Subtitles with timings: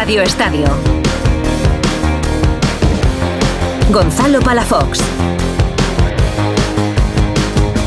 [0.00, 0.66] Radio Estadio.
[3.90, 4.98] Gonzalo Palafox.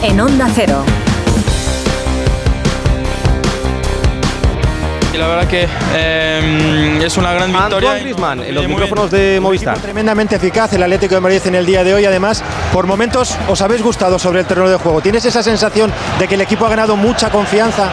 [0.04, 0.84] En Onda Cero.
[5.12, 7.78] Y la verdad que eh, es una gran victoria.
[7.78, 9.80] Antoine Griezmann, en los micrófonos de Movistar.
[9.80, 12.06] Tremendamente eficaz el Atlético de Madrid en el día de hoy.
[12.06, 15.02] Además, por momentos os habéis gustado sobre el terreno de juego.
[15.02, 17.90] ¿Tienes esa sensación de que el equipo ha ganado mucha confianza?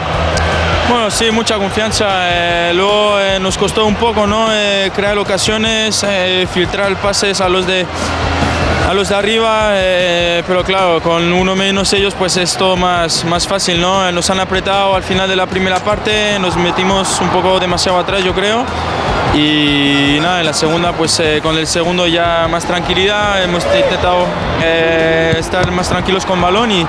[0.91, 2.05] Bueno, sí, mucha confianza.
[2.09, 4.47] Eh, luego eh, nos costó un poco, ¿no?
[4.51, 7.85] Eh, crear ocasiones, eh, filtrar pases a los de
[8.89, 9.69] a los de arriba,
[10.45, 14.11] pero claro, con uno menos ellos, pues es todo más, más fácil, ¿no?
[14.11, 18.21] Nos han apretado al final de la primera parte, nos metimos un poco demasiado atrás,
[18.21, 18.65] yo creo.
[19.33, 24.25] Y nada, en la segunda, pues con el segundo ya más tranquilidad, hemos intentado
[25.37, 26.85] estar más tranquilos con balón y,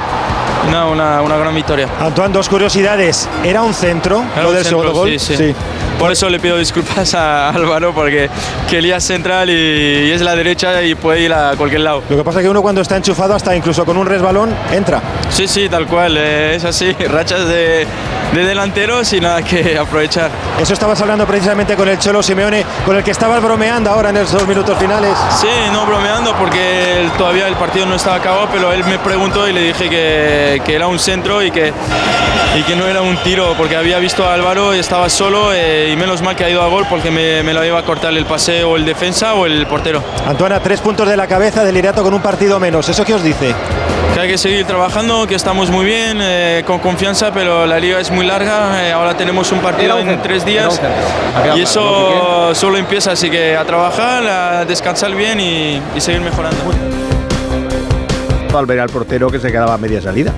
[0.71, 1.89] nada, una, una gran victoria.
[2.01, 3.29] Antoine, dos curiosidades.
[3.45, 5.19] ¿Era un centro Era lo un del centro, segundo gol?
[5.19, 5.55] sí, sí.
[6.03, 8.29] Por eso le pido disculpas a Álvaro porque
[8.69, 12.03] quería central y, es la derecha y puede ir a cualquier lado.
[12.11, 15.01] Lo que pasa es que uno cuando está enchufado, hasta incluso con un resbalón, entra.
[15.31, 17.87] Sí, sí, tal cual, eh, es así, rachas de,
[18.33, 20.31] de delanteros y nada que aprovechar.
[20.61, 24.17] Eso estabas hablando precisamente con el Cholo Simeone, con el que estabas bromeando ahora en
[24.17, 25.17] esos dos minutos finales.
[25.41, 29.53] Sí, no bromeando porque todavía el partido no estaba acabado, pero él me preguntó y
[29.53, 31.73] le dije que, que era un centro y que,
[32.59, 35.92] y que no era un tiro, porque había visto a Álvaro y estaba solo eh,
[35.93, 38.13] y menos mal que ha ido a gol porque me, me lo iba a cortar
[38.13, 40.03] el pase o el defensa o el portero.
[40.27, 42.89] Antoine, a tres puntos de la cabeza del Irato con un partido menos.
[42.89, 43.55] ¿Eso qué os dice?
[44.15, 47.99] Que hay que seguir trabajando, que estamos muy bien, eh, con confianza, pero la liga
[48.01, 48.87] es muy larga.
[48.87, 50.81] eh, ahora tenemos un partido en tres días
[51.57, 56.59] y eso solo empieza, así que a trabajar, a descansar bien y, y seguir mejorando.
[58.57, 60.33] al ver al portero que se quedaba a media salida.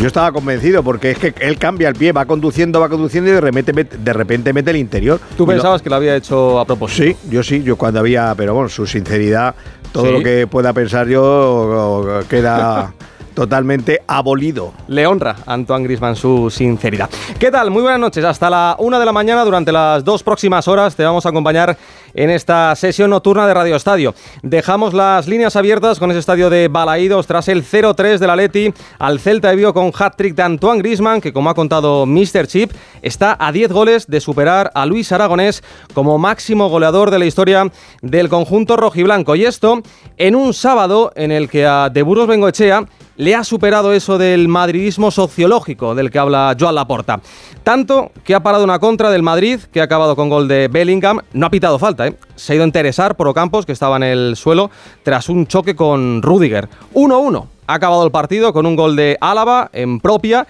[0.00, 3.34] Yo estaba convencido porque es que él cambia el pie, va conduciendo, va conduciendo y
[3.34, 5.20] de repente, met- de repente mete el interior.
[5.36, 7.04] ¿Tú lo- pensabas que lo había hecho a propósito?
[7.22, 9.54] Sí, yo sí, yo cuando había, pero bueno, su sinceridad,
[9.92, 10.12] todo Sí.
[10.12, 12.92] lo que pueda pensar yo queda
[13.34, 14.72] totalmente abolido.
[14.88, 17.10] Le honra a Antoine Griezmann su sinceridad.
[17.38, 17.70] ¿Qué tal?
[17.70, 18.24] Muy buenas noches.
[18.24, 21.76] Hasta la una de la mañana, durante las dos próximas horas, te vamos a acompañar
[22.14, 24.14] en esta sesión nocturna de Radio Estadio.
[24.42, 29.18] Dejamos las líneas abiertas con ese estadio de Balaídos tras el 0-3 del Atleti al
[29.18, 32.46] Celta de Vigo con hat-trick de Antoine Griezmann, que como ha contado Mr.
[32.46, 32.70] Chip,
[33.02, 35.62] está a 10 goles de superar a Luis Aragonés
[35.92, 37.70] como máximo goleador de la historia
[38.00, 39.34] del conjunto rojiblanco.
[39.34, 39.82] Y esto
[40.16, 44.48] en un sábado en el que a De Burgos Bengoechea le ha superado eso del
[44.48, 47.20] madridismo sociológico del que habla Joan Laporta.
[47.62, 51.20] Tanto que ha parado una contra del Madrid, que ha acabado con gol de Bellingham.
[51.32, 52.16] No ha pitado falta, ¿eh?
[52.34, 54.70] Se ha ido a interesar por Ocampos, que estaba en el suelo,
[55.02, 56.68] tras un choque con Rudiger.
[56.94, 57.46] 1-1.
[57.66, 60.46] Ha acabado el partido con un gol de Álava en propia,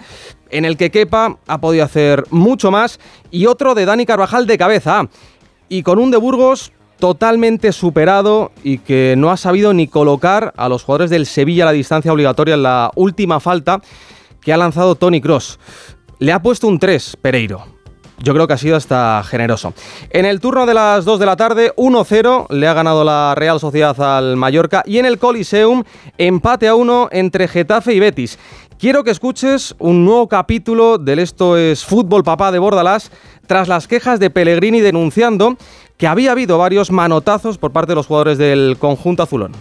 [0.49, 2.99] en el que Kepa ha podido hacer mucho más,
[3.31, 5.07] y otro de Dani Carvajal de cabeza.
[5.69, 10.69] Y con un de Burgos totalmente superado y que no ha sabido ni colocar a
[10.69, 13.81] los jugadores del Sevilla a la distancia obligatoria en la última falta
[14.41, 15.59] que ha lanzado Tony Cross.
[16.19, 17.75] Le ha puesto un 3 Pereiro.
[18.19, 19.73] Yo creo que ha sido hasta generoso.
[20.09, 23.59] En el turno de las 2 de la tarde, 1-0 le ha ganado la Real
[23.59, 25.83] Sociedad al Mallorca y en el Coliseum
[26.17, 28.39] empate a 1 entre Getafe y Betis.
[28.79, 33.11] Quiero que escuches un nuevo capítulo del Esto es Fútbol Papá de Bordalás
[33.47, 35.57] tras las quejas de Pellegrini denunciando
[35.97, 39.51] que había habido varios manotazos por parte de los jugadores del conjunto azulón.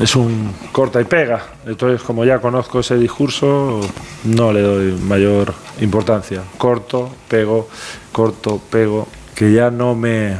[0.00, 1.42] Es un corta y pega.
[1.64, 3.80] Entonces, como ya conozco ese discurso,
[4.24, 6.42] no le doy mayor importancia.
[6.58, 7.68] Corto, pego,
[8.12, 10.36] corto, pego, que ya no me,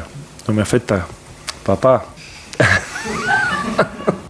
[0.46, 1.06] no me afecta.
[1.64, 2.04] Papá.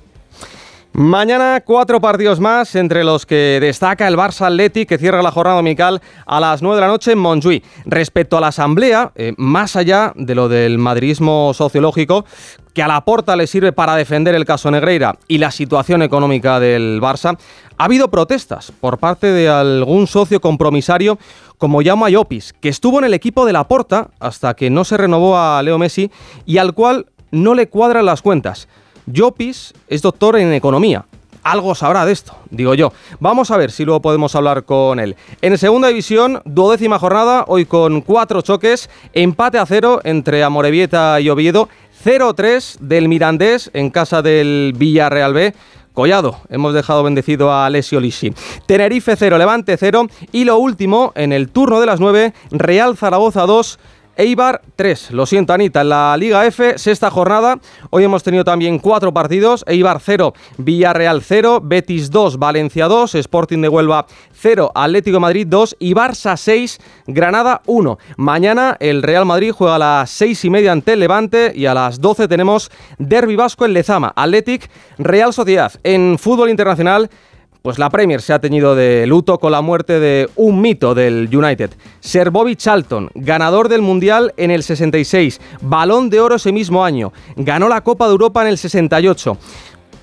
[0.98, 5.56] Mañana cuatro partidos más, entre los que destaca el Barça Athletic, que cierra la jornada
[5.56, 7.62] dominical a las 9 de la noche en Montjuïc.
[7.84, 12.24] Respecto a la asamblea, eh, más allá de lo del madridismo sociológico,
[12.72, 16.60] que a la porta le sirve para defender el caso Negreira y la situación económica
[16.60, 17.36] del Barça,
[17.76, 21.18] ha habido protestas por parte de algún socio compromisario
[21.58, 24.96] como Jaume Llopis, que estuvo en el equipo de la porta hasta que no se
[24.96, 26.10] renovó a Leo Messi
[26.46, 28.66] y al cual no le cuadran las cuentas.
[29.06, 31.04] Llopis es doctor en economía.
[31.44, 32.92] Algo sabrá de esto, digo yo.
[33.20, 35.14] Vamos a ver si luego podemos hablar con él.
[35.40, 41.28] En segunda división, duodécima jornada, hoy con cuatro choques, empate a cero entre Amorebieta y
[41.28, 41.68] Oviedo,
[42.04, 45.54] 0-3 del Mirandés en casa del Villarreal B.
[45.92, 48.32] Collado, hemos dejado bendecido a Alessio Lisi.
[48.66, 53.46] Tenerife 0, Levante 0 y lo último, en el turno de las 9, Real Zaragoza
[53.46, 53.78] 2,
[54.16, 55.10] Eibar 3.
[55.10, 55.82] Lo siento, Anita.
[55.82, 57.58] En la Liga F, sexta jornada.
[57.90, 59.62] Hoy hemos tenido también cuatro partidos.
[59.68, 65.46] Eibar 0, Villarreal 0, Betis 2, Valencia 2, Sporting de Huelva 0, Atlético de Madrid
[65.48, 67.98] 2 y Barça 6, Granada 1.
[68.16, 71.74] Mañana el Real Madrid juega a las 6 y media ante el Levante y a
[71.74, 74.12] las 12 tenemos Derby Vasco en Lezama.
[74.16, 75.72] Athletic, Real Sociedad.
[75.84, 77.10] En fútbol internacional.
[77.66, 81.28] Pues la Premier se ha teñido de luto con la muerte de un mito del
[81.36, 81.72] United.
[81.98, 87.12] Sir Bobby Charlton, ganador del Mundial en el 66, balón de oro ese mismo año,
[87.34, 89.36] ganó la Copa de Europa en el 68.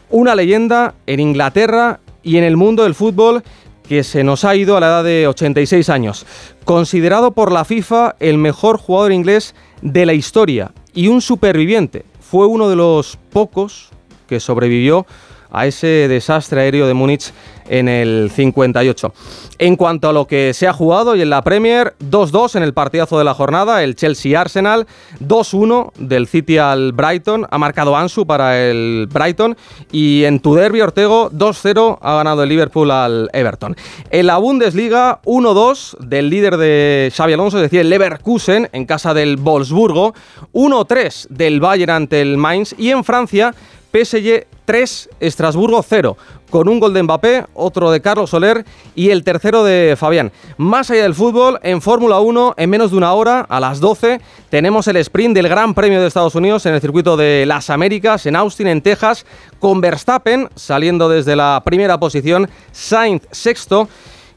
[0.10, 3.44] Una leyenda en Inglaterra y en el mundo del fútbol
[3.88, 6.26] que se nos ha ido a la edad de 86 años.
[6.66, 12.04] Considerado por la FIFA el mejor jugador inglés de la historia y un superviviente.
[12.20, 13.90] Fue uno de los pocos
[14.28, 15.06] que sobrevivió
[15.54, 17.32] a ese desastre aéreo de Múnich
[17.70, 19.14] en el 58.
[19.60, 22.74] En cuanto a lo que se ha jugado y en la Premier, 2-2 en el
[22.74, 24.88] partidazo de la jornada, el Chelsea-Arsenal,
[25.26, 29.56] 2-1 del City al Brighton, ha marcado Ansu para el Brighton
[29.92, 33.76] y en tu derby Ortego 2-0 ha ganado el Liverpool al Everton.
[34.10, 39.14] En la Bundesliga, 1-2 del líder de Xavi Alonso, es decir, el Leverkusen en casa
[39.14, 40.14] del Wolfsburgo,
[40.54, 43.54] 1-3 del Bayern ante el Mainz y en Francia,
[43.94, 46.18] PSG 3, Estrasburgo 0,
[46.50, 50.32] con un gol de Mbappé, otro de Carlos Soler y el tercero de Fabián.
[50.58, 54.20] Más allá del fútbol, en Fórmula 1, en menos de una hora, a las 12,
[54.50, 58.26] tenemos el sprint del Gran Premio de Estados Unidos en el circuito de las Américas,
[58.26, 59.28] en Austin, en Texas,
[59.60, 63.90] con Verstappen saliendo desde la primera posición, Sainz sexto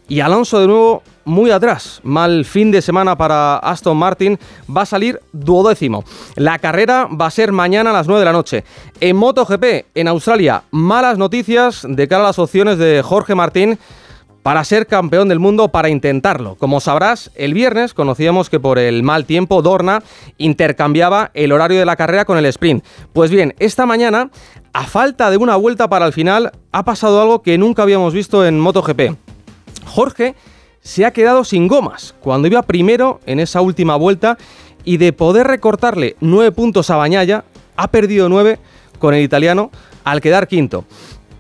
[0.07, 2.01] y Alonso de nuevo muy atrás.
[2.03, 4.39] Mal fin de semana para Aston Martin.
[4.75, 6.05] Va a salir duodécimo.
[6.37, 8.65] La carrera va a ser mañana a las 9 de la noche.
[9.01, 13.79] En MotoGP, en Australia, malas noticias de cara a las opciones de Jorge Martín
[14.47, 16.55] para ser campeón del mundo, para intentarlo.
[16.55, 20.05] Como sabrás, el viernes conocíamos que por el mal tiempo Dorna
[20.39, 22.85] intercambiaba el horario de la carrera con el sprint.
[23.13, 24.31] Pues bien, esta mañana,
[24.73, 28.47] a falta de una vuelta para el final, ha pasado algo que nunca habíamos visto
[28.47, 29.17] en MotoGP.
[29.85, 30.37] Jorge
[30.87, 34.39] se ha quedado sin gomas cuando iba primero en esa última vuelta
[34.85, 37.45] y de poder recortarle nueve puntos a Bañaya,
[37.77, 38.61] ha perdido nueve
[39.01, 39.73] con el italiano
[40.05, 40.85] al quedar quinto.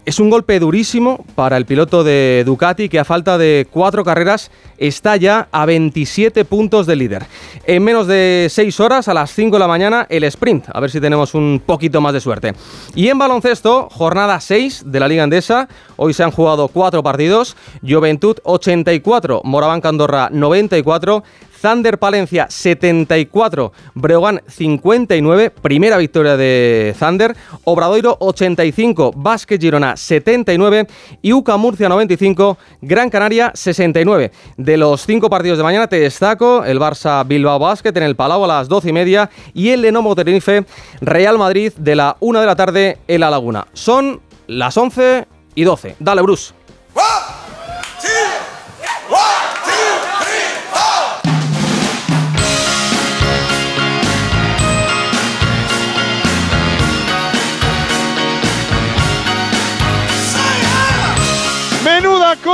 [0.06, 4.53] Es un golpe durísimo para el piloto de Ducati que a falta de cuatro carreras
[4.79, 7.26] está ya a 27 puntos de líder.
[7.64, 10.67] En menos de 6 horas, a las 5 de la mañana, el sprint.
[10.73, 12.55] A ver si tenemos un poquito más de suerte.
[12.94, 15.69] Y en baloncesto, jornada 6 de la Liga Andesa.
[15.97, 17.56] Hoy se han jugado cuatro partidos.
[17.85, 21.25] Juventud 84, Moraván Candorra 94.
[21.61, 30.87] Thunder Palencia 74, Breogán 59, primera victoria de Thunder, Obradoiro 85, Vázquez Girona 79
[31.23, 34.31] y UCA Murcia 95, Gran Canaria 69.
[34.56, 38.44] De los cinco partidos de mañana te destaco el Barça Bilbao Basket en el Palau
[38.44, 40.64] a las 12 y media y el Lenovo Tenerife
[41.00, 43.67] Real Madrid de la 1 de la tarde en La Laguna.
[43.73, 45.97] Son las 11 y 12.
[45.99, 46.65] Dale, Bruce.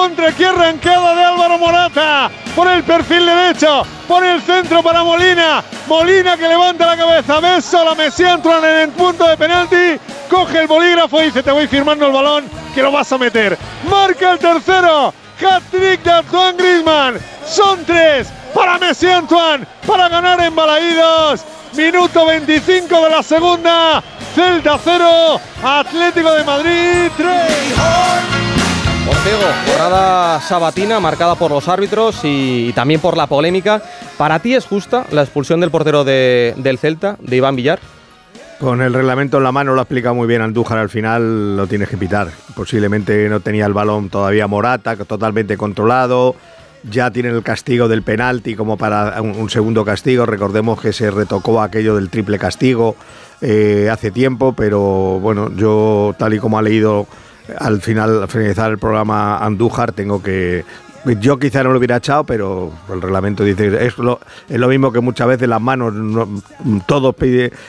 [0.03, 2.29] Contra que arrancada de Álvaro Morata.
[2.57, 3.87] Por el perfil derecho.
[4.09, 5.63] Por el centro para Molina.
[5.87, 7.39] Molina que levanta la cabeza.
[7.39, 10.01] Beso la Messi entran en el punto de penalti.
[10.29, 13.57] Coge el bolígrafo y dice: Te voy firmando el balón que lo vas a meter.
[13.89, 15.15] Marca el tercero.
[15.41, 17.21] Hat-trick de Antoine Griezmann.
[17.47, 19.65] Son tres para Messi Antoine.
[19.87, 21.45] Para ganar en Balaídos.
[21.77, 24.03] Minuto 25 de la segunda.
[24.35, 25.41] Celta 0.
[25.63, 28.52] Atlético de Madrid 3.
[29.09, 33.83] Ortego, jornada sabatina marcada por los árbitros y, también por la polémica.
[34.17, 37.81] ¿Para ti es justa la expulsión del portero del Celta, de Iván Villar?
[38.61, 41.67] Con el reglamento en la mano lo ha explicado muy bien Andújar, al final lo
[41.67, 42.29] tienes que pitar.
[42.55, 46.37] Posiblemente no tenía el balón todavía Morata, totalmente controlado.
[46.89, 50.27] Ya tienen el castigo del penalti como para un, segundo castigo.
[50.27, 52.95] Recordemos que se retocó aquello del triple castigo
[53.41, 57.09] eh, hace tiempo, pero bueno, yo tal y como ha leído
[57.59, 60.65] al final, al finalizar el programa Andújar, tengo que
[61.05, 64.93] yo quizá no lo hubiera echado, pero el reglamento dice es lo, es lo mismo
[64.93, 65.93] que muchas veces las manos,
[66.87, 67.15] todos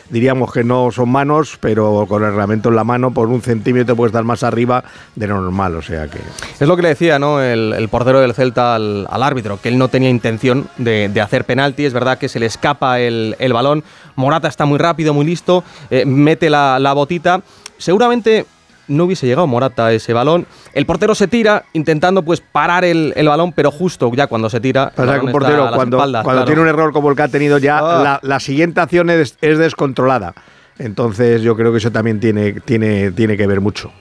[0.10, 3.96] diríamos que no son manos, pero con el reglamento en la mano por un centímetro
[3.96, 4.84] puede estar más arriba
[5.15, 6.20] de lo normal, o sea que...
[6.60, 7.42] Es lo que le decía ¿no?
[7.42, 11.94] el, portero del Celta al, árbitro, que él no tenía intención de, hacer penalti, es
[11.94, 13.84] verdad que se le escapa el, balón,
[14.15, 17.42] Morata está muy rápido, muy listo, eh, mete la, la botita,
[17.77, 18.46] seguramente
[18.88, 20.46] no hubiese llegado Morata a ese balón.
[20.74, 24.60] El portero se tira intentando pues parar el, el balón, pero justo ya cuando se
[24.60, 24.92] tira.
[24.96, 27.80] Pasa que un portero cuando, cuando tiene un error como el que ha tenido ya,
[27.80, 28.04] ah.
[28.04, 30.34] la, la, siguiente acción es, es, descontrolada.
[30.80, 33.92] Entonces yo creo que eso también tiene, tiene, tiene que ver mucho.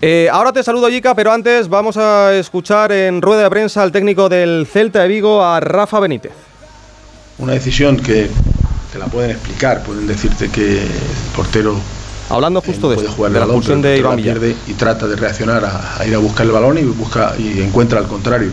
[0.00, 3.92] Eh, ahora te saludo, Yika, pero antes vamos a escuchar en rueda de prensa al
[3.92, 6.32] técnico del Celta de Vigo, a Rafa Benítez.
[7.38, 8.28] Una decisión que
[8.92, 10.90] te la pueden explicar, pueden decirte que el
[11.34, 11.76] portero
[12.30, 16.06] Hablando justo de, jugar de la balón, de Iván pierde y trata de reaccionar a,
[16.06, 18.50] ir a buscar el balón y busca y encuentra al contrario.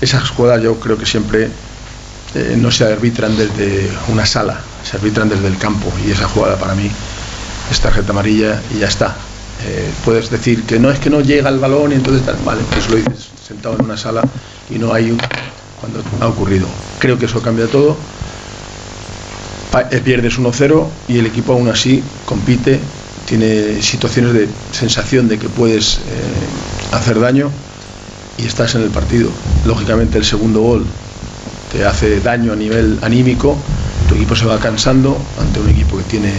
[0.00, 1.50] Esas jugadas yo creo que siempre
[2.34, 6.56] eh, no se arbitran desde una sala, se arbitran desde el campo y esa jugada
[6.56, 6.90] para mí
[7.70, 9.14] es tarjeta amarilla y ya está.
[9.62, 12.62] Eh, puedes decir que no es que no llega el balón y entonces tal, vale,
[12.72, 14.22] pues lo dices sentado en una sala
[14.70, 15.14] y no hay
[15.80, 16.66] cuando ha ocurrido.
[16.98, 18.19] Creo que eso cambia todo eh,
[20.04, 22.80] pierdes 1-0 y el equipo aún así compite,
[23.26, 26.00] tiene situaciones de sensación de que puedes eh,
[26.92, 27.50] hacer daño
[28.38, 29.30] y estás en el partido.
[29.64, 30.86] Lógicamente el segundo gol
[31.72, 33.56] te hace daño a nivel anímico,
[34.08, 36.32] tu equipo se va cansando ante un equipo que tiene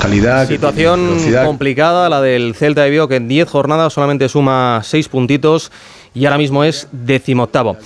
[0.00, 0.46] calidad.
[0.46, 5.72] Situación complicada la del Celta de Vigo que en 10 jornadas solamente suma 6 puntitos
[6.14, 7.76] y ahora mismo es decimoctavo.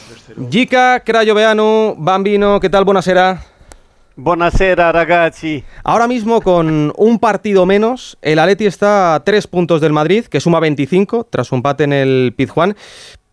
[0.51, 2.85] Gica, Crayo Beanu, Bambino, ¿qué tal?
[2.85, 3.52] Buenasera.
[4.17, 5.65] Buonasera ragazzi.
[5.85, 10.41] Ahora mismo con un partido menos, el Atleti está a tres puntos del Madrid, que
[10.41, 12.77] suma 25 tras un empate en el Pizjuán.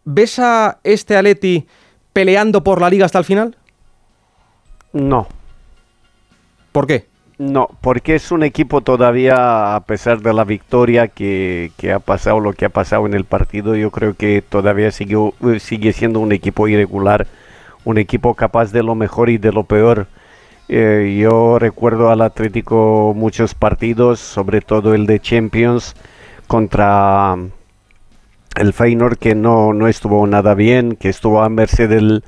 [0.06, 1.68] ¿Ves a este Atleti
[2.14, 3.58] peleando por la liga hasta el final?
[4.94, 5.28] No.
[6.72, 7.08] ¿Por qué?
[7.38, 12.40] No, porque es un equipo todavía, a pesar de la victoria que, que, ha pasado,
[12.40, 15.18] lo que ha pasado en el partido, yo creo que todavía sigue,
[15.60, 17.28] sigue siendo un equipo irregular,
[17.86, 20.08] un equipo capaz de lo mejor y de lo peor
[20.72, 25.96] eh, yo recuerdo al Atlético muchos partidos, sobre todo el de Champions
[26.46, 27.50] contra um,
[28.56, 32.24] el Feyenoord que no, no estuvo nada bien, que estuvo a merced del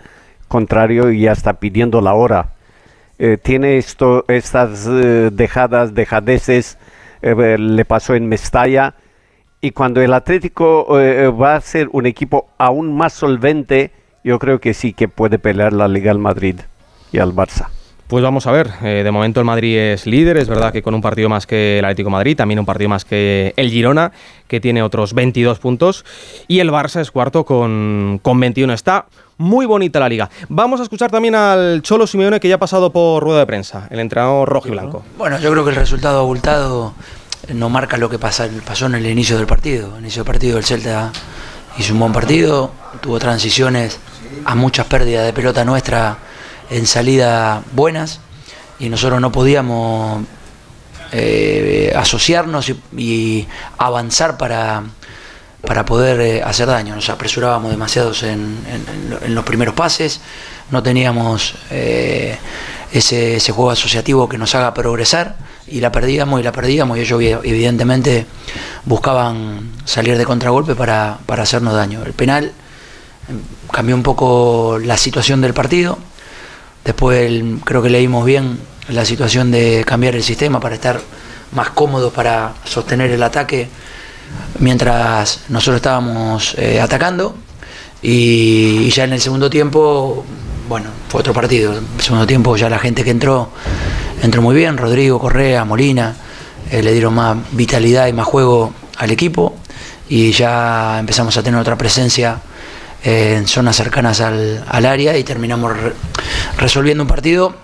[0.48, 2.53] contrario y hasta pidiendo la hora.
[3.19, 6.79] Eh, tiene esto, estas eh, dejadas, dejadeces,
[7.21, 8.95] le pasó en Mestalla
[9.62, 10.88] y cuando el Atlético
[11.39, 13.91] va a ser un equipo aún más solvente,
[14.24, 16.62] yo creo que sí que puede pelear la Liga al Madrid
[17.12, 17.67] y al Barça.
[18.11, 20.93] Pues vamos a ver, eh, de momento el Madrid es líder, es verdad que con
[20.93, 24.11] un partido más que el Atlético Madrid, también un partido más que el Girona,
[24.49, 26.03] que tiene otros 22 puntos,
[26.49, 28.73] y el Barça es cuarto con, con 21.
[28.73, 29.05] Está
[29.37, 30.29] muy bonita la liga.
[30.49, 33.87] Vamos a escuchar también al Cholo Simeone que ya ha pasado por rueda de prensa,
[33.89, 35.05] el entrenador rojo y blanco.
[35.17, 36.93] Bueno, yo creo que el resultado abultado
[37.53, 38.43] no marca lo que pasó
[38.87, 39.93] en el inicio del partido.
[39.95, 41.13] El inicio del partido el Celta
[41.77, 44.01] hizo un buen partido, tuvo transiciones
[44.43, 46.17] a muchas pérdidas de pelota nuestra
[46.71, 48.21] en salida buenas
[48.79, 50.23] y nosotros no podíamos
[51.11, 53.47] eh, asociarnos y,
[53.77, 54.83] avanzar para,
[55.67, 56.95] para poder eh, hacer daño.
[56.95, 58.57] Nos apresurábamos demasiados en,
[59.27, 60.21] los primeros pases,
[60.71, 62.37] no teníamos eh,
[62.93, 65.35] ese, ese, juego asociativo que nos haga progresar
[65.67, 68.25] y la perdíamos y la perdíamos y ellos evidentemente
[68.85, 72.01] buscaban salir de contragolpe para, para hacernos daño.
[72.05, 72.53] El penal
[73.71, 75.97] cambió un poco la situación del partido
[76.83, 78.59] Después creo que leímos bien
[78.89, 81.01] la situación de cambiar el sistema para estar
[81.53, 83.67] más cómodos para sostener el ataque
[84.59, 87.35] mientras nosotros estábamos eh, atacando.
[88.01, 90.25] Y, ya en el segundo tiempo,
[90.67, 91.77] bueno, fue otro partido.
[91.77, 93.50] En el segundo tiempo ya la gente que entró
[94.23, 96.15] entró muy bien, Rodrigo, Correa, Molina,
[96.69, 99.55] eh, le dieron más vitalidad y más juego al equipo
[100.09, 102.39] y ya empezamos a tener otra presencia
[103.03, 105.74] en zonas cercanas al, área y terminamos
[106.58, 107.55] resolviendo un partido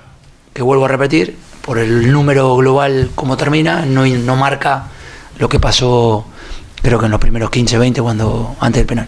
[0.53, 4.87] que vuelvo a repetir, por el número global como termina, no, no marca
[5.37, 6.25] lo que pasó
[6.81, 9.07] creo que en los primeros 15, 20 cuando antes del penal.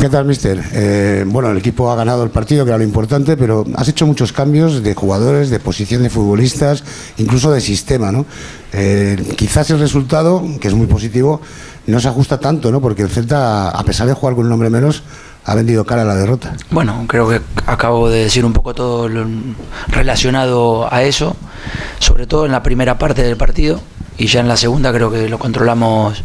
[0.00, 0.60] ¿Qué tal, mister?
[0.72, 4.06] Eh, bueno, el equipo ha ganado el partido, que era lo importante, pero has hecho
[4.06, 6.82] muchos cambios de jugadores, de posición de futbolistas,
[7.18, 8.26] incluso de sistema, ¿no?
[8.72, 11.40] Eh, quizás el resultado, que es muy positivo,
[11.90, 12.80] no se ajusta tanto, ¿no?
[12.80, 15.02] Porque el Celta, a pesar de jugar con un nombre menos,
[15.44, 16.54] ha vendido cara a la derrota.
[16.70, 19.26] Bueno, creo que acabo de decir un poco todo lo
[19.88, 21.36] relacionado a eso,
[21.98, 23.80] sobre todo en la primera parte del partido
[24.18, 26.22] y ya en la segunda creo que lo controlamos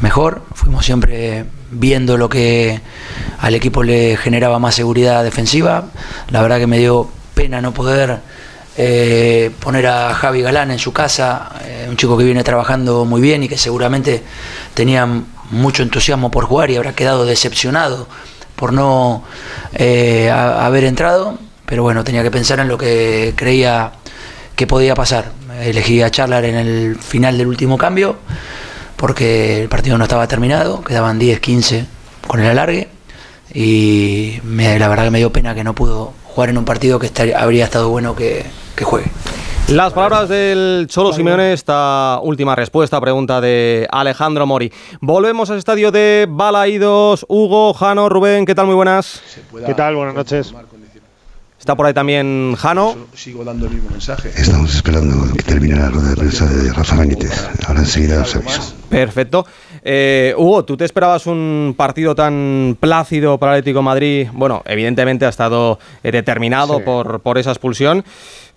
[0.00, 0.42] mejor.
[0.54, 2.80] Fuimos siempre viendo lo que
[3.40, 5.86] al equipo le generaba más seguridad defensiva.
[6.30, 8.20] La verdad que me dio pena no poder
[8.76, 13.20] eh, poner a Javi Galán en su casa, eh, un chico que viene trabajando muy
[13.20, 14.22] bien y que seguramente
[14.74, 15.06] tenía
[15.50, 18.08] mucho entusiasmo por jugar y habrá quedado decepcionado
[18.56, 19.24] por no
[19.74, 23.92] eh, haber entrado, pero bueno, tenía que pensar en lo que creía
[24.56, 25.32] que podía pasar.
[25.60, 28.16] Elegí a Charlar en el final del último cambio
[28.96, 31.86] porque el partido no estaba terminado, quedaban 10, 15
[32.26, 32.88] con el alargue
[33.52, 37.10] y la verdad que me dio pena que no pudo jugar en un partido que
[37.36, 39.10] habría estado bueno que, que juegue.
[39.68, 44.72] Las palabras del Cholo Simeone, esta última respuesta, pregunta de Alejandro Mori.
[45.00, 47.24] Volvemos al estadio de Balaídos.
[47.28, 48.66] Hugo, Jano, Rubén, ¿qué tal?
[48.66, 49.22] Muy buenas.
[49.64, 49.94] ¿Qué tal?
[49.94, 50.52] Buenas noches.
[51.62, 52.96] Está por ahí también Jano.
[53.14, 54.30] Sigo dando el mismo mensaje.
[54.36, 57.30] Estamos esperando que termine la rueda de prensa de Rafa Benítez.
[57.68, 58.74] Ahora enseguida os aviso.
[58.88, 59.46] Perfecto.
[59.84, 64.28] Eh, Hugo, ¿tú te esperabas un partido tan plácido para Atlético de Madrid?
[64.32, 66.82] Bueno, evidentemente ha estado eh, determinado Sí.
[66.84, 68.04] por, por esa expulsión,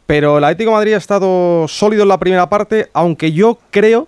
[0.07, 4.07] pero el Atlético de Madrid ha estado sólido en la primera parte, aunque yo creo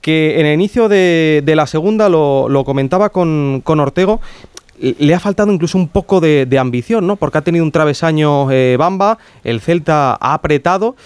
[0.00, 4.22] que en el inicio de, de la segunda, lo, lo comentaba con, con Ortego,
[4.80, 7.16] le ha faltado incluso un poco de, ambición, ¿no?
[7.16, 10.96] Porque ha tenido un travesaño eh, Bamba, el Celta ha apretado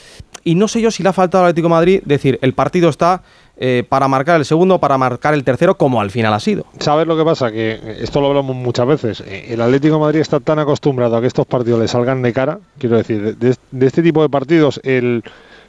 [0.44, 3.22] y no sé yo si le ha faltado al Atlético Madrid decir, el partido está
[3.56, 6.64] eh, para marcar el segundo, para marcar el tercero, como al final ha sido.
[6.80, 7.52] ¿Sabes lo que pasa?
[7.52, 9.20] Que esto lo hablamos muchas veces.
[9.26, 12.58] Eh, El Atlético Madrid está tan acostumbrado a que estos partidos le salgan de cara.
[12.78, 15.22] Quiero decir, de, de- de este tipo de partidos, el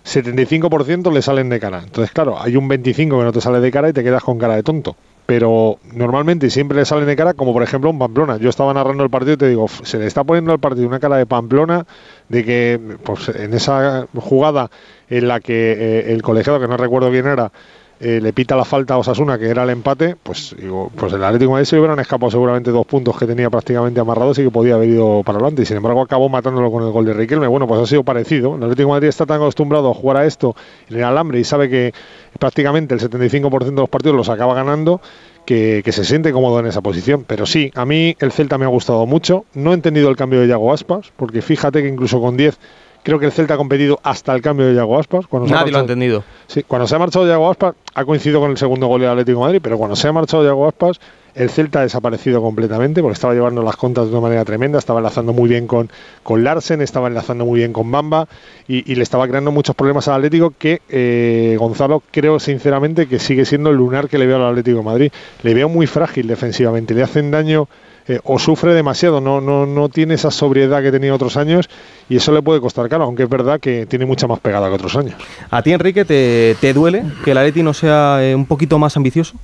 [0.05, 1.81] 75% le salen de cara.
[1.83, 4.37] Entonces, claro, hay un 25% que no te sale de cara y te quedas con
[4.39, 4.95] cara de tonto.
[5.25, 8.37] Pero normalmente siempre le salen de cara, como por ejemplo un Pamplona.
[8.37, 10.85] Yo estaba narrando el partido y te digo, "F- se le está poniendo al partido
[10.87, 11.85] una cara de Pamplona
[12.27, 14.69] de que pues, en esa jugada
[15.09, 17.51] en la que eh, el colegiado, que no recuerdo quién era,
[17.99, 20.55] eh, le pita la falta a Osasuna, que era el empate, pues
[20.95, 24.43] pues el Atlético Madrid se hubieran escapado seguramente dos puntos que tenía prácticamente amarrados y
[24.43, 25.61] que podía haber ido para adelante.
[25.61, 27.47] Y sin embargo acabó matándolo con el gol de Riquelme.
[27.47, 28.55] Bueno, pues ha sido parecido.
[28.55, 30.55] El Atlético Madrid está tan acostumbrado a jugar a esto
[30.89, 31.93] en el alambre y sabe que
[32.39, 35.01] prácticamente el 75% de los partidos los acaba ganando.
[35.45, 37.25] Que, que se siente cómodo en esa posición.
[37.27, 39.43] Pero sí, a mí el Celta me ha gustado mucho.
[39.53, 42.57] No he entendido el cambio de Yago Aspas, porque fíjate que incluso con 10
[43.03, 45.27] creo que el Celta ha competido hasta el cambio de Yago Aspas.
[45.27, 46.23] Cuando Nadie lo ha entendido.
[46.47, 49.39] Sí, cuando se ha marchado Yago Aspas, ha coincidido con el segundo gol del Atlético
[49.39, 50.99] de Madrid, pero cuando se ha marchado Yago Aspas,
[51.35, 54.99] el Celta ha desaparecido completamente porque estaba llevando las contas de una manera tremenda, estaba
[54.99, 55.89] enlazando muy bien con,
[56.21, 58.27] con Larsen, estaba enlazando muy bien con Bamba
[58.67, 63.17] y, y le estaba creando muchos problemas al Atlético que eh, Gonzalo creo sinceramente que
[63.19, 65.11] sigue siendo el lunar que le veo al Atlético de Madrid.
[65.41, 67.67] Le veo muy frágil defensivamente, le hacen daño
[68.07, 71.69] eh, o sufre demasiado, no, no, no tiene esa sobriedad que tenía otros años
[72.09, 74.75] y eso le puede costar caro, aunque es verdad que tiene mucha más pegada que
[74.75, 75.15] otros años.
[75.49, 78.97] ¿A ti, Enrique, te, te duele que el Atleti no sea eh, un poquito más
[78.97, 79.35] ambicioso?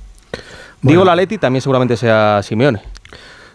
[0.82, 2.80] Digo el Atleti, también seguramente sea Simeone.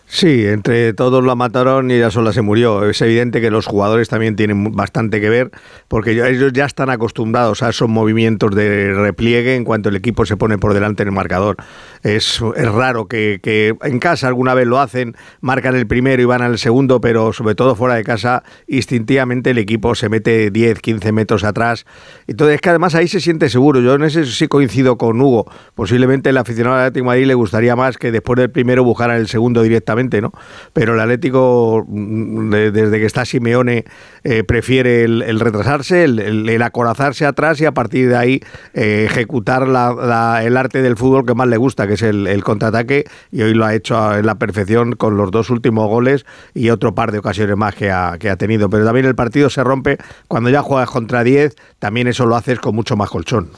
[0.08, 2.88] Sí, entre todos la mataron y ella sola se murió.
[2.88, 5.52] Es evidente que los jugadores también tienen bastante que ver,
[5.88, 10.38] porque ellos ya están acostumbrados a esos movimientos de repliegue en cuanto el equipo se
[10.38, 11.58] pone por delante en el marcador.
[12.06, 16.26] Es, es raro que, que en casa alguna vez lo hacen, marcan el primero y
[16.26, 20.82] van al segundo, pero sobre todo fuera de casa, instintivamente el equipo se mete 10,
[20.82, 21.86] 15 metros atrás.
[22.28, 23.82] Entonces, es que además ahí se siente seguro.
[23.82, 25.52] Yo en ese sí coincido con Hugo.
[25.74, 29.28] Posiblemente el aficionado del Atlético Madrid le gustaría más que después del primero buscara el
[29.28, 30.32] segundo directamente, ¿no?
[30.74, 33.86] Pero el Atlético, mm, de- desde que está Simeone,
[34.24, 38.42] eh, prefiere el, retrasarse, el acorazarse atrás y a partir de ahí
[38.76, 42.28] eh, ejecutar la- la- el arte del fútbol que más le gusta, que es el,
[42.28, 46.26] el contraataque, y hoy lo ha hecho en la perfección con los dos últimos goles
[46.54, 48.70] y otro par de ocasiones más que ha, que ha tenido.
[48.70, 52.60] Pero también el partido se rompe cuando ya juegas contra 10, también eso lo haces
[52.60, 53.50] con mucho más colchón.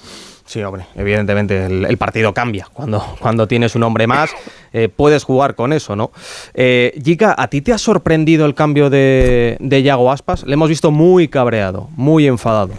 [0.47, 2.67] Sí, hombre, evidentemente el, el partido cambia.
[2.71, 4.31] Cuando, cuando tienes un hombre más,
[4.71, 6.11] eh, puedes jugar con eso, ¿no?
[6.53, 10.45] Eh, Giga, ¿a ti te ha sorprendido el cambio de, de Yago Aspas?
[10.45, 12.69] Le hemos visto muy cabreado, muy enfadado.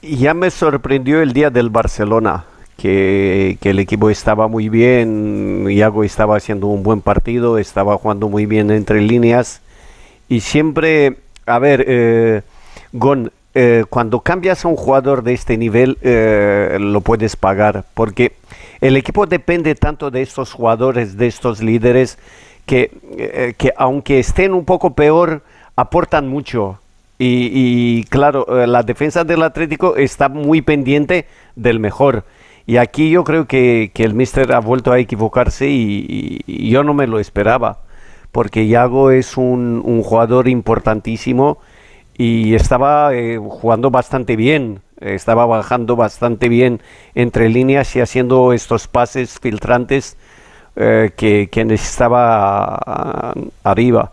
[0.00, 2.44] Ya me sorprendió el día del Barcelona,
[2.82, 8.28] que, que el equipo estaba muy bien, Iago estaba haciendo un buen partido, estaba jugando
[8.28, 9.60] muy bien entre líneas.
[10.28, 12.42] Y siempre, a ver, eh,
[12.92, 18.32] Gon, eh, cuando cambias a un jugador de este nivel, eh, lo puedes pagar, porque
[18.80, 22.18] el equipo depende tanto de estos jugadores, de estos líderes,
[22.66, 25.42] que, eh, que aunque estén un poco peor,
[25.76, 26.80] aportan mucho.
[27.16, 32.24] Y, y, claro, eh, la defensa del Atlético está muy pendiente del mejor.
[32.66, 36.94] Y aquí yo creo que, que el Mister ha vuelto a equivocarse y, yo no
[36.94, 37.80] me lo esperaba.
[38.30, 41.58] Porque Iago es un, un jugador importantísimo
[42.16, 44.80] y estaba eh, jugando bastante bien.
[45.00, 46.80] Estaba bajando bastante bien
[47.14, 50.16] entre líneas y haciendo estos pases filtrantes
[50.76, 54.12] eh, que, que necesitaba ah, arriba.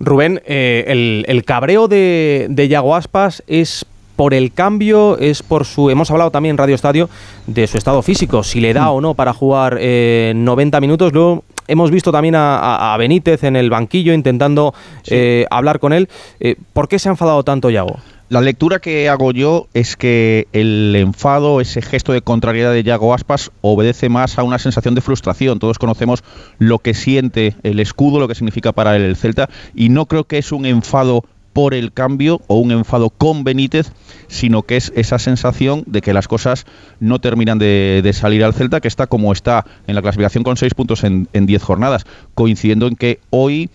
[0.00, 3.84] Rubén, eh, el, el cabreo de, de Yago Aspas es
[4.18, 5.90] por el cambio, es por su.
[5.90, 7.08] Hemos hablado también en Radio Estadio
[7.46, 11.12] de su estado físico, si le da o no para jugar eh, 90 minutos.
[11.12, 14.74] Luego hemos visto también a, a- a Benítez en el banquillo intentando
[15.06, 16.08] eh, hablar con él.
[16.40, 18.00] Eh, ¿Por qué se ha enfadado tanto Yago?
[18.28, 23.14] La lectura que hago yo es que el enfado, ese gesto de contrariedad de Yago
[23.14, 25.60] Aspas, obedece más a una sensación de frustración.
[25.60, 26.24] Todos conocemos
[26.58, 30.24] lo que siente el escudo, lo que significa para él el Celta, y no creo
[30.24, 31.22] que es un enfado
[31.58, 33.90] por el cambio o un enfado con Benítez,
[34.28, 36.66] sino que es esa sensación de que las cosas
[37.00, 40.74] no terminan de, salir al Celta, que está como está en la clasificación con seis
[40.74, 43.70] puntos en, en diez jornadas, coincidiendo en que hoy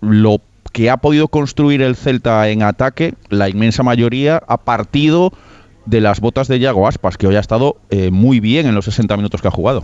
[0.00, 0.40] lo
[0.72, 5.32] que ha podido construir el Celta en ataque, la inmensa mayoría ha partido
[5.86, 8.84] de las botas de Yago Aspas, que hoy ha estado eh, muy bien en los
[8.84, 9.82] 60 minutos que ha jugado.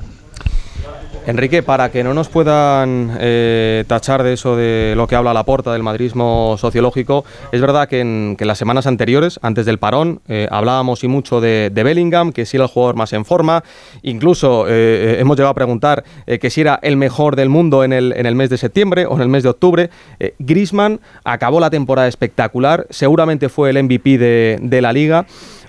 [1.26, 5.44] Enrique, para que no nos puedan eh, tachar de eso de lo que habla la
[5.44, 10.46] porta del madrismo sociológico, es verdad que en, las semanas anteriores, antes del parón, eh,
[10.50, 13.64] hablábamos y mucho de, Bellingham, que si era el jugador más en forma,
[14.02, 18.34] incluso eh, hemos llegado a preguntar que si era el mejor del mundo en el,
[18.34, 19.90] mes de septiembre o en el mes de octubre.
[20.38, 25.26] Grisman acabó la temporada espectacular, seguramente fue el MVP de la liga.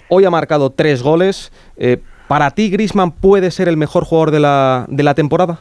[0.09, 1.51] Hoy ha marcado tres goles.
[2.27, 5.59] ¿Para ti Grisman puede ser el mejor jugador de la, de la temporada?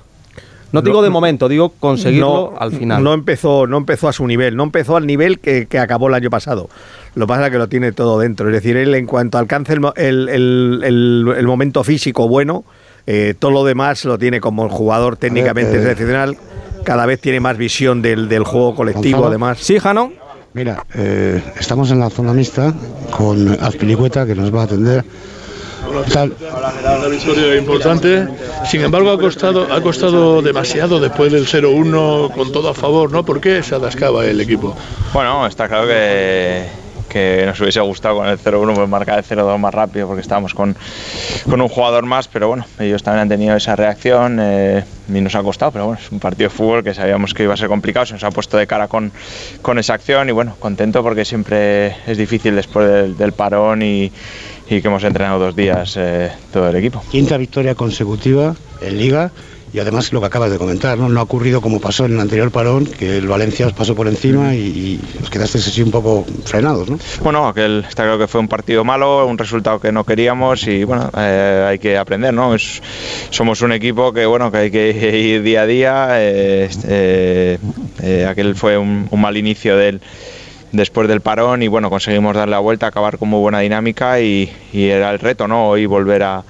[0.74, 3.02] No digo de momento, digo conseguirlo al final.
[3.04, 6.30] No empezó, no empezó a su nivel, no empezó al nivel que, acabó el año
[6.30, 6.68] pasado.
[7.14, 8.48] Lo que pasa es que lo tiene todo dentro.
[8.48, 12.64] Es decir, él en cuanto alcance el, el, momento físico bueno,
[13.06, 16.36] eh, todo lo demás lo tiene como el jugador técnicamente eh, excepcional.
[16.82, 19.58] Cada vez tiene más visión del, juego colectivo, además.
[19.60, 20.12] Sí, Jano.
[20.54, 22.74] Mira, eh, estamos en la zona mixta
[23.16, 25.04] con Azpilicueta que nos va a atender
[25.88, 28.28] una victoria importante,
[28.66, 33.24] sin embargo ha costado, ha costado demasiado después del 0-1 con todo a favor, ¿no?
[33.24, 34.76] ¿Por qué se atascaba el equipo?
[35.12, 36.66] Bueno, está claro que,
[37.14, 40.52] que nos hubiese gustado con el 0-1 pues marcar el 0-2 más rápido porque estábamos
[40.52, 40.76] con,
[41.48, 45.36] con, un jugador más, pero bueno, ellos también han tenido esa reacción eh, y nos
[45.36, 47.68] ha costado, pero bueno, es un partido de fútbol que sabíamos que iba a ser
[47.68, 49.12] complicado, se nos ha puesto de cara con,
[49.62, 54.10] con esa acción y bueno, contento porque siempre es difícil después del, del parón y
[54.68, 57.02] y que hemos entrenado dos días eh, todo el equipo.
[57.10, 59.30] Quinta victoria consecutiva en Liga
[59.74, 61.08] y además lo que acabas de comentar, ¿no?
[61.08, 64.06] No ha ocurrido como pasó en el anterior parón, que el Valencia os pasó por
[64.06, 66.96] encima y, os quedasteis así un poco frenados, ¿no?
[67.24, 70.84] Bueno, aquel está claro que fue un partido malo, un resultado que no queríamos y
[70.84, 72.54] bueno, eh, hay que aprender, ¿no?
[72.54, 72.80] Es,
[73.30, 76.06] somos un equipo que bueno, que hay que ir día a día.
[76.12, 77.58] Eh,
[78.28, 80.00] aquel fue un, un mal inicio del
[80.74, 84.50] después del parón y bueno, conseguimos dar la vuelta, acabar con muy buena dinámica y,
[84.72, 85.68] era el reto, ¿no?
[85.68, 86.44] Hoy volver a,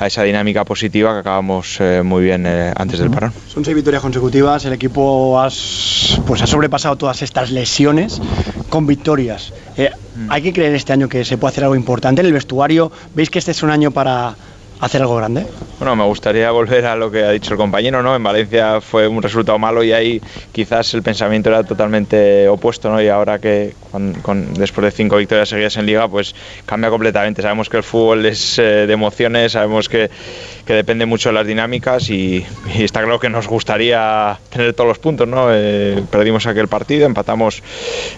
[0.00, 3.34] esa dinámica positiva que acabamos eh, muy bien eh, antes del parón.
[3.48, 5.38] Son seis victorias consecutivas, el equipo
[6.26, 8.20] pues ha sobrepasado todas estas lesiones
[8.70, 9.52] con victorias.
[9.76, 10.30] Eh, mm.
[10.30, 12.90] ¿Hay que creer este año que se puede hacer algo importante en el vestuario?
[13.14, 14.36] ¿Veis que este es un año para
[14.80, 15.46] hacer algo grande?
[15.78, 18.16] Bueno, me gustaría volver a lo que ha dicho el compañero, ¿no?
[18.16, 20.20] En Valencia fue un resultado malo y ahí
[20.52, 23.00] quizás el pensamiento era totalmente opuesto, ¿no?
[23.00, 23.74] Y ahora que
[24.56, 26.34] después de cinco victorias seguidas en Liga, pues
[26.66, 27.42] cambia completamente.
[27.42, 30.10] Sabemos que el fútbol es eh, de emociones, sabemos que,
[30.66, 32.46] depende mucho de las dinámicas y,
[32.78, 35.48] está claro que nos gustaría tener todos los puntos, ¿no?
[35.50, 37.60] Eh, perdimos aquel partido, empatamos,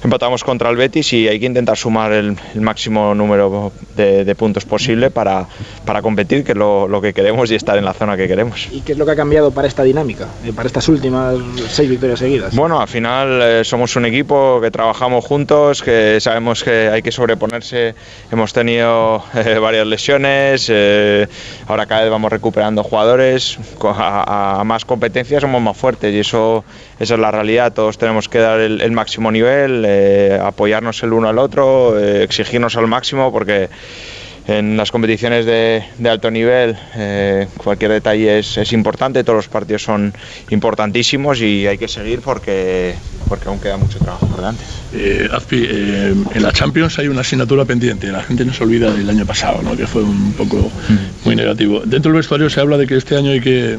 [0.04, 5.10] empatamos contra el Betis y hay que intentar sumar el, máximo número de, puntos posible
[5.10, 5.46] para,
[5.86, 8.68] para competir, es lo, lo, que queremos y estar en la zona que queremos.
[8.70, 11.36] ¿Y qué es lo que ha cambiado para esta dinámica, eh, para estas últimas
[11.68, 12.54] seis victorias seguidas?
[12.54, 17.94] Bueno, al final somos un equipo que trabajamos juntos que sabemos que hay que sobreponerse.
[18.30, 21.26] Hemos tenido eh, varias lesiones, eh,
[21.66, 26.64] ahora cada vez vamos recuperando jugadores, a, más competencia somos más fuertes y eso
[26.98, 27.72] esa es la realidad.
[27.72, 32.86] Todos tenemos que dar el, máximo nivel, eh, apoyarnos el uno al otro, exigirnos al
[32.86, 33.68] máximo porque
[34.46, 36.76] en las competiciones de, alto nivel
[37.56, 40.12] cualquier detalle es, es, importante, todos los partidos son
[40.50, 42.94] importantísimos y hay que seguir porque,
[43.28, 44.62] porque aún queda mucho trabajo por delante.
[44.94, 48.90] Eh, Azpi, eh, en la Champions hay una asignatura pendiente, la gente no se olvida
[48.90, 49.76] del año pasado, ¿no?
[49.76, 50.70] que fue un poco
[51.24, 51.80] muy negativo.
[51.84, 53.78] Dentro del vestuario se habla de que este año hay que eh,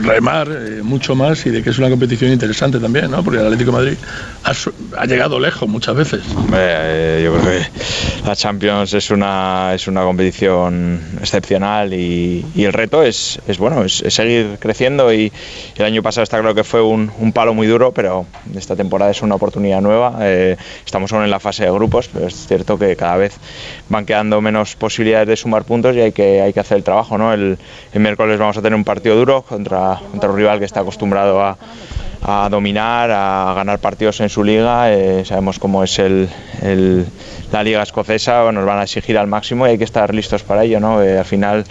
[0.00, 3.24] remar eh, mucho más y de que es una competición interesante también, ¿no?
[3.24, 3.96] porque el Atlético de Madrid
[4.44, 6.22] ha, llegado lejos muchas veces.
[6.24, 7.66] yo creo que
[8.26, 14.02] la Champions es una, es una competición excepcional y, el reto es, es bueno, es,
[14.08, 15.32] seguir creciendo y
[15.76, 18.26] el año pasado está claro que fue un, un palo muy duro, pero
[18.56, 20.18] esta temporada es una oportunidad nueva
[20.84, 23.36] estamos aún en la fase de grupos, pero es cierto que cada vez
[23.88, 27.18] van quedando menos posibilidades de sumar puntos y hay que, hay que hacer el trabajo.
[27.18, 27.32] ¿no?
[27.32, 27.58] El,
[27.94, 31.56] miércoles vamos a tener un partido duro contra, contra un rival que está acostumbrado a,
[32.26, 34.90] a dominar, a ganar partidos en su liga.
[34.92, 36.28] Eh, sabemos cómo es el,
[36.62, 37.04] el-
[37.52, 40.64] la liga escocesa, nos van a exigir al máximo y hay que estar listos para
[40.64, 40.80] ello.
[40.80, 41.02] ¿no?
[41.02, 41.64] Eh, al final,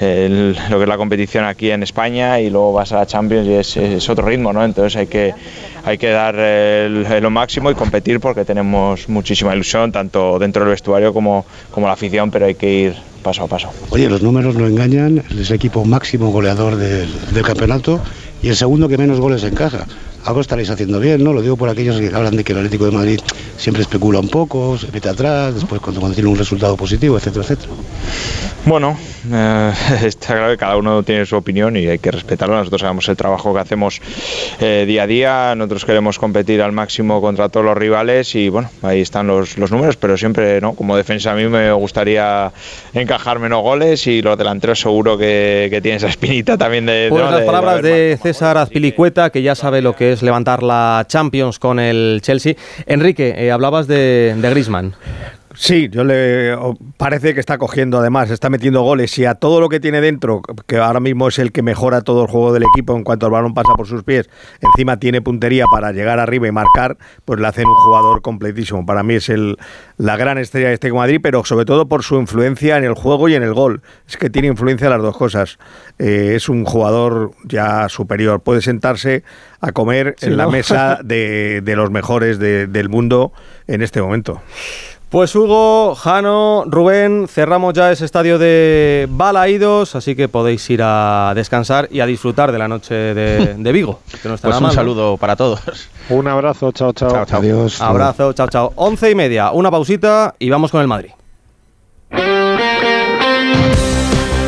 [0.00, 3.46] el- lo que es la competición aquí en España y luego vas a la Champions
[3.46, 4.64] y es, es otro ritmo, ¿no?
[4.64, 5.32] entonces hay que,
[5.84, 6.34] hay que dar
[7.22, 11.92] lo máximo y competir porque tenemos muchísima ilusión, tanto dentro del vestuario como, como la
[11.92, 13.68] afición, pero hay que ir paso a paso.
[13.90, 18.00] Oye, los números no engañan, es el equipo máximo goleador del, del campeonato
[18.42, 19.86] y el segundo que menos goles encaja.
[20.24, 21.32] Algo estaréis haciendo bien, ¿no?
[21.32, 23.20] Lo digo por aquellos que hablan de que el Atlético de Madrid
[23.56, 27.42] siempre especula un poco, se mete atrás, después cuando, cuando tiene un resultado positivo, etcétera,
[27.44, 27.72] etcétera.
[28.66, 28.98] Bueno,
[29.32, 29.72] eh,
[30.04, 32.56] está claro que cada uno tiene su opinión y hay que respetarlo.
[32.56, 34.00] Nosotros sabemos el trabajo que hacemos
[34.60, 35.54] eh, día a día.
[35.56, 39.70] Nosotros queremos competir al máximo contra todos los rivales y bueno, ahí están los, los
[39.70, 40.74] números, pero siempre, ¿no?
[40.74, 42.52] Como defensa a mí me gustaría
[42.92, 47.06] encajar menos goles y los delanteros seguro que, que tienen esa espinita también de...
[47.08, 47.30] Pues ¿no?
[47.30, 51.58] las de- palabras de César Azpilicueta, que ya sabe lo que es levantar la Champions
[51.58, 52.54] con el Chelsea.
[52.86, 54.94] Enrique, eh, hablabas de, de Griezmann.
[55.62, 56.56] Sí, yo le
[56.96, 60.40] parece que está cogiendo además, está metiendo goles y a todo lo que tiene dentro,
[60.66, 63.32] que ahora mismo es el que mejora todo el juego del equipo en cuanto el
[63.32, 64.30] balón pasa por sus pies,
[64.62, 66.96] encima tiene puntería para llegar arriba y marcar,
[67.26, 68.86] pues le hacen un jugador completísimo.
[68.86, 69.58] Para mí es el,
[69.98, 73.28] la gran estrella de este Madrid, pero sobre todo por su influencia en el juego
[73.28, 73.82] y en el gol.
[74.08, 75.58] Es que tiene influencia en las dos cosas.
[75.98, 78.40] Eh, es un jugador ya superior.
[78.40, 79.24] Puede sentarse
[79.60, 83.34] a comer Sí, en la mesa de, de los mejores de- del mundo
[83.66, 84.40] en este momento.
[85.10, 91.32] Pues Hugo, Jano, Rubén, cerramos ya ese estadio de Balaídos, así que podéis ir a
[91.34, 93.98] descansar y a disfrutar de la noche de, de Vigo.
[94.22, 94.74] Que no está Pues nada un mal, ¿no?
[94.74, 95.60] saludo para todos.
[96.10, 97.26] Un abrazo, chao, chao.
[97.28, 97.80] Adiós.
[97.80, 98.72] Abrazo, chao, chao.
[98.76, 101.10] Once y media, una pausita y vamos con el Madrid.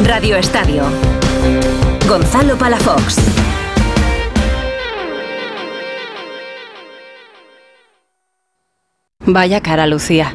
[0.05, 0.85] Radio Estadio.
[2.09, 3.19] Gonzalo Palafox.
[9.25, 10.35] Vaya cara, Lucía.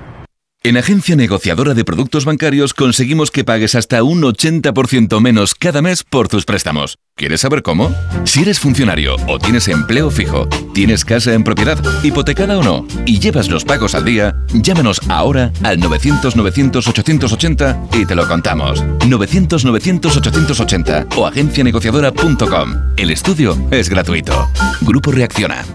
[0.63, 6.03] En Agencia Negociadora de Productos Bancarios conseguimos que pagues hasta un 80% menos cada mes
[6.03, 6.99] por tus préstamos.
[7.15, 7.91] ¿Quieres saber cómo?
[8.25, 13.17] Si eres funcionario o tienes empleo fijo, tienes casa en propiedad, hipotecada o no, y
[13.17, 18.83] llevas los pagos al día, llámanos ahora al 900-900-880 y te lo contamos.
[18.83, 22.75] 900-900-880 o agencianegociadora.com.
[22.97, 24.47] El estudio es gratuito.
[24.81, 25.65] Grupo Reacciona.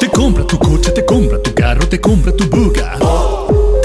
[0.00, 3.35] Te compra tu coche, te compra tu carro, te compra tu buga.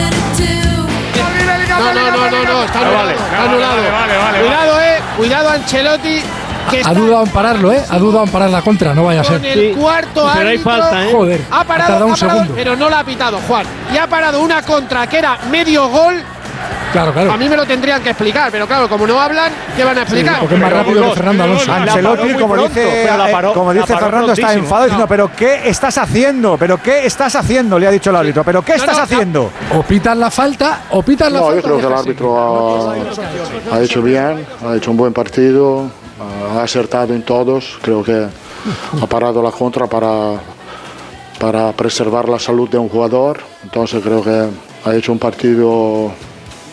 [0.00, 0.86] To two.
[1.78, 2.96] No, no, no, no, no, está anulado.
[2.96, 3.76] vale, está anulado.
[4.40, 6.22] cuidado, eh, cuidado Ancelotti.
[6.70, 7.82] Que Ha dudado en pararlo, ¿eh?
[7.88, 9.38] Ha dudado en parar la contra, no vaya a ser.
[9.38, 10.70] con el cuarto Pero hay árbitro.
[10.70, 11.12] falta, ¿eh?
[11.12, 12.54] Joder, ha ha parado, tardado un ha parado, segundo.
[12.54, 13.66] pero no la ha pitado, Juan.
[13.92, 16.22] Y ha parado una contra que era medio gol
[16.92, 17.32] Claro, claro.
[17.32, 20.02] A mí me lo tendrían que explicar, pero claro, como no hablan, ¿qué van a
[20.02, 20.40] explicar?
[20.40, 21.72] porque es más rápido que Fernando Alonso.
[21.72, 23.08] Ancelotti, como dice, eh,
[23.54, 26.56] como dice Fernando, está enfadado diciendo, pero ¿qué estás haciendo?
[26.58, 27.78] ¿Pero qué estás haciendo?
[27.78, 29.50] Le ha dicho el árbitro, ¿pero qué estás haciendo?
[29.76, 31.60] O pitan la falta, o pitan la No, falta.
[31.60, 32.90] yo creo que el árbitro
[33.70, 35.90] ha, ha hecho bien, ha hecho un buen partido,
[36.56, 37.78] ha acertado en todos.
[37.82, 38.26] Creo que
[39.00, 40.32] ha parado la contra para,
[41.38, 43.40] para preservar la salud de un jugador.
[43.62, 44.48] Entonces creo que
[44.84, 46.12] ha hecho un partido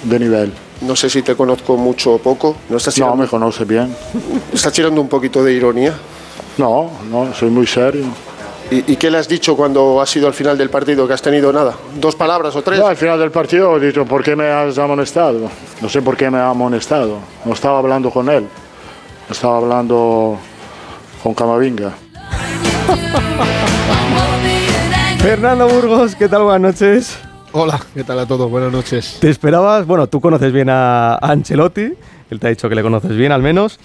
[0.10, 0.54] de nivel.
[0.82, 2.56] No sé si te conozco mucho o poco.
[2.70, 3.96] ¿No estás No, tirando, me conoce bien.
[4.54, 5.94] estás tirando un poquito de ironía?
[6.58, 8.06] No, no, soy muy serio.
[8.70, 11.08] ¿Y, y qué le has dicho cuando has ido al final del partido?
[11.08, 11.74] ¿Que has tenido nada?
[12.00, 12.80] ¿Dos palabras o tres?
[12.80, 15.50] No, al final del partido he dicho, ¿por qué me has amonestado?
[15.82, 17.18] No sé por qué me ha amonestado.
[17.46, 18.46] No estaba hablando con él.
[19.30, 20.38] Estaba hablando
[21.24, 21.94] con Camavinga.
[25.20, 26.44] Fernando Burgos, ¿qué tal?
[26.44, 27.18] Buenas noches.
[27.54, 28.50] Hola, ¿qué tal a todos?
[28.50, 29.18] Buenas noches.
[29.20, 29.86] ¿Te esperabas?
[29.86, 31.94] Bueno, tú conoces bien a Ancelotti,
[32.30, 33.80] él te ha dicho que le conoces bien al menos.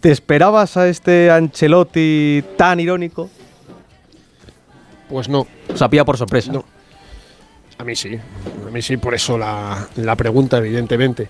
[0.00, 3.30] ¿Te esperabas a este Ancelotti tan irónico?
[5.08, 5.46] Pues no.
[5.72, 6.52] O sea, pilla por sorpresa.
[6.52, 6.64] No.
[7.78, 11.28] A mí sí, a mí sí, por eso la, la pregunta, evidentemente.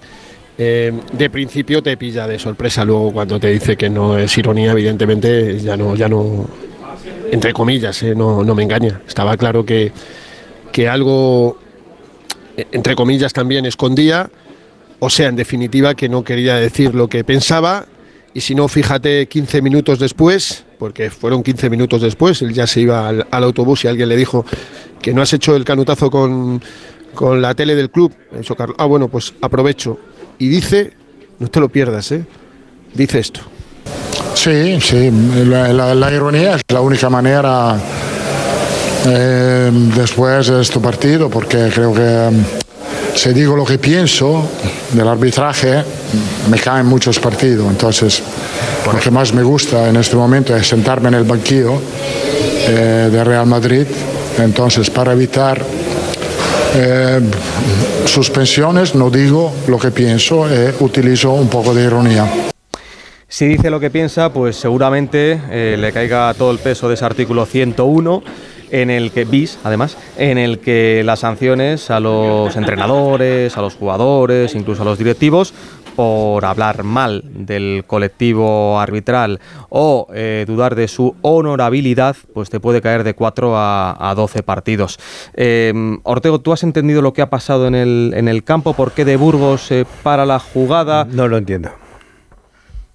[0.59, 4.73] Eh, de principio te pilla de sorpresa, luego cuando te dice que no es ironía,
[4.73, 6.47] evidentemente ya no, ya no,
[7.31, 9.03] entre comillas, eh, no, no me engaña.
[9.07, 9.93] Estaba claro que,
[10.73, 11.59] que algo,
[12.73, 14.31] entre comillas, también escondía,
[14.99, 17.87] o sea, en definitiva, que no quería decir lo que pensaba,
[18.37, 22.83] y si no, fíjate, 15 minutos después, porque fueron 15 minutos después, él ya se
[22.83, 24.45] iba al, autobús y alguien le dijo
[25.01, 26.63] que no has hecho el canutazo con,
[27.15, 28.13] con la tele del club.
[28.39, 28.55] Eso.
[28.77, 29.99] Ah, bueno, pues aprovecho.
[30.39, 30.93] Y dice,
[31.39, 32.27] no te lo pierdas, ¿eh?
[32.93, 33.41] Dice esto.
[34.35, 35.11] Sí, sí,
[35.47, 37.81] la ironía es la única manera
[39.07, 42.31] eh, después de este partido, porque creo que eh,
[43.15, 44.47] si digo lo que pienso
[44.93, 45.83] del arbitraje,
[46.51, 47.67] me caen muchos partidos.
[47.71, 48.23] Entonces,
[48.93, 51.81] lo que más me gusta en este momento es sentarme en el banquillo
[52.69, 53.87] eh, de Real Madrid.
[54.39, 55.65] Entonces, para evitar
[56.75, 57.21] eh,
[58.05, 62.31] suspensiones, no digo lo que pienso, eh, utilizo un poco de ironía.
[63.29, 67.05] Si dice lo que piensa, pues seguramente eh, le caiga todo el peso de ese
[67.05, 68.23] artículo 101
[68.71, 73.75] en el que bis, además, en el que las sanciones a los entrenadores, a los
[73.75, 75.55] jugadores, incluso a los directivos
[75.97, 82.83] por hablar mal del colectivo arbitral o eh, dudar de su honorabilidad, pues te puede
[82.83, 84.99] caer de 4 a, a 12 partidos.
[85.35, 88.75] Eh, Ortego, ¿tú has entendido lo que ha pasado en el, en el campo?
[88.75, 91.07] ¿Por qué de Burgos eh, para la jugada?
[91.11, 91.71] No lo entiendo.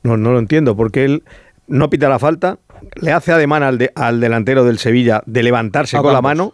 [0.03, 1.23] No, no lo entiendo, porque él
[1.67, 2.59] no pita la falta,
[3.01, 6.53] le hace ademán al, de- al delantero del Sevilla de levantarse con la mano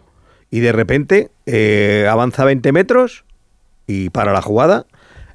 [0.50, 3.24] y de repente eh, avanza 20 metros
[3.86, 4.86] y para la jugada.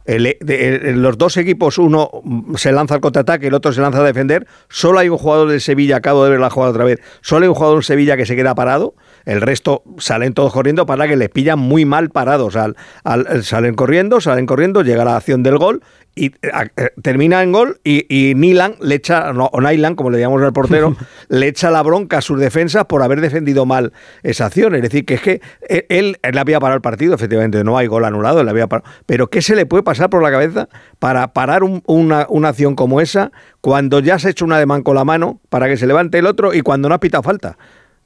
[0.05, 2.09] El- de- el- los dos equipos, uno
[2.55, 4.45] se lanza al contraataque, el otro se lanza a defender.
[4.67, 6.99] Solo hay un jugador del Sevilla, acabo de ver la jugada otra vez.
[7.21, 8.95] Solo hay un jugador del Sevilla que se queda parado.
[9.23, 12.57] El resto salen todos corriendo para que les pillan muy mal parados.
[12.57, 12.75] Al,
[13.05, 15.81] al- salen corriendo, salen corriendo, llega la acción del gol
[16.15, 16.31] y eh,
[16.77, 20.43] eh, termina en gol y, y Nilan le echa, no, o Nylan, como le llamamos
[20.43, 20.95] al portero,
[21.29, 24.75] le echa la bronca a sus defensas por haber defendido mal esa acción.
[24.75, 27.87] Es decir, que es que él, él, él había parado el partido, efectivamente, no hay
[27.87, 28.89] gol anulado, él había parado.
[29.05, 32.75] Pero ¿qué se le puede pasar por la cabeza para parar un- una, una acción
[32.75, 35.87] como esa cuando ya se ha hecho un ademán con la mano para que se
[35.87, 37.57] levante el otro y cuando no ha pitado falta?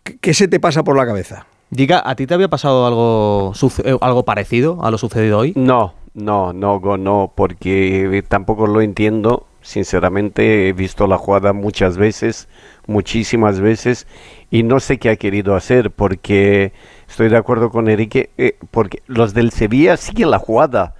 [0.04, 1.46] ¿Qué, qué se te pasa por la cabeza?
[1.70, 3.52] Diga, ¿a ti te había pasado algo,
[3.84, 5.52] eh, algo parecido a lo sucedido hoy?
[5.58, 9.48] No, no, no, no, porque tampoco lo entiendo.
[9.62, 12.48] Sinceramente, he visto la jugada muchas veces,
[12.88, 14.08] muchísimas veces,
[14.50, 16.74] y no sé qué ha querido hacer, porque
[17.08, 20.96] estoy de acuerdo con Enrique, eh, porque los del Sevilla siguen la jugada,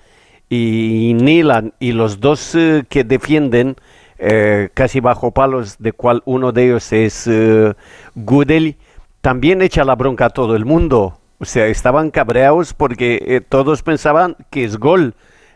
[0.50, 3.76] y Nilan y los dos eh, que defienden
[4.20, 7.74] eh, casi bajo palos, de cual uno de ellos es eh,
[8.16, 8.78] Gudel,
[9.22, 11.20] también echa la bronca a todo el mundo.
[11.40, 15.14] O sea, estaban cabreados porque eh, todos pensaban que es gol.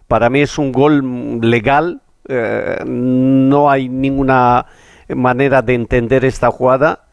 [0.08, 2.02] Para mí es un gol mm, legal.
[2.28, 4.66] eh, no hay ninguna
[5.10, 7.06] manera de entender esta jugada.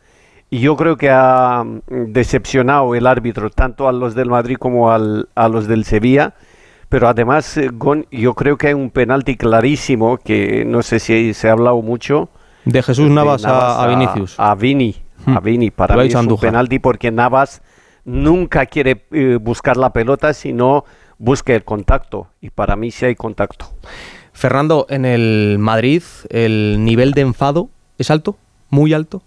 [0.51, 4.91] Y yo creo que ha mm, decepcionado el árbitro tanto a los del Madrid como
[4.93, 6.35] al- a los del Sevilla.
[6.91, 11.33] Pero además, eh, Gon, yo creo que hay un penalti clarísimo que no sé si
[11.35, 12.29] se ha hablado mucho.
[12.65, 14.35] De Jesús Navas, a, a Vinicius.
[14.39, 14.95] A, Vini.
[15.27, 15.43] A Hmm.
[15.43, 15.71] Vini.
[15.71, 17.61] Para mí es un penalti porque Navas
[18.09, 20.85] nunca quiere eh, buscar la pelota, sino
[21.19, 22.29] busca el contacto.
[22.41, 23.71] Y para mí sí hay contacto.
[24.33, 27.69] Fernando, en el Madrid, ¿el nivel de enfado
[27.99, 28.37] es alto?
[28.71, 29.23] ¿Muy alto?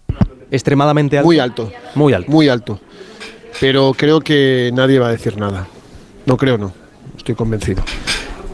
[0.50, 1.26] ¿Extremadamente alto?
[1.26, 1.72] Muy alto.
[1.94, 2.30] Muy alto.
[2.30, 2.80] Muy alto.
[3.60, 5.68] Pero creo que nadie va a decir nada.
[6.26, 6.72] No creo, no.
[7.16, 7.82] Estoy convencido.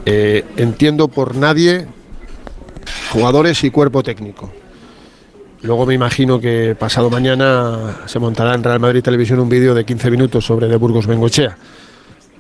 [0.05, 1.87] Eh, entiendo por nadie
[3.13, 4.53] jugadores y cuerpo técnico.
[5.63, 9.85] Luego me imagino que pasado mañana se montará en Real Madrid Televisión un vídeo de
[9.85, 11.57] 15 minutos sobre De Burgos Bengochea.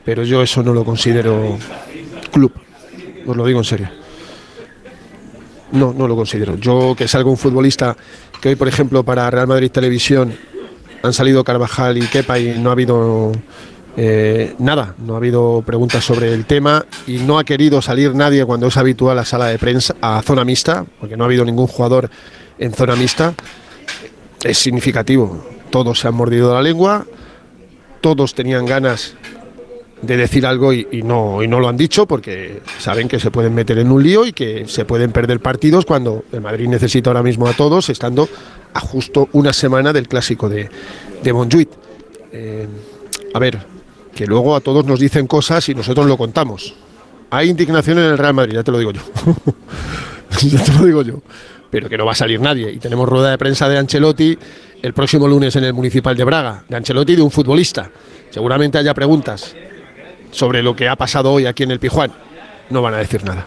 [0.04, 1.58] Pero yo eso no lo considero
[2.32, 2.52] club.
[3.26, 3.88] Os lo digo en serio.
[5.72, 6.56] No, no lo considero.
[6.56, 7.96] Yo que salga un futbolista
[8.40, 10.32] que hoy, por ejemplo, para Real Madrid Televisión
[11.02, 13.32] han salido Carvajal y Kepa y no ha habido
[13.96, 18.44] eh, nada, no ha habido preguntas sobre el tema y no ha querido salir nadie
[18.44, 21.66] cuando es habitual a sala de prensa, a zona mixta, porque no ha habido ningún
[21.66, 22.08] jugador
[22.58, 23.34] en zona mixta.
[24.42, 25.44] Es significativo.
[25.70, 27.06] Todos se han mordido la lengua,
[28.00, 29.14] todos tenían ganas
[30.02, 33.54] de decir algo y, no, y no lo han dicho porque saben que se pueden
[33.54, 37.22] meter en un lío y que se pueden perder partidos cuando el Madrid necesita ahora
[37.22, 38.28] mismo a todos, estando
[38.74, 40.68] a justo una semana del clásico de,
[41.22, 41.68] de.
[42.32, 42.66] Eh,
[43.34, 43.58] a ver,
[44.14, 46.74] que luego a todos nos dicen cosas y nosotros lo contamos.
[47.30, 49.02] Hay indignación en el Real Madrid, ya te lo digo yo.
[50.42, 51.20] ya te lo digo yo.
[51.70, 52.70] Pero que no va a salir nadie.
[52.72, 54.38] Y tenemos rueda de prensa de Ancelotti
[54.82, 56.64] el próximo lunes en el Municipal de Braga.
[56.68, 57.90] De Ancelotti y de un futbolista.
[58.30, 59.54] Seguramente haya preguntas
[60.30, 62.12] sobre lo que ha pasado hoy aquí en el Pijuán.
[62.70, 63.46] No van a decir nada.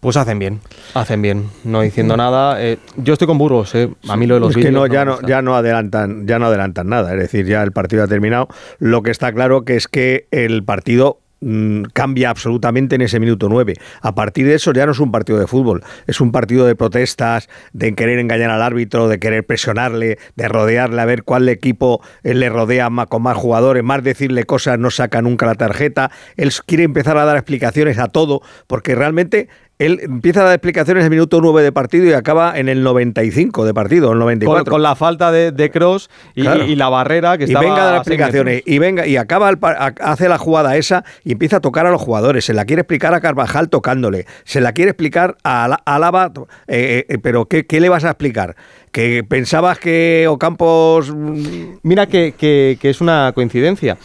[0.00, 0.60] Pues hacen bien,
[0.94, 2.62] hacen bien, no diciendo nada.
[2.62, 3.90] Eh, yo estoy con Burgos, eh.
[4.08, 5.26] a mí lo de los es que no, ya no, gusta.
[5.26, 8.46] ya no adelantan, ya no adelantan nada, es decir, ya el partido ha terminado.
[8.78, 13.48] Lo que está claro que es que el partido mm, cambia absolutamente en ese minuto
[13.48, 13.74] 9.
[14.00, 16.76] A partir de eso ya no es un partido de fútbol, es un partido de
[16.76, 22.00] protestas, de querer engañar al árbitro, de querer presionarle, de rodearle, a ver cuál equipo
[22.22, 26.10] eh, le rodea más, con más jugadores, más decirle cosas, no saca nunca la tarjeta.
[26.36, 29.48] Él quiere empezar a dar explicaciones a todo, porque realmente
[29.78, 32.82] él empieza a dar explicaciones en el minuto 9 de partido y acaba en el
[32.82, 34.64] 95 de partido, el 94.
[34.64, 36.64] Con, con la falta de, de Cross y, Claro.
[36.64, 39.16] y la barrera que y estaba venga a dar a seis explicaciones y venga y
[39.16, 39.58] acaba el
[40.00, 43.14] hace la jugada esa y empieza a tocar a los jugadores se la quiere explicar
[43.14, 46.32] a Carvajal tocándole se la quiere explicar a Álava
[46.66, 48.56] eh, eh, pero ¿qué, qué le vas a explicar
[48.90, 53.96] que pensabas que Ocampos mm, Mira que, que- que es una coincidencia,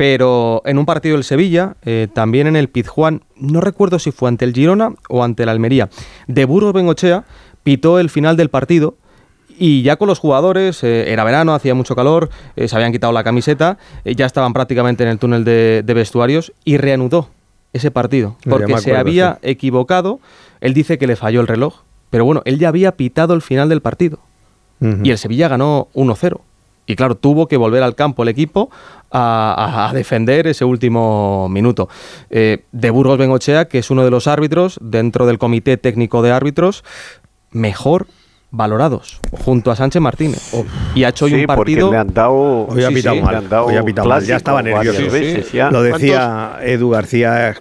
[0.00, 4.30] pero en un partido del Sevilla, eh, también en el Pizjuán, no recuerdo si fue
[4.30, 5.90] ante el Girona o ante el Almería,
[6.26, 7.24] de Burgos Bengochea
[7.64, 8.94] pitó el final del partido
[9.58, 13.12] y ya con los jugadores, eh, era verano, hacía mucho calor, eh, se habían quitado
[13.12, 13.76] la camiseta,
[14.06, 17.28] eh, ya estaban prácticamente en el túnel de, de vestuarios y reanudó
[17.74, 20.18] ese partido, porque se había equivocado,
[20.62, 23.68] él dice que le falló el reloj, pero bueno, él ya había pitado el final
[23.68, 24.18] del partido
[24.80, 26.40] y el Sevilla ganó 1-0.
[26.90, 28.68] Y claro, tuvo que volver al campo el equipo
[29.12, 31.88] a, defender ese último minuto.
[32.30, 36.32] Eh, de Burgos Bengochea, que es uno de los árbitros dentro del comité técnico de
[36.32, 36.82] árbitros
[37.52, 38.08] mejor
[38.50, 40.52] valorados, junto a Sánchez Martínez.
[40.96, 41.92] Y ha hecho hoy Sí, un porque partido...
[41.92, 44.08] le han dado, hoy ha sí, pitado sí, mal le han dado hoy ha pitado
[44.08, 44.24] mal.
[44.24, 45.70] ya estaba nervioso varias veces, ya.
[45.70, 47.54] lo decía Edu García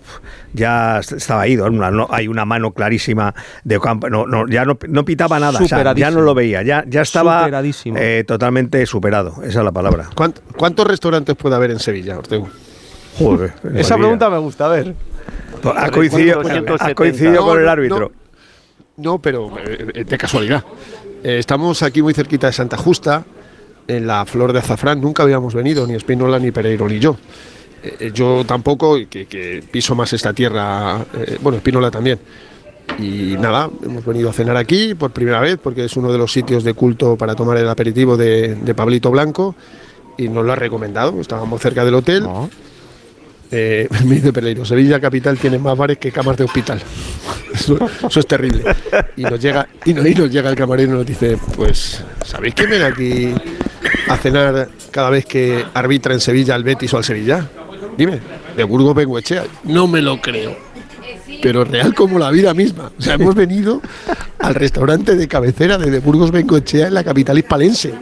[0.53, 3.33] ya estaba ido una- no- hay una mano clarísima
[3.63, 6.61] de Ocampo no, no, ya no, no pitaba nada o sea, ya no lo veía
[6.63, 7.97] ya, ya estaba Superadísimo.
[7.99, 12.49] eh, totalmente superado esa es la palabra ¿Cuánt- ¿Cuántos restaurantes puede haber en Sevilla, Ortego?
[13.17, 14.95] Joder, Esa pregunta me gusta, a ver.
[15.75, 16.41] ha coincidido,
[16.79, 18.11] ha coincidido con el árbitro
[18.97, 20.63] No, pero eh, de casualidad.
[21.23, 23.23] Eh, estamos aquí muy cerquita de Santa Justa,
[23.87, 25.01] en la Flor de Azafrán.
[25.01, 27.17] Nunca habíamos venido, ni Espinola, ni Pereiro, ni yo.
[27.83, 32.19] Eh, eh, yo tampoco, y que, que piso más esta tierra, eh, bueno, Espinola también.
[32.97, 36.31] Y nada, hemos venido a cenar aquí por primera vez, porque es uno de los
[36.31, 39.55] sitios de culto para tomar el aperitivo de, de Pablito Blanco,
[40.17, 41.19] y nos lo ha recomendado.
[41.21, 42.27] Estábamos cerca del hotel.
[43.51, 46.81] Eh, me dice Pereiro, Sevilla capital tiene más bares que camas de hospital.
[47.53, 48.63] Eso, eso es terrible.
[49.17, 52.53] Y nos llega, y nos, y nos llega el camarero y nos dice, pues, ¿sabéis
[52.53, 53.33] quién viene aquí
[54.07, 57.49] a cenar cada vez que arbitra en Sevilla al Betis o al Sevilla?
[57.99, 58.19] Dime,
[58.55, 59.43] de Burgos Benguechea.
[59.65, 60.55] No me lo creo.
[61.41, 62.91] Pero real como la vida misma.
[62.97, 63.81] O sea, hemos venido
[64.39, 67.93] al restaurante de cabecera de, de Burgos Bengoechea en la capital hispalense.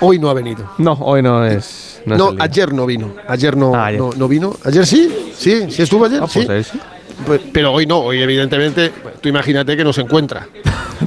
[0.00, 0.68] Hoy no ha venido.
[0.78, 2.00] No, hoy no es...
[2.06, 3.14] No, es ayer no vino.
[3.28, 4.00] Ayer no, Ah, ayer.
[4.00, 4.56] no, no vino.
[4.64, 6.20] Ayer sí, sí, sí estuvo ayer.
[6.22, 6.78] Ah, pues sí.
[7.26, 8.90] Pues, pero hoy no, hoy evidentemente,
[9.20, 10.48] tú imagínate que no se encuentra.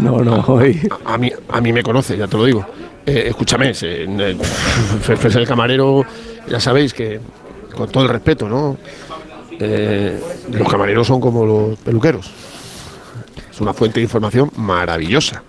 [0.02, 0.82] No, no, hoy...
[1.06, 2.66] A, a mí, a mí me conoce, ya te lo digo.
[3.06, 4.38] Eh, escúchame, eh,
[5.02, 6.04] Fe- el camarero,
[6.50, 7.22] ya sabéis que,
[7.76, 8.78] con todo el respeto, ¿no?
[9.60, 10.20] Eh,
[10.52, 12.32] los camareros son como los peluqueros.
[13.52, 15.44] Es una fuente de información maravillosa.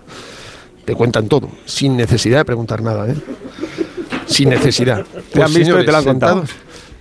[0.85, 3.15] Te cuentan todo, sin necesidad de preguntar nada, ¿eh?
[4.25, 5.05] Sin necesidad.
[5.33, 6.43] Te han visto y te lo han contado.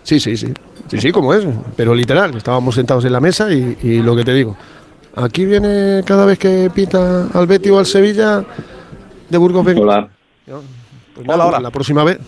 [0.03, 0.53] Sí, sí, sí.
[0.89, 1.45] Sí, sí, como es.
[1.77, 4.57] Pero literal, estábamos sentados en la mesa y, y lo que te digo.
[5.17, 8.45] Aquí viene cada vez que pita al Betis o al Sevilla
[9.29, 9.67] de Burgos.
[9.67, 10.09] Hola.
[11.15, 12.19] Pues nada, pues La próxima vez.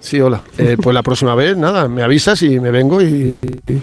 [0.00, 0.42] Sí, hola.
[0.58, 3.34] Eh, pues la próxima vez, nada, me avisas y me vengo y,
[3.68, 3.82] y-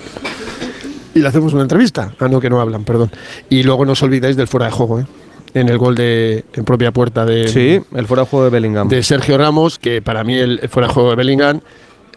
[1.15, 2.13] y le hacemos una entrevista.
[2.19, 3.11] Ah, no, que no hablan, perdón.
[3.49, 5.05] Y luego no os olvidéis del fuera de juego, ¿eh?
[5.53, 8.87] En el gol de en propia puerta de, Sí, el fuera de juego de Bellingham.
[8.89, 11.61] de Sergio Ramos, que para mí el fuera de juego de Bellingham,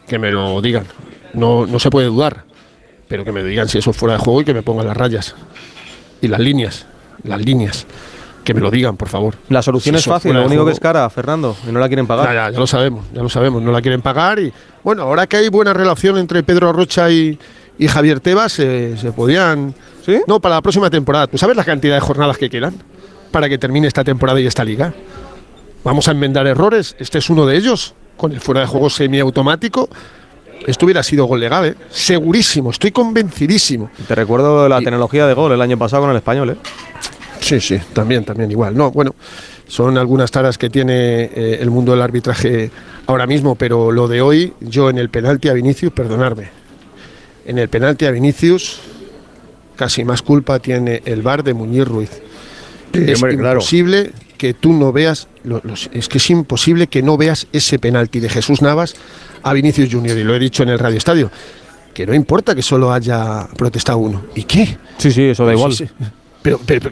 [0.06, 0.84] que me lo digan.
[1.32, 2.44] No, no se puede dudar,
[3.08, 4.96] pero que me digan si eso es fuera de juego y que me pongan las
[4.96, 5.34] rayas.
[6.20, 6.86] Y las líneas,
[7.22, 7.86] las líneas.
[8.44, 9.34] Que me lo digan, por favor.
[9.48, 12.06] La solución Si es fácil, lo único que es cara, Fernando, y no la quieren
[12.06, 12.26] pagar.
[12.26, 15.26] ya, ya, ya lo sabemos, ya lo sabemos, no la quieren pagar y bueno, ahora
[15.26, 17.38] que hay buena relación entre Pedro Rocha y,
[17.78, 19.74] y Javier Tebas, se, se podían...
[20.04, 20.22] ¿Sí?
[20.26, 21.26] No, para la próxima temporada.
[21.26, 22.74] ¿Tú sabes la cantidad de jornadas que quedan
[23.30, 24.94] para que termine esta temporada y esta liga?
[25.84, 29.88] Vamos a enmendar errores, este es uno de ellos, con el fuera de juego semiautomático.
[30.66, 31.74] Esto hubiera sido gol legal, ¿eh?
[31.90, 33.90] segurísimo, estoy convencidísimo.
[34.06, 36.56] Te recuerdo la tecnología de gol el año pasado con el español, ¿eh?
[37.50, 38.76] Sí, sí, también, también igual.
[38.76, 39.12] No, bueno,
[39.66, 42.70] son algunas taras que tiene eh, el mundo del arbitraje
[43.08, 46.48] ahora mismo, pero lo de hoy, yo en el penalti a Vinicius, perdonarme,
[47.44, 48.78] en el penalti a Vinicius,
[49.74, 52.10] casi más culpa tiene el bar de Muñiz Ruiz.
[52.94, 53.54] Sí, es hombre, claro.
[53.58, 55.60] imposible que tú no veas, lo-
[55.92, 58.94] es que es imposible que no veas ese penalti de Jesús Navas
[59.42, 61.32] a Vinicius Junior, y lo he dicho en el Radio Estadio,
[61.94, 64.22] que no importa que solo haya protestado uno.
[64.36, 64.78] ¿Y qué?
[64.98, 65.72] Sí, sí, eso da igual.
[65.72, 66.04] Sí, sí.
[66.42, 66.90] Pero, pero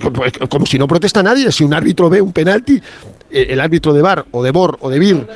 [0.48, 2.80] como- si no protesta nadie, si un árbitro ve un penalti,
[3.30, 5.26] eh, el árbitro de Bar o de Bor o de Bir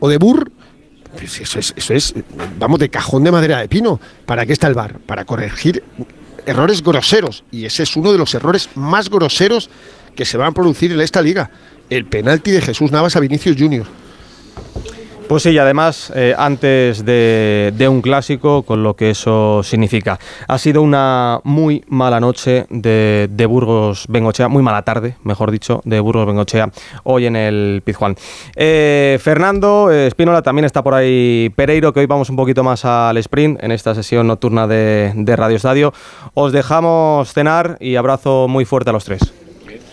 [0.00, 0.50] o de Bur,
[1.16, 2.14] pues eso es, eso es,
[2.58, 4.00] vamos, de cajón de madera de pino.
[4.26, 4.98] ¿Para qué está el Bar?
[5.00, 5.82] Para corregir
[6.46, 7.44] errores groseros.
[7.50, 9.68] Y ese es uno de los errores más groseros
[10.14, 11.50] que se van a producir en esta liga.
[11.90, 13.86] El penalti de Jesús Navas a Vinicius Junior.
[15.28, 20.18] Pues sí, y además eh, antes de, un clásico, con lo que eso significa.
[20.46, 26.00] Ha sido una muy mala noche de, Burgos Bengochea, muy mala tarde, mejor dicho, de
[26.00, 26.70] Burgos Bengochea,
[27.04, 28.16] hoy en el Pizjuán.
[28.56, 33.18] Eh, Fernando Espínola, también está por ahí Pereiro, que hoy vamos un poquito más al
[33.18, 35.92] sprint en esta sesión nocturna de, de Radio Estadio.
[36.32, 39.47] Os dejamos cenar y abrazo muy fuerte a los tres.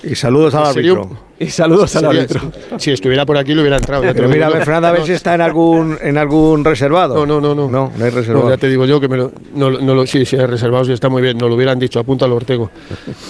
[0.06, 1.10] Y saludos al árbitro.
[1.40, 2.42] Y saludos al Sería- árbitro.
[2.78, 4.04] Si estuviera por aquí, lo hubiera entrado.
[4.04, 4.66] ya Pero mira, a digo ver, yo.
[4.66, 7.16] Fernando, a ver si está en algún, en algún reservado.
[7.16, 7.70] No, no, no, no.
[7.70, 8.46] No, no hay reservado.
[8.46, 10.88] No, ya te digo yo que me lo, no, no lo, sí, sí, hay reservados
[10.90, 11.38] y está muy bien.
[11.38, 12.70] Nos lo hubieran dicho, apúntalo, Ortego.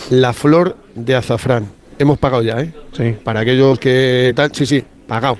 [0.09, 1.67] La flor de azafrán.
[1.97, 2.73] Hemos pagado ya, ¿eh?
[2.91, 3.15] Sí.
[3.23, 5.38] Para aquellos que tal, sí, sí, pagado.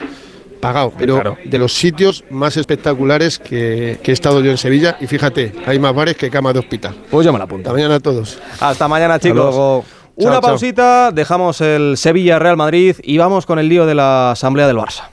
[0.62, 1.38] Pagado, pero Claro.
[1.44, 4.98] de los sitios más espectaculares que, que he estado yo en Sevilla.
[5.00, 6.96] Y fíjate, hay más bares que camas de hospital.
[7.12, 7.70] Pues yo me la apunto.
[7.70, 8.40] Hasta mañana a todos.
[8.60, 9.36] Hasta mañana, chicos.
[9.38, 9.86] luego.
[10.18, 10.42] Una Chao, chao.
[10.42, 15.10] pausita, dejamos el Sevilla-Real Madrid y vamos con el lío de la Asamblea del Barça.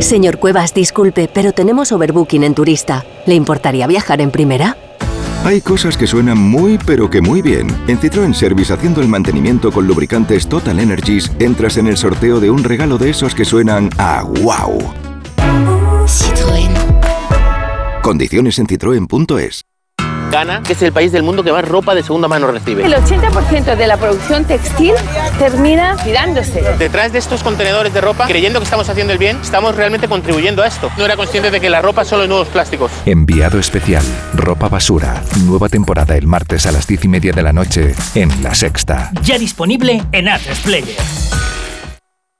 [0.00, 3.04] Señor Cuevas, disculpe, pero tenemos overbooking en turista.
[3.26, 4.76] ¿Le importaría viajar en primera?
[5.44, 7.66] Hay cosas que suenan muy pero que muy bien.
[7.88, 12.50] En Citroën Service haciendo el mantenimiento con lubricantes Total Energies entras en el sorteo de
[12.50, 14.78] un regalo de esos que suenan a wow.
[16.06, 16.70] Citroën.
[18.02, 19.71] Condiciones en citroen.es.
[20.32, 22.84] Ghana, que es el país del mundo que más ropa de segunda mano recibe.
[22.84, 24.94] El 80% de la producción textil
[25.38, 26.62] termina tirándose.
[26.78, 30.62] Detrás de estos contenedores de ropa, creyendo que estamos haciendo el bien, estamos realmente contribuyendo
[30.62, 30.90] a esto.
[30.96, 32.90] No era consciente de que la ropa solo es nuevos plásticos.
[33.04, 34.02] Enviado especial.
[34.34, 35.22] Ropa basura.
[35.44, 39.12] Nueva temporada el martes a las 10 y media de la noche en La Sexta.
[39.22, 40.96] Ya disponible en Atresplayer.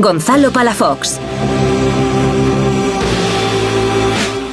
[0.00, 1.18] Gonzalo Palafox.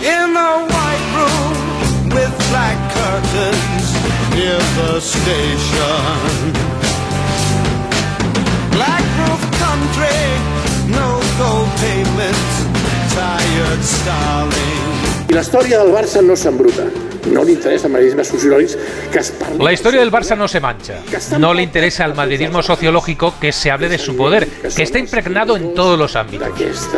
[0.04, 3.88] In the white room with black curtains
[4.36, 6.54] near the station.
[8.72, 10.22] Black roof country,
[10.90, 11.70] no gold
[13.14, 15.01] tired starlings.
[15.32, 16.84] I la història del Barça no s'embruta.
[17.32, 18.74] No li interessa al madridisme sociològics
[19.14, 19.22] que.
[19.64, 20.98] La historia del Barça no se mancha.
[21.40, 25.56] No le interesa al madridismo sociológico que se hable de su poder, que está impregnado
[25.56, 26.50] en todos los ámbitos.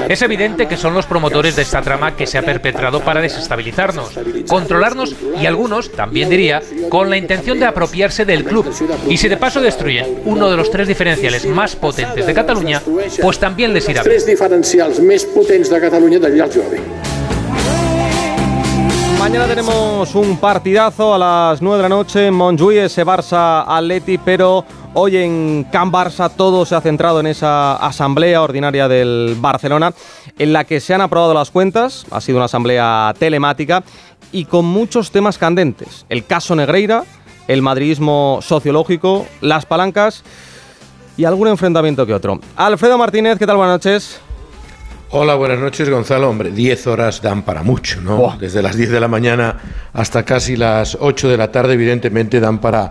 [0.10, 4.18] Es evidente que son los promotores de esta trama que se ha perpetrado para desestabilizarnos,
[4.48, 8.66] controlarnos y algunos, también diría, con la intención de apropiarse del club.
[9.08, 12.82] Y si de paso destruyen uno de los tres diferenciales más potentes de Cataluña,
[13.22, 14.16] pues también les irá bien.
[14.16, 16.18] Tres diferencials més potents de Catalunya
[19.24, 24.18] Mañana tenemos un partidazo a las 9 de la noche en Montjuïc, ese Barça Atleti,
[24.18, 24.66] pero
[24.96, 29.94] hoy en Can Barça todo se ha centrado en esa asamblea ordinaria del Barcelona,
[30.38, 33.86] en la que se han aprobado las cuentas, ha sido una asamblea telemática
[34.34, 36.06] y con muchos temas candentes.
[36.10, 37.06] El caso Negreira,
[37.48, 40.22] el madridismo sociológico, las palancas
[41.16, 42.42] y algún enfrentamiento que otro.
[42.58, 43.56] Alfredo Martínez, ¿qué tal?
[43.56, 44.20] Buenas noches.
[45.16, 46.28] Hola, buenas noches, Gonzalo.
[46.28, 48.36] Hombre, 10 horas dan para mucho, ¿no?
[48.40, 49.60] Desde las 10 de la mañana
[49.94, 52.90] hasta casi las 8 de la tarde, evidentemente, dan para,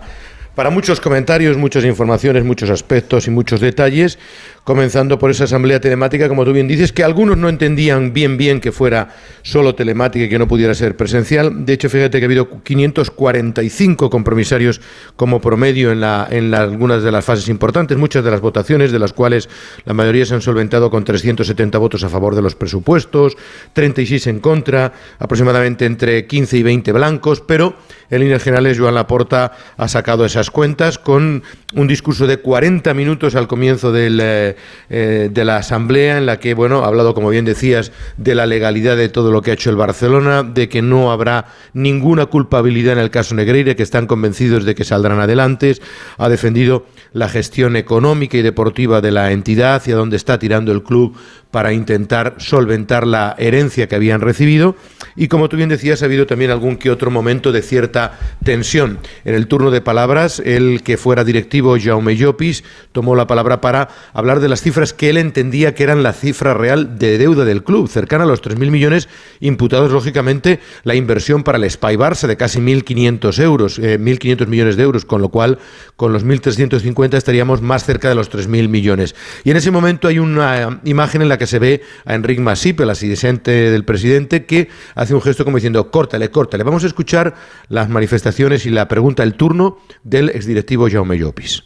[0.55, 4.19] para muchos comentarios, muchas informaciones, muchos aspectos y muchos detalles
[4.63, 8.61] comenzando por esa asamblea telemática, como tú bien dices, que algunos no entendían bien bien
[8.61, 9.09] que fuera
[9.41, 11.65] solo telemática y que no pudiera ser presencial.
[11.65, 14.79] De hecho, fíjate que ha habido 545 compromisarios
[15.15, 18.99] como promedio en, la, en algunas de las fases importantes, muchas de las votaciones, de
[18.99, 19.49] las cuales
[19.85, 23.35] la mayoría se han solventado con 370 votos a favor de los presupuestos,
[23.73, 27.75] 36 en contra, aproximadamente entre 15 y 20 blancos, pero
[28.09, 31.43] en líneas generales Joan Laporta ha sacado esas cuentas con
[31.75, 34.52] un discurso de 40 minutos al comienzo del, eh,
[34.89, 38.45] eh, de la Asamblea, en la que, bueno, ha hablado, como bien decías, de la
[38.45, 42.93] legalidad de todo lo que ha hecho el Barcelona, de que no habrá ninguna culpabilidad
[42.93, 45.75] en el caso Negreira, que están convencidos de que saldrán adelante,
[46.17, 50.83] ha defendido la gestión económica y deportiva de la entidad, hacia dónde está tirando el
[50.83, 51.15] club
[51.51, 54.75] para intentar solventar la herencia que habían recibido.
[55.15, 58.97] Y como tú bien decías, ha habido también algún que otro momento de cierta tensión.
[59.23, 63.89] En el turno de palabras, el que fuera directivo, Jaume Llopis, tomó la palabra para
[64.13, 67.63] hablar de las cifras que él entendía que eran la cifra real de deuda del
[67.63, 72.37] club, cercana a los 3.000 millones, imputados lógicamente la inversión para el Spy Barça de
[72.37, 75.59] casi 1.500 euros, 1.500 eh, millones de euros, con lo cual
[75.95, 79.15] con los 1.350 estaríamos más cerca de los 3.000 millones.
[79.43, 82.81] Y en ese momento hay una imagen en la que se ve a Enric Masip,
[82.81, 86.63] el asistente del presidente, que hace un gesto como diciendo, córtale, córtale.
[86.63, 87.35] Vamos a escuchar
[87.69, 91.63] las manifestaciones y la pregunta, el turno del exdirectivo Jaume Llopis.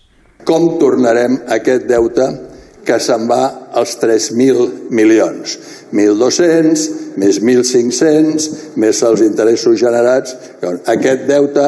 [0.47, 2.23] Com tornarem aquest deute
[2.87, 3.41] que se'n va
[3.77, 5.57] als 3.000 milions?
[5.91, 6.87] 1.200,
[7.19, 8.47] més 1.500,
[8.79, 10.35] més els interessos generats.
[10.95, 11.67] Aquest deute...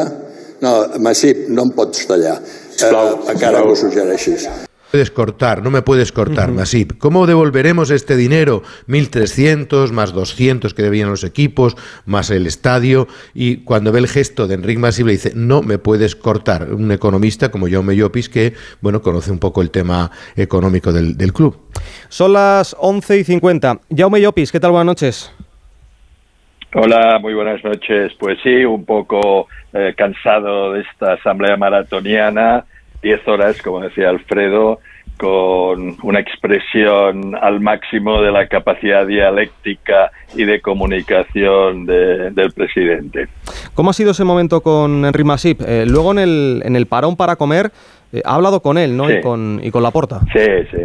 [0.60, 2.34] No, Massip, no em pots tallar.
[2.74, 4.50] Sisplau, eh, encara que ho suggereixis.
[4.92, 6.98] Puedes cortar, no me puedes cortar, Masip.
[6.98, 8.64] ¿Cómo devolveremos este dinero?
[8.88, 11.76] 1.300 más 200 que debían los equipos,
[12.06, 13.08] más el estadio.
[13.34, 16.74] Y cuando ve el gesto de Enrique Masip le dice, no me puedes cortar.
[16.74, 21.58] Un economista como Jaume Llopis que, bueno, conoce un poco el tema económico del, club.
[22.10, 23.80] Son las 11 y 50.
[23.96, 24.72] Jaume Llopis, ¿qué tal?
[24.72, 25.36] Buenas noches.
[26.74, 28.14] Hola, muy buenas noches.
[28.20, 32.66] Pues sí, un poco eh, cansado de esta asamblea maratoniana
[33.02, 34.80] 10 horas, como decía Alfredo,
[35.18, 43.28] con una expresión al máximo de la capacidad dialéctica y de comunicación del presidente.
[43.74, 45.62] ¿Cómo ha sido ese momento con Henry Masip?
[45.68, 47.72] Eh, luego en el, en el parón para comer
[48.14, 49.12] eh, ha hablado con él, ¿no?
[49.12, 50.22] Y, con, y con la porta.
[50.34, 50.82] Sí, sí.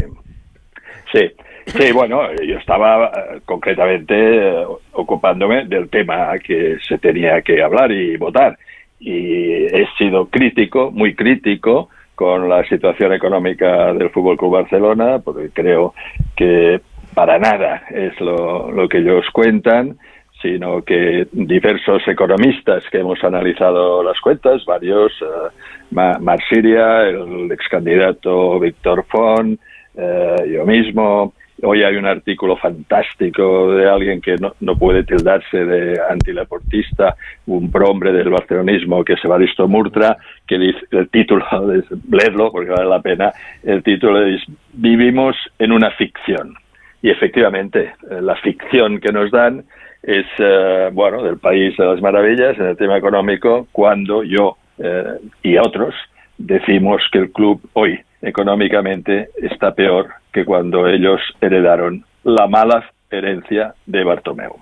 [1.12, 1.30] Sí.
[1.66, 8.16] Sí, bueno, yo estaba eh, concretamente ocupándome del tema que se tenía que hablar y
[8.16, 8.58] votar.
[8.98, 15.50] Y he sido crítico, muy crítico, con la situación económica del Fútbol Club Barcelona, porque
[15.52, 15.94] creo
[16.36, 16.80] que
[17.14, 19.96] para nada es lo, lo que ellos cuentan,
[20.44, 25.48] sino que diversos economistas que hemos analizado las cuentas, varios, uh,
[25.90, 29.58] Mar Siria, el ex candidato Víctor Font,
[29.96, 31.32] eh, yo mismo,
[31.66, 38.12] Hoy hay un artículo fantástico de alguien que no, puede tildarse de antilaportista, un prohombre
[38.12, 41.44] del barcelonismo que se va Evaristo Murtra, que dice, el título,
[41.74, 44.42] es, leerlo porque vale la pena, el título es
[44.74, 46.54] Vivimos en una ficción.
[47.00, 49.64] Y efectivamente, eh, la ficción que nos dan
[50.02, 55.18] es, eh, bueno, del país de las maravillas en el tema económico, cuando yo eh,
[55.42, 55.94] y otros
[56.36, 63.74] decimos que el club hoy económicamente está peor que cuando ellos heredaron la mala herencia
[63.86, 64.56] de Bartomeu.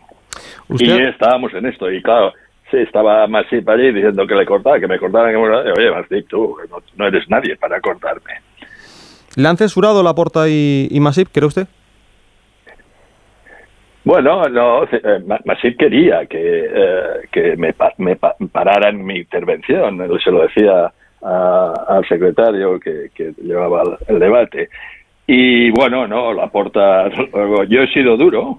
[0.78, 2.32] Y estábamos en esto, y claro,
[2.70, 5.72] sí, estaba Masip allí diciendo que le cortaba, que me cortara, que me cortara.
[5.72, 8.32] Oye, Masip, tú no, no, eres nadie para cortarme.
[9.34, 11.66] ¿Le han censurado la porta y, y Masip, cree usted?
[14.04, 20.42] Bueno, no, eh, Masip quería que, eh, que me, me pararan mi intervención, se lo
[20.42, 20.92] decía
[21.22, 23.10] al secretario que,
[23.42, 24.68] llevaba el, debate.
[25.26, 27.08] Y bueno, no, la porta.
[27.68, 28.58] Yo he sido duro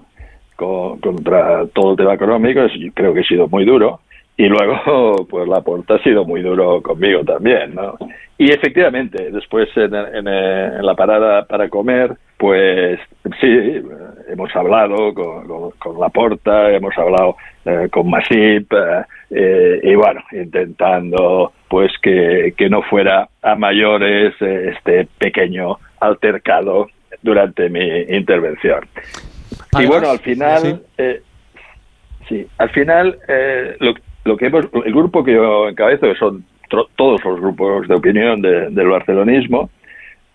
[0.56, 2.60] contra todo el tema económico,
[2.94, 4.00] creo que he sido muy duro.
[4.36, 7.96] Y luego, pues la porta ha sido muy duro conmigo también, ¿no?
[8.36, 12.98] Y efectivamente, después en, en, la parada para comer, pues
[13.40, 13.80] sí,
[14.28, 20.20] hemos hablado con, con, la porta, hemos hablado eh, con Masip, eh, eh, y bueno,
[20.32, 26.88] intentando pues que, que no fuera a mayores este pequeño altercado
[27.22, 28.80] durante mi intervención.
[29.78, 30.82] y bueno, al final,
[32.28, 33.16] sí, al final
[33.78, 33.94] lo,
[34.24, 36.44] lo que hemos, el grupo que yo encabezo, que son
[36.96, 39.70] todos los grupos de opinión de- del barcelonismo.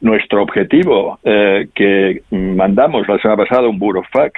[0.02, 4.34] Nuestro objetivo, eh, que mandamos la semana pasada un burofax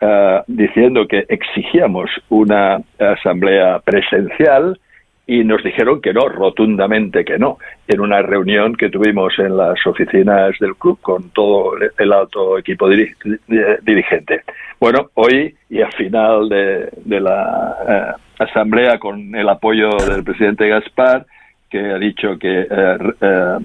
[0.00, 4.78] eh, diciendo que exigíamos una asamblea presencial
[5.28, 9.86] y nos dijeron que no, rotundamente que no, en una reunión que tuvimos en las
[9.86, 13.14] oficinas del club con todo el alto equipo diri-
[13.46, 14.42] di- dirigente.
[14.80, 20.66] Bueno, hoy y al final de, de la eh, asamblea con el apoyo del presidente
[20.66, 21.26] Gaspar,
[21.70, 23.58] que ha dicho que eh, eh,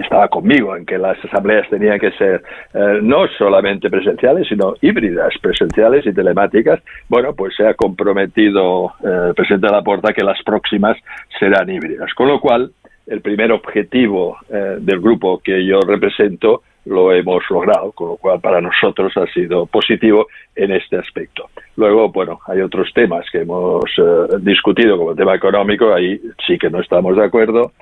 [0.00, 2.42] estaba conmigo en que las asambleas tenían que ser
[2.74, 6.80] eh, no solamente presenciales, sino híbridas, presenciales y telemáticas.
[7.08, 10.96] Bueno, pues se ha comprometido eh, el presidente de la Porta que las próximas
[11.38, 12.12] serán híbridas.
[12.14, 12.70] Con lo cual,
[13.06, 18.40] el primer objetivo eh, del grupo que yo represento lo hemos logrado, con lo cual
[18.40, 20.26] para nosotros ha sido positivo
[20.56, 21.48] en este aspecto.
[21.76, 26.58] Luego, bueno, hay otros temas que hemos eh, discutido, como el tema económico, ahí sí
[26.58, 27.72] que no estamos de acuerdo.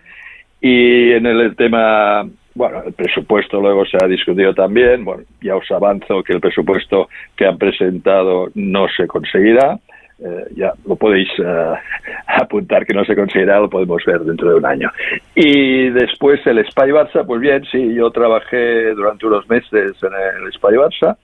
[0.68, 5.04] Y en el tema, bueno, el presupuesto luego se ha discutido también.
[5.04, 9.78] Bueno, ya os avanzo que el presupuesto que han presentado no se conseguirá.
[10.18, 11.74] Eh, ya lo podéis eh,
[12.26, 14.90] apuntar que no se conseguirá, lo podemos ver dentro de un año.
[15.36, 20.52] Y después el Spy Barça, pues bien, sí, yo trabajé durante unos meses en el
[20.52, 21.16] Spy Barça.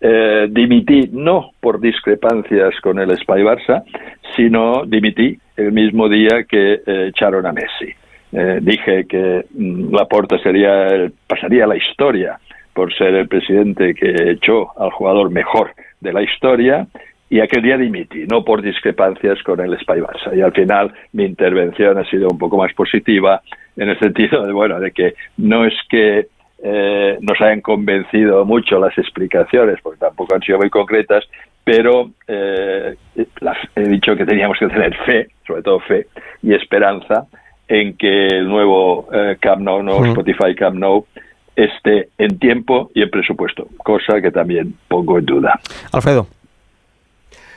[0.00, 3.84] Eh, dimití no por discrepancias con el Spy Barça,
[4.34, 7.92] sino dimití el mismo día que eh, echaron a Messi.
[8.38, 12.38] Eh, dije que mm, Laporta sería pasaría la historia
[12.74, 15.70] por ser el presidente que echó al jugador mejor
[16.02, 16.86] de la historia
[17.30, 20.36] y aquel día dimití, no por discrepancias con el Spy Barça.
[20.36, 23.40] Y al final mi intervención ha sido un poco más positiva
[23.76, 26.26] en el sentido de, bueno, de que no es que
[26.62, 31.24] eh, nos hayan convencido mucho las explicaciones, porque tampoco han sido muy concretas,
[31.64, 32.94] pero eh,
[33.40, 36.06] las- he dicho que teníamos que tener fe, sobre todo fe
[36.42, 37.24] y esperanza,
[37.68, 40.04] en que el nuevo eh, Camp Nou.
[40.04, 41.06] Spotify Camp Nou,
[41.56, 45.58] esté en tiempo y en presupuesto, cosa que también pongo en duda.
[45.92, 46.26] Alfredo.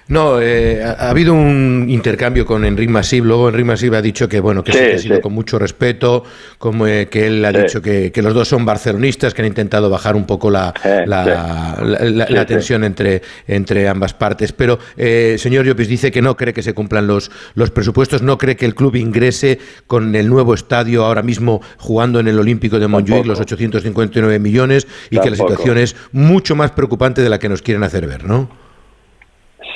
[0.10, 3.24] No, eh, ha, ha habido un intercambio con Enric Masip.
[3.24, 5.22] Luego Enric Masip ha dicho que bueno que sí, Sí, que ha sido sí.
[5.22, 6.24] con mucho respeto,
[6.58, 9.90] como eh, que él ha dicho que, que los dos son barcelonistas, que han intentado
[9.90, 10.74] bajar un poco la,
[11.06, 14.52] la, la- tensión entre, entre ambas partes.
[14.52, 18.38] Pero eh, señor Llopis dice que no cree que se cumplan los, los presupuestos, no
[18.38, 22.80] cree que el club ingrese con el nuevo estadio ahora mismo jugando en el Olímpico
[22.80, 27.38] de Montjuic los 859 millones y que la situación es mucho más preocupante de la
[27.38, 28.59] que nos quieren hacer ver, ¿no?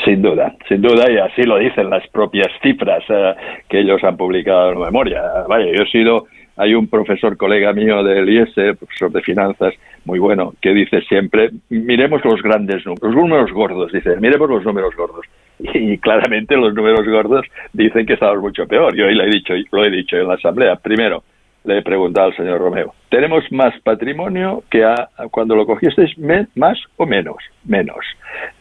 [0.04, 3.36] Sin duda, sin duda, y así lo dicen las propias cifras eh,
[3.70, 5.22] que ellos han publicado en memoria.
[5.48, 6.26] Vaya, yo he sido,
[6.58, 9.74] hay un profesor colega mío del IES, profesor de finanzas,
[10.04, 14.64] muy bueno, que dice siempre, miremos los grandes números, los números gordos, dice, miremos los
[14.66, 15.26] números gordos.
[15.60, 18.96] Y, claramente los números gordos dicen que estamos mucho peor.
[18.96, 20.76] Yo hoy lo he dicho, lo he dicho en la asamblea.
[20.78, 21.24] Primero,
[21.64, 26.12] le he preguntado al señor Romeo, ¿tenemos más patrimonio que a- cuando lo cogisteis
[26.56, 27.38] más o menos?
[27.66, 28.06] Menos.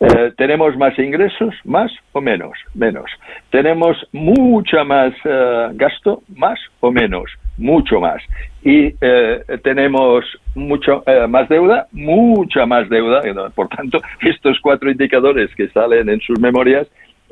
[0.01, 1.55] Eh, ¿Tenemos más ingresos?
[1.65, 2.53] ¿Más o menos?
[2.75, 3.11] Menos.
[3.51, 6.23] ¿Tenemos mucha más eh, gasto?
[6.37, 7.25] ¿Más o menos?
[7.59, 8.23] Mucho más.
[8.63, 10.25] Y eh, tenemos
[10.55, 13.21] mucho más deuda, mucha más deuda.
[13.55, 16.87] Por tanto, estos cuatro indicadores que salen en sus memorias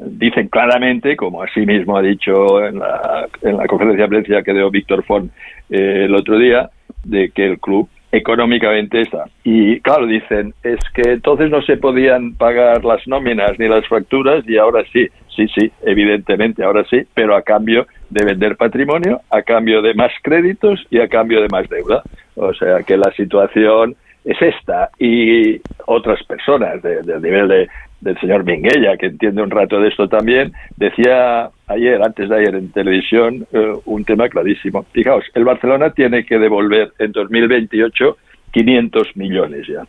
[0.06, 4.52] dicen claramente, como así mismo ha dicho en la, en la conferencia de prensa que
[4.54, 5.30] dio Víctor Font
[5.70, 6.70] eh, el otro día,
[7.04, 9.24] de que el club económicamente está.
[9.44, 14.42] Y claro, dicen, es que entonces no se podían pagar las nóminas ni las facturas
[14.48, 19.42] y ahora sí, sí, sí, evidentemente, ahora sí, pero a cambio de vender patrimonio, a
[19.42, 22.02] cambio de más créditos y a cambio de más deuda.
[22.34, 23.94] O sea que la situación
[24.24, 27.68] es esta y otras personas de- del nivel de,
[28.00, 32.54] del señor Minguella, que entiende un rato de esto también, decía ayer, antes de ayer
[32.54, 34.84] en televisión, eh, un tema clarísimo.
[34.92, 38.16] Fijaos, el Barcelona tiene que devolver en 2028
[38.52, 39.86] 500 millones ya.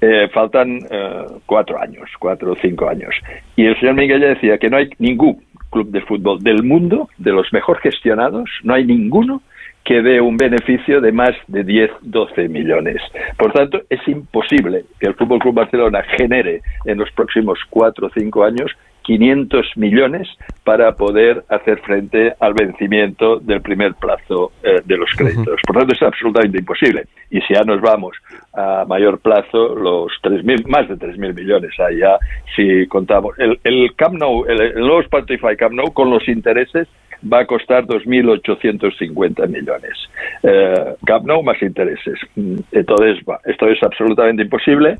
[0.00, 3.14] Eh, faltan eh, cuatro años, cuatro o cinco años.
[3.56, 7.32] Y el señor Minguella decía que no hay ningún club de fútbol del mundo, de
[7.32, 9.42] los mejor gestionados, no hay ninguno
[9.84, 13.02] que dé un beneficio de más de 10, 12 millones.
[13.36, 18.10] Por tanto, es imposible que el Fútbol Club Barcelona genere en los próximos cuatro o
[18.10, 18.70] cinco años
[19.04, 20.28] 500 millones
[20.64, 25.60] para poder hacer frente al vencimiento del primer plazo eh, de los créditos.
[25.66, 27.04] Por tanto, es absolutamente imposible.
[27.30, 28.16] Y si ya nos vamos
[28.54, 32.18] a mayor plazo, los 3.000, más de 3.000 millones allá,
[32.56, 33.38] si contamos.
[33.38, 36.88] El, el Camp Nou, el, el nuevo Spotify Camp Nou, con los intereses,
[37.30, 40.08] va a costar 2.850 millones.
[40.42, 42.18] Eh, Camp Nou más intereses.
[42.36, 44.98] Mm, Entonces, esto es absolutamente imposible.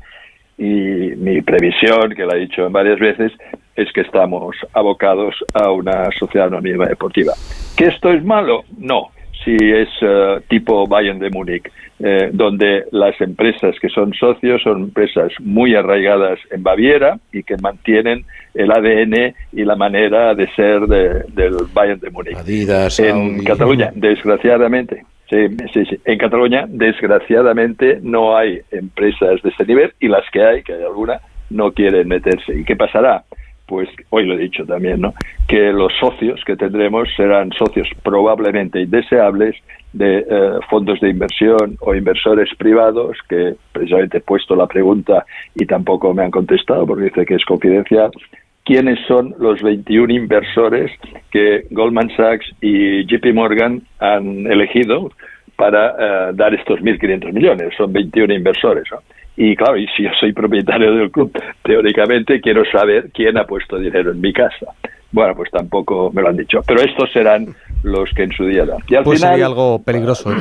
[0.57, 3.31] y mi previsión, que la he dicho varias veces,
[3.75, 7.33] es que estamos abocados a una sociedad anónima deportiva.
[7.75, 8.63] ¿Que esto es malo?
[8.77, 9.09] No.
[9.45, 14.83] Si es eh, tipo Bayern de Múnich, eh, donde las empresas que son socios son
[14.85, 18.25] empresas muy arraigadas en Baviera y que mantienen
[18.55, 22.35] el ADN y la manera de ser de- del Bayern de Múnich.
[22.35, 23.43] Adidas, en Audi.
[23.45, 25.99] Cataluña, desgraciadamente, sí, sí, sí.
[26.05, 30.83] En Cataluña, desgraciadamente, no hay empresas de ese nivel y las que hay, que hay
[30.83, 31.19] alguna,
[31.49, 32.57] no quieren meterse.
[32.59, 33.23] ¿Y qué pasará?
[33.67, 35.13] Pues hoy lo he dicho también, ¿no?
[35.47, 39.55] Que los socios que tendremos serán socios probablemente indeseables
[39.91, 45.65] de eh, fondos de inversión o inversores privados que precisamente he puesto la pregunta y
[45.65, 48.11] tampoco me han contestado porque dice que es confidencial.
[48.65, 50.91] ¿Quiénes son los 21 inversores
[51.31, 55.11] que Goldman Sachs y JP Morgan han elegido
[55.55, 55.95] para
[56.29, 57.73] eh, dar estos 1.500 millones?
[57.77, 58.99] Son 21 inversores, ¿no?
[59.37, 61.31] Y claro, y si yo soy propietario del club,
[61.63, 64.67] teóricamente quiero saber quién ha puesto dinero en mi casa.
[65.11, 66.61] Bueno, pues tampoco me lo han dicho.
[66.67, 67.47] Pero estos serán
[67.83, 68.79] los que en su día dan.
[68.87, 70.31] Y al Pues final, sería algo peligroso.
[70.31, 70.35] ¿eh?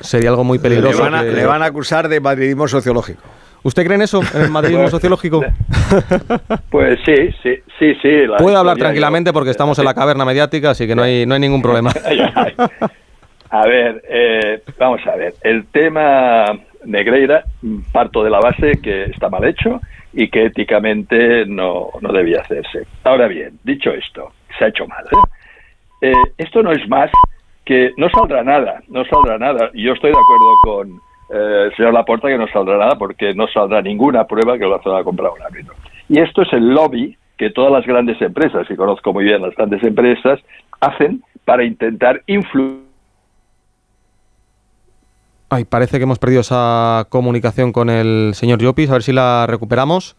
[0.00, 0.98] Sería algo muy peligroso.
[1.04, 3.20] Le van, a, que- le van a acusar de madridismo sociológico.
[3.64, 5.44] ¿Usted cree en eso, en el madridismo Bueno, sociológico?
[6.70, 8.26] Pues sí, sí, sí, sí.
[8.26, 11.34] la Puede hablar tranquilamente porque estamos en la caverna mediática, así que no hay, no
[11.34, 11.90] hay ningún problema.
[13.50, 15.34] A ver, eh, vamos a ver.
[15.42, 16.44] El tema
[16.84, 17.44] Negreira,
[17.92, 19.80] parto de la base que está mal hecho
[20.12, 22.86] y que éticamente no, no debía hacerse.
[23.04, 25.04] Ahora bien, dicho esto, se ha hecho mal.
[25.04, 26.10] ¿eh?
[26.10, 27.10] Eh, esto no es más
[27.64, 29.70] que no saldrá nada, no saldrá nada.
[29.74, 31.00] Yo estoy de acuerdo con
[31.30, 34.76] eh, el señor Laporta que no saldrá nada porque no saldrá ninguna prueba que lo
[34.76, 35.74] ha comprado un árbitro.
[36.08, 39.54] Y esto es el lobby que todas las grandes empresas, y conozco muy bien las
[39.54, 40.40] grandes empresas,
[40.80, 42.87] hacen para intentar influir
[45.50, 49.46] Ay, parece que hemos perdido esa comunicación con el señor Llopis, a ver si la
[49.46, 50.16] recuperamos.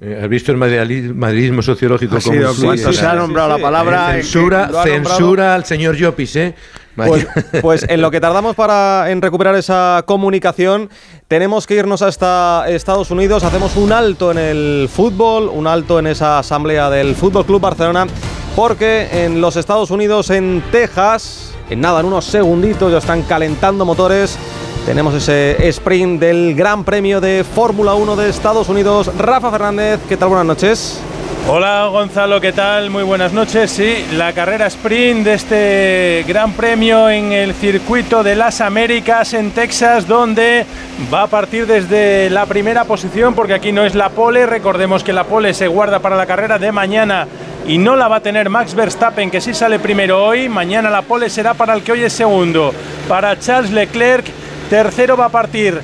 [0.00, 2.16] Eh, ¿Has visto el madridismo sociológico?
[2.16, 5.94] Ha como sido, sí, se ha nombrado sí, la palabra, Eh, censura, censura al señor
[5.94, 6.54] Llopis, ¿eh?
[6.96, 7.26] Pues,
[7.62, 10.90] pues en lo que tardamos para en recuperar esa comunicación,
[11.28, 13.44] tenemos que irnos hasta Estados Unidos.
[13.44, 18.08] Hacemos un alto en el fútbol, un alto en esa asamblea del Fútbol Club Barcelona,
[18.56, 23.84] porque en los Estados Unidos, en Texas, en nada, en unos segunditos ya están calentando
[23.84, 24.38] motores.
[24.86, 29.10] Tenemos ese sprint del Gran Premio de Fórmula 1 de Estados Unidos.
[29.16, 30.30] Rafa Fernández, ¿qué tal?
[30.30, 31.00] Buenas noches.
[31.48, 32.88] Hola Gonzalo, ¿qué tal?
[32.90, 33.70] Muy buenas noches.
[33.72, 39.50] Sí, la carrera sprint de este Gran Premio en el circuito de las Américas en
[39.50, 40.64] Texas, donde
[41.12, 44.46] va a partir desde la primera posición, porque aquí no es la pole.
[44.46, 47.26] Recordemos que la pole se guarda para la carrera de mañana
[47.66, 50.48] y no la va a tener Max Verstappen, que sí sale primero hoy.
[50.48, 52.72] Mañana la pole será para el que hoy es segundo.
[53.08, 54.26] Para Charles Leclerc,
[54.68, 55.80] tercero va a partir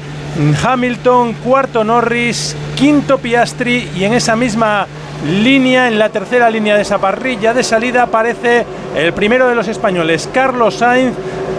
[0.63, 4.87] Hamilton, cuarto Norris, quinto Piastri y en esa misma
[5.43, 8.65] línea, en la tercera línea de esa parrilla de salida aparece
[8.97, 11.15] el primero de los españoles, Carlos Sainz,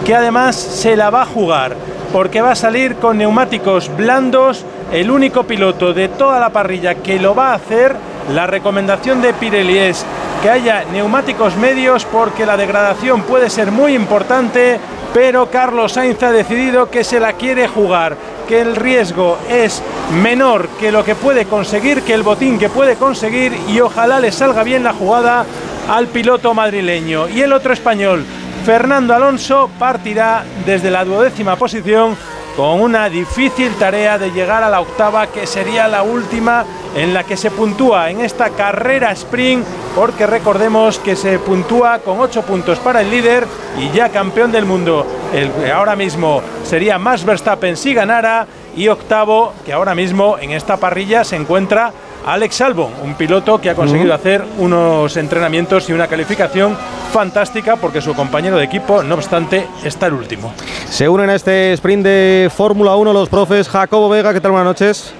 [0.06, 1.76] que además se la va a jugar
[2.12, 7.18] porque va a salir con neumáticos blandos, el único piloto de toda la parrilla que
[7.20, 7.96] lo va a hacer.
[8.32, 10.04] La recomendación de Pirelli es
[10.42, 14.78] que haya neumáticos medios porque la degradación puede ser muy importante,
[15.12, 18.16] pero Carlos Sainz ha decidido que se la quiere jugar,
[18.48, 19.82] que el riesgo es
[20.22, 24.32] menor que lo que puede conseguir, que el botín que puede conseguir y ojalá le
[24.32, 25.44] salga bien la jugada
[25.88, 27.28] al piloto madrileño.
[27.28, 28.24] Y el otro español,
[28.64, 32.16] Fernando Alonso, partirá desde la duodécima posición
[32.56, 37.24] con una difícil tarea de llegar a la octava, que sería la última en la
[37.24, 42.78] que se puntúa en esta carrera sprint, porque recordemos que se puntúa con 8 puntos
[42.80, 43.46] para el líder
[43.78, 45.06] y ya campeón del mundo.
[45.32, 48.46] El que ahora mismo sería Max Verstappen si ganara,
[48.76, 51.92] y octavo, que ahora mismo en esta parrilla se encuentra
[52.26, 56.76] Alex Albon, un piloto que ha conseguido hacer unos entrenamientos y una calificación
[57.12, 60.52] fantástica porque su compañero de equipo, no obstante, está el último.
[60.90, 64.52] Se unen a este sprint de Fórmula 1 los profes Jacobo Vega, ¿qué tal?
[64.52, 65.12] Buenas noches.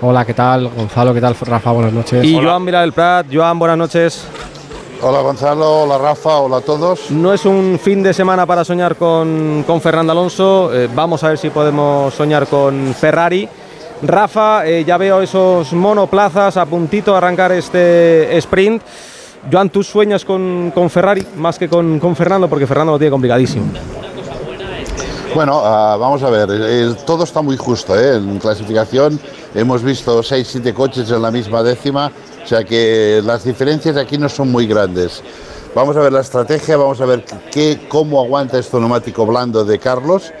[0.00, 0.68] Hola, ¿qué tal?
[0.68, 1.34] Gonzalo, ¿qué tal?
[1.40, 2.24] Rafa, buenas noches.
[2.24, 3.26] Y Joan Vila del Prat.
[3.32, 4.24] Joan, buenas noches.
[5.00, 7.10] Hola Gonzalo, hola Rafa, hola a todos.
[7.10, 10.70] No es un fin de semana para soñar con, con Fernando Alonso.
[10.74, 13.48] eh, vamos a ver si podemos soñar con Ferrari.
[14.02, 18.82] Rafa, eh, ya veo esos monoplazas a puntito de arrancar este sprint.
[19.50, 22.48] Joan, ¿tú sueñas con, con Ferrari más que con, con Fernando?
[22.48, 23.66] Porque Fernando lo tiene complicadísimo.
[25.34, 27.98] Bueno, ah, vamos a ver, eh, todo está muy justo.
[27.98, 28.16] ¿eh?
[28.16, 29.20] En clasificación
[29.54, 32.10] hemos visto 6-7 coches en la misma décima,
[32.42, 35.22] o sea que las diferencias aquí no son muy grandes.
[35.74, 39.78] Vamos a ver la estrategia, vamos a ver qué, cómo aguanta este neumático blando de
[39.78, 40.32] Carlos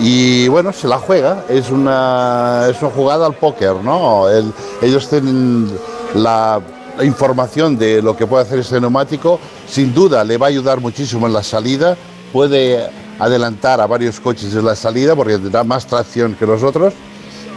[0.00, 4.28] y bueno, se la juega, es una, es una jugada al póker, ¿no?
[4.28, 5.70] El- ellos tienen
[6.14, 6.60] la,
[6.98, 10.80] la información de lo que puede hacer este neumático, sin duda le va a ayudar
[10.80, 11.96] muchísimo en la salida,
[12.32, 16.92] puede adelantar a varios coches en la salida porque tendrá más tracción que los otros,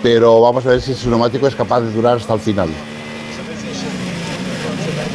[0.04, 2.70] pero vamos a ver si ese neumático es capaz de durar hasta el final.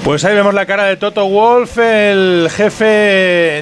[0.04, 2.84] Pues ahí vemos la cara de Toto Wolf, el jefe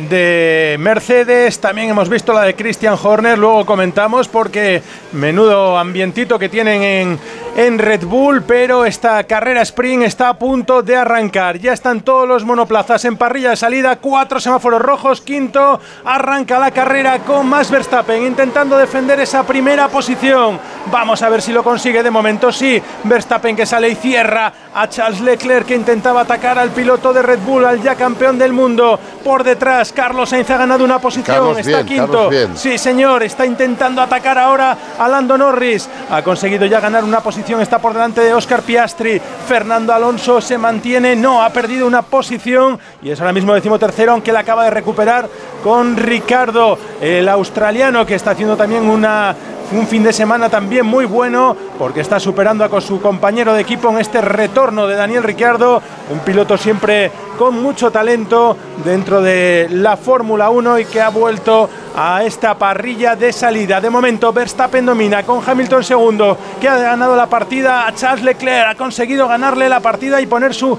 [0.09, 1.61] de Mercedes.
[1.61, 3.36] También hemos visto la de Christian Horner.
[3.36, 4.82] Luego comentamos porque
[5.12, 7.18] menudo ambientito que tienen en,
[7.59, 8.43] en Red Bull.
[8.43, 11.59] Pero esta carrera sprint está a punto de arrancar.
[11.59, 13.97] Ya están todos los monoplazas en parrilla de salida.
[13.97, 15.20] Cuatro semáforos rojos.
[15.20, 20.59] Quinto arranca la carrera con Max Verstappen intentando defender esa primera posición.
[20.86, 22.03] Vamos a ver si lo consigue.
[22.03, 22.82] De momento sí.
[23.05, 27.41] Verstappen que sale y cierra a Charles Leclerc que intentaba atacar al piloto de Red
[27.41, 29.01] Bull, al ya campeón del mundo.
[29.24, 32.31] Por detrás, Carlos Sainz ha ganado una posición, Carlos está bien, quinto.
[32.55, 35.89] Sí, señor, está intentando atacar ahora a Lando Norris.
[36.09, 39.20] Ha conseguido ya ganar una posición, está por delante de Oscar Piastri.
[39.49, 44.33] Fernando Alonso se mantiene, no, ha perdido una posición y es ahora mismo decimotercero, aunque
[44.33, 45.28] la acaba de recuperar
[45.64, 49.35] con Ricardo, el australiano que está haciendo también una
[49.73, 53.91] un fin de semana también muy bueno porque está superando a su compañero de equipo
[53.91, 57.11] en este retorno de Daniel Ricciardo, un piloto siempre
[57.41, 63.16] con mucho talento dentro de la Fórmula 1 y que ha vuelto a esta parrilla
[63.16, 63.80] de salida.
[63.80, 68.68] De momento Verstappen domina con Hamilton segundo, que ha ganado la partida a Charles Leclerc,
[68.68, 70.78] ha conseguido ganarle la partida y poner su,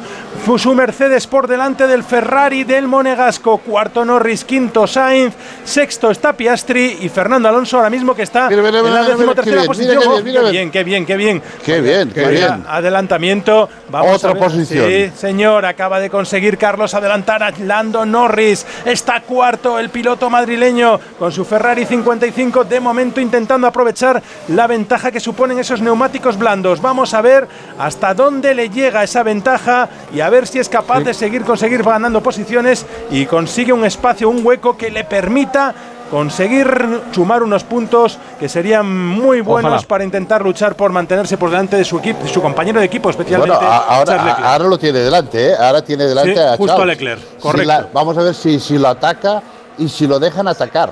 [0.58, 3.58] su, Mercedes por delante del Ferrari del Monegasco.
[3.58, 5.34] Cuarto Norris, quinto Sainz,
[5.64, 10.24] sexto está Piastri y Fernando Alonso ahora mismo que está mira, en la decimotercera posición.
[10.24, 11.82] mira qué bien, qué qué bien, qué bien, qué bien.
[11.82, 12.66] Qué bien, qué bien.
[12.68, 13.68] Adelantamiento.
[13.90, 14.44] Vamos Otra a ver.
[14.44, 14.88] posición.
[14.88, 18.66] Sí, señor, acaba de conseguir Carlos adelantar a Lando Norris.
[18.86, 22.64] Está cuarto el piloto madrileño con su Ferrari 55.
[22.64, 26.82] De momento intentando aprovechar la ventaja que suponen esos neumáticos blandos.
[26.82, 27.48] Vamos a ver
[27.78, 31.84] hasta dónde le llega esa ventaja y a ver si es capaz de seguir conseguir
[31.84, 35.74] ganando posiciones y consigue un espacio, un hueco que le permita
[36.12, 36.68] conseguir
[37.12, 39.88] sumar unos puntos que serían muy buenos Ojalá.
[39.88, 43.10] para intentar luchar por mantenerse por delante de su equipo, de su compañero de equipo,
[43.10, 44.46] especialmente Bueno, a- ahora, Charles Leclerc.
[44.46, 45.54] a- ahora lo tiene delante, ¿eh?
[45.60, 46.98] Ahora tiene delante Sí, a justo a Charles.
[47.00, 47.68] Leclerc, Si correcto.
[47.68, 49.42] la- vamos a ver si, si lo ataca
[49.78, 50.92] y si lo dejan atacar.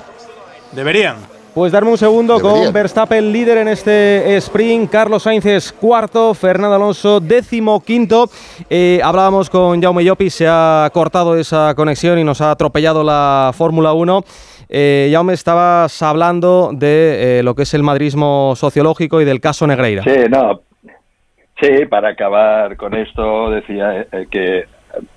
[0.72, 1.16] Deberían.
[1.52, 2.64] Pues darme un segundo Deberían.
[2.66, 8.30] con Verstappen líder en este sprint, Carlos Sainz es cuarto, Fernando Alonso décimo quinto.
[8.70, 13.52] Eh, hablábamos con Jaume Llopis, se ha cortado esa conexión y nos ha atropellado la
[13.52, 14.24] Fórmula 1.
[14.72, 19.66] Eh, Jaume, estabas hablando de eh, lo que es el madrismo sociológico y del caso
[19.66, 20.04] Negreira.
[20.04, 20.62] Sí, no.
[21.60, 24.64] Sí, para acabar con esto, decía eh, que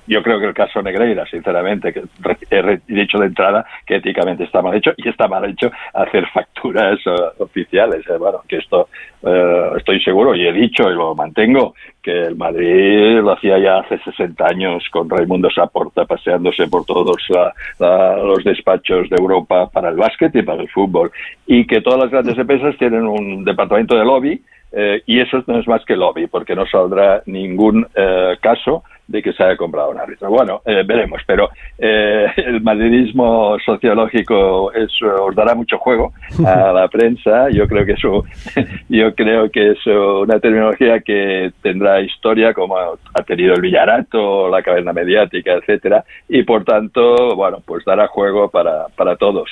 [0.07, 2.03] yo creo que el caso Negreira, sinceramente, que
[2.51, 6.99] he dicho de entrada que éticamente está mal hecho y está mal hecho hacer facturas
[7.39, 8.05] oficiales.
[8.09, 8.89] eh, bueno, que esto
[9.25, 13.77] eh, estoy seguro y he dicho y lo mantengo que el Madrid lo hacía ya
[13.79, 19.89] hace 60 años con Raimundo Saporta paseándose por todos la- los despachos de Europa para
[19.89, 21.11] el básquet y para el fútbol
[21.47, 24.41] y que todas las grandes empresas tienen un departamento de lobby
[24.73, 29.21] eh, y eso no es más que lobby, porque no saldrá ningún eh, caso de
[29.21, 30.29] que se haya comprado un árbitro.
[30.29, 36.13] Bueno, eh, veremos, pero eh, el madridismo sociológico es, os dará mucho juego
[36.45, 37.49] a la prensa.
[37.49, 38.23] Yo creo que eso,
[38.89, 44.61] yo creo que es una terminología que tendrá historia, como ha tenido el Villarato, la
[44.61, 49.49] caverna mediática, etcétera, y por tanto, bueno, pues dará juego para, para todos.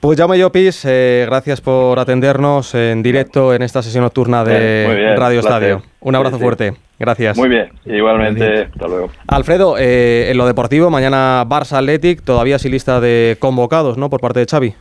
[0.00, 4.86] Pues Jaume Llopis, eh, gracias por atendernos en directo en esta sesión nocturna de Bien,
[4.86, 5.62] muy bien, Radio placer.
[5.70, 5.82] Estadio.
[6.00, 6.44] Un abrazo Sí, sí.
[6.44, 6.74] fuerte.
[7.00, 7.36] Gracias.
[7.36, 9.10] Muy bien, igualmente, hasta luego.
[9.26, 14.08] Alfredo, eh, en lo deportivo, mañana Barça Athletic, todavía sin lista de convocados, ¿no?
[14.08, 14.74] Por parte de Xavi.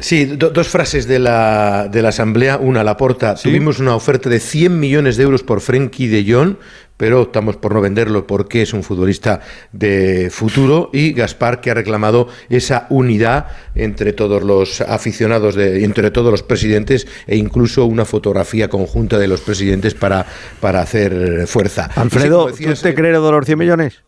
[0.00, 2.56] Sí, do- dos frases de la, de la Asamblea.
[2.58, 3.34] Una, la porta.
[3.50, 6.56] Tuvimos una oferta de 100 millones de euros por Frenkie de Jong,
[6.96, 9.40] pero optamos por no venderlo porque es un futbolista
[9.70, 10.88] de futuro.
[10.92, 16.42] Y Gaspar, que ha reclamado esa unidad entre todos los aficionados, de, entre todos los
[16.42, 20.26] presidentes e incluso una fotografía conjunta de los presidentes para,
[20.60, 21.90] para hacer fuerza.
[21.90, 24.02] Y sí, Alfredo, como ¿tú decías, te crees de los 100 millones?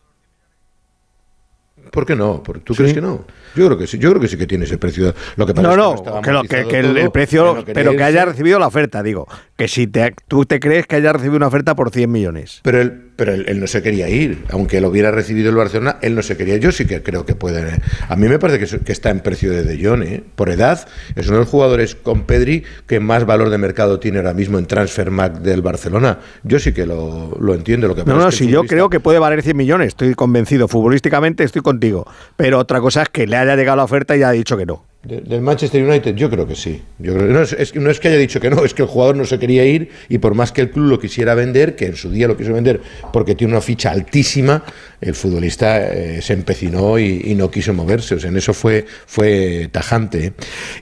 [1.91, 2.43] ¿Por qué no?
[2.43, 3.25] ¿Por- ¿Tú crees que no?
[3.55, 5.13] Yo creo que sí, yo creo que sí que tiene ese precio.
[5.35, 7.11] Lo que pasa No, es que no, que, lo- que- amortizado que el, todo, el
[7.11, 9.27] precio, no pero que haya recibido la oferta, digo.
[9.57, 12.59] Que si te, tú te crees que haya recibido una oferta por 100 millones.
[12.63, 15.97] Pero él, pero él, él no se quería ir, aunque lo hubiera recibido el Barcelona,
[16.01, 16.57] él no se quería.
[16.57, 17.79] Yo sí que creo que puede.
[18.09, 20.23] A mí me parece que, es- que está en precio de De Jong, ¿eh?
[20.35, 20.85] por edad.
[21.15, 24.59] Es uno de los jugadores con Pedri que más valor de mercado tiene ahora mismo
[24.59, 26.19] en Transfermarkt del Barcelona.
[26.43, 27.87] Yo sí que lo, lo entiendo.
[27.87, 29.55] Lo que No, pasa no, es que si el yo creo que puede valer 100
[29.55, 30.67] millones, estoy convencido.
[30.67, 32.05] Futbolísticamente estoy contigo.
[32.35, 34.85] Pero otra cosa es que le haya llegado la oferta y haya dicho que no.
[35.03, 36.81] De- del Manchester United, yo creo que sí.
[36.97, 39.15] Yo creo, no, es, no es que haya dicho que no, es que el jugador
[39.15, 41.95] no se quería ir y por más que el club lo quisiera vender, que en
[41.95, 42.81] su día lo quiso vender
[43.13, 44.63] porque tiene una ficha altísima,
[45.05, 48.15] el futbolista eh, se empecinó y, y no quiso moverse.
[48.15, 50.25] O sea, en eso fue, fue tajante.
[50.25, 50.33] ¿eh?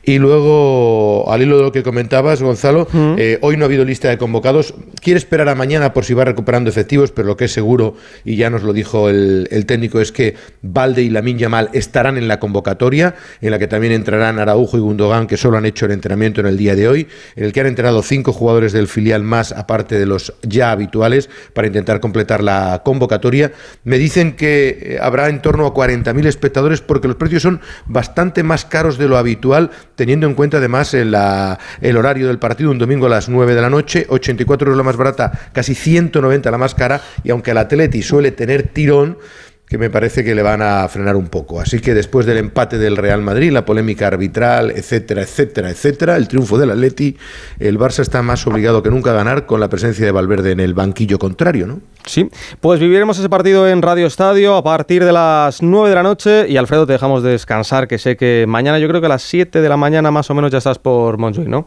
[0.04, 4.10] Y luego, al hilo de lo que comentabas, Gonzalo, eh, hoy no ha habido lista
[4.10, 4.74] de convocados.
[5.02, 8.36] Quiere esperar a mañana por si va recuperando efectivos, pero lo que es seguro, y
[8.36, 12.28] ya nos lo dijo el, el técnico, es que Valde y Lamin Yamal estarán en
[12.28, 15.92] la convocatoria, en la que también entrarán Araujo y Gundogan, que solo han hecho el
[15.92, 19.24] entrenamiento en el día de hoy, en el que han entrenado cinco jugadores del filial
[19.24, 23.52] más, aparte de los ya habituales, para intentar completar la convocatoria.
[23.84, 28.44] Me dicen que eh, habrá en torno a 40.000 espectadores porque los precios son bastante
[28.44, 32.70] más caros de lo habitual, teniendo en cuenta además el, la- el horario del partido,
[32.70, 36.52] un domingo a las 9 de la noche, 84 euros la más barata, casi 190
[36.52, 39.18] la más cara, y aunque el Atleti suele tener tirón,
[39.74, 41.60] que me parece que le van a frenar un poco.
[41.60, 46.28] Así que después del empate del Real Madrid, la polémica arbitral, etcétera, etcétera, etcétera, el
[46.28, 47.18] triunfo del Atleti,
[47.58, 50.60] el Barça está más obligado que nunca a ganar con la presencia de Valverde en
[50.60, 51.82] el banquillo contrario, ¿no?
[52.06, 52.30] Sí,
[52.62, 56.46] pues viviremos ese partido en Radio Estadio a partir de las 9 de la noche
[56.48, 59.60] y Alfredo te dejamos descansar, que sé que mañana yo creo que a las 7
[59.60, 61.66] de la mañana más o menos ya estás por Montjuic, ¿no?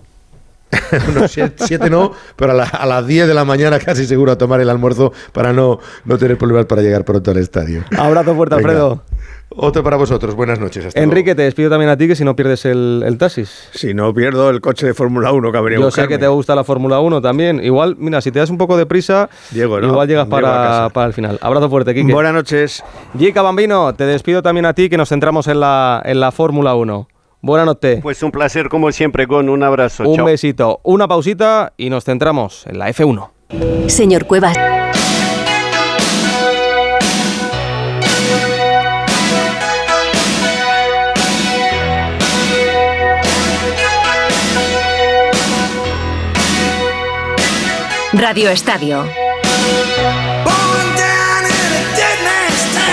[1.15, 4.33] No, siete, siete no, pero a, la- a las 10 de la mañana casi seguro
[4.33, 7.85] a tomar el almuerzo para no, no tener problemas para llegar pronto al estadio.
[7.97, 8.69] Abrazo fuerte, Venga.
[8.69, 9.03] Alfredo.
[9.49, 10.87] Otro para vosotros, buenas noches.
[10.87, 13.69] Hasta Enrique, te despido también a ti, que si no pierdes el, el taxis.
[13.73, 16.55] Si no pierdo el coche de Fórmula 1 que habría Yo sé que te gusta
[16.57, 17.63] la Fórmula 1 también.
[17.65, 19.87] Igual, mira, si te das un poco de prisa, Diego, ¿no?
[19.87, 21.39] igual llegas para, para el final.
[21.41, 22.13] Abrazo fuerte, Kike.
[22.13, 22.83] Buenas noches.
[23.17, 26.75] Jica Bambino, te despido también a ti, que nos centramos en la, en la Fórmula
[26.75, 27.09] 1.
[27.47, 28.01] Buenas noches.
[28.03, 30.03] Pues un placer como siempre, con un abrazo.
[30.03, 30.27] Un Chao.
[30.27, 33.31] besito, una pausita y nos centramos en la F1.
[33.87, 34.57] Señor Cuevas,
[48.13, 49.05] Radio Estadio.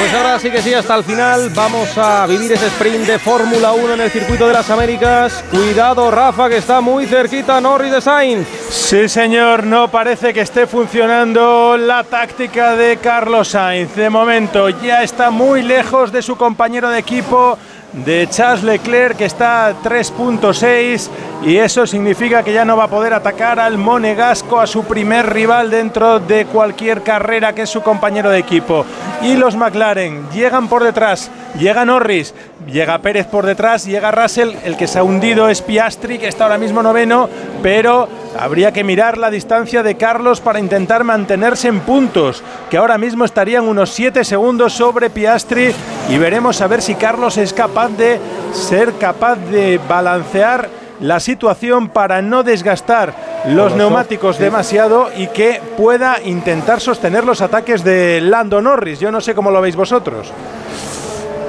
[0.04, 3.72] Pues ahora sí que sí, hasta el final vamos a vivir ese sprint de Fórmula
[3.72, 5.46] 1 en el circuito de las Américas.
[5.50, 8.46] Cuidado, Rafa, que está muy cerquita Norris de Sainz.
[8.70, 13.96] Sí, señor, no parece que esté funcionando la táctica de Carlos Sainz.
[13.96, 17.58] De momento ya está muy lejos de su compañero de equipo,
[17.94, 21.10] de Charles Leclerc, que está a 3.6
[21.46, 25.32] y eso significa que ya no va a poder atacar al monegasco, a su primer
[25.32, 28.86] rival dentro de cualquier carrera, que es su compañero de equipo.
[29.22, 31.30] Y los McLaren llegan por detrás,
[31.60, 32.34] llega Norris,
[32.66, 36.46] llega Pérez por detrás, llega Russell, el que se ha hundido es Piastri, que está
[36.46, 37.30] ahora mismo noveno,
[37.62, 38.08] pero
[38.40, 43.26] habría que mirar la distancia de Carlos para intentar mantenerse en puntos, que ahora mismo
[43.26, 45.74] estarían unos 7 segundos sobre Piastri
[46.10, 48.20] y veremos a ver si Carlos es capaz de
[48.54, 50.70] ser capaz de balancear
[51.00, 53.14] la situación para no desgastar
[53.48, 54.44] los neumáticos sí.
[54.44, 59.00] demasiado y que pueda intentar sostener los ataques de Lando Norris.
[59.00, 60.32] Yo no sé cómo lo veis vosotros.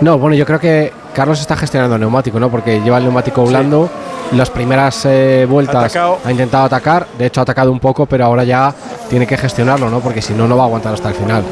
[0.01, 2.51] No, bueno, yo creo que Carlos está gestionando el neumático, ¿no?
[2.51, 3.89] Porque lleva el neumático blando.
[4.33, 6.19] Las primeras eh, vueltas Atacado.
[6.25, 8.75] ha intentado atacar, de hecho ha atacado un poco, pero ahora ya
[9.09, 10.01] tiene que gestionarlo, ¿no?
[10.01, 11.45] Porque si no, no va a aguantar hasta el final.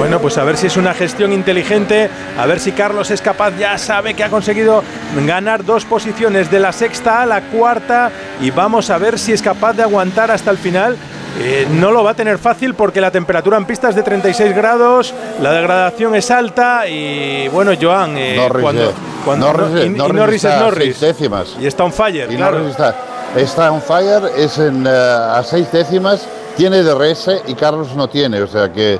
[0.00, 3.52] Bueno, pues a ver si es una gestión inteligente, a ver si Carlos es capaz,
[3.58, 4.82] ya sabe que ha conseguido
[5.26, 9.42] ganar dos posiciones de la sexta a la cuarta y vamos a ver si es
[9.42, 10.96] capaz de aguantar hasta el final.
[11.38, 14.54] Eh, no lo va a tener fácil porque la temperatura en pista es de 36
[14.56, 18.94] grados, la degradación es alta y bueno, Joan, eh, Norris, cuando, eh,
[19.24, 21.56] cuando Norris, no- y, eh, y Norris Norris está es a Norris seis décimas.
[21.60, 22.58] y está on fire, Y claro.
[22.58, 22.94] Norris está,
[23.36, 26.26] está on fire, es en, a seis décimas,
[26.56, 28.98] tiene DRS y Carlos no tiene, o sea que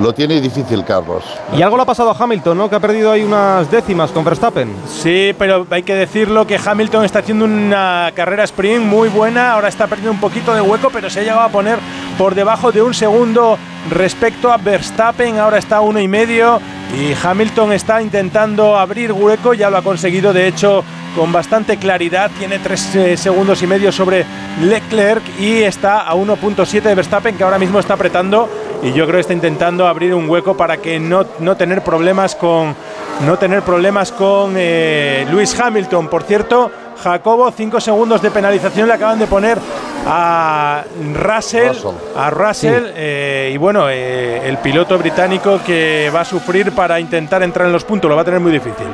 [0.00, 1.24] lo tiene difícil Carlos.
[1.56, 2.70] Y algo le ha pasado a Hamilton, ¿no?
[2.70, 4.74] Que ha perdido ahí unas décimas con Verstappen.
[4.88, 9.68] Sí, pero hay que decirlo que Hamilton está haciendo una carrera sprint muy buena, ahora
[9.68, 11.78] está perdiendo un poquito de hueco, pero se ha llegado a poner
[12.16, 13.58] por debajo de un segundo
[13.90, 16.60] respecto a Verstappen, ahora está a uno y medio
[16.98, 20.84] y Hamilton está intentando abrir hueco, ya lo ha conseguido de hecho
[21.14, 24.24] con bastante claridad, tiene tres eh, segundos y medio sobre
[24.62, 28.48] Leclerc y está a 1.7 de Verstappen que ahora mismo está apretando
[28.82, 32.34] y yo creo que está intentando abrir un hueco para que no, no tener problemas
[32.34, 32.74] con
[33.26, 36.08] no tener problemas con eh, Lewis Hamilton.
[36.08, 36.70] Por cierto,
[37.02, 39.58] Jacobo, cinco segundos de penalización le acaban de poner
[40.06, 40.84] a
[41.14, 41.90] Russell, Russell.
[42.16, 47.42] a Russell eh, y bueno, eh, el piloto británico que va a sufrir para intentar
[47.42, 48.86] entrar en los puntos, lo va a tener muy difícil.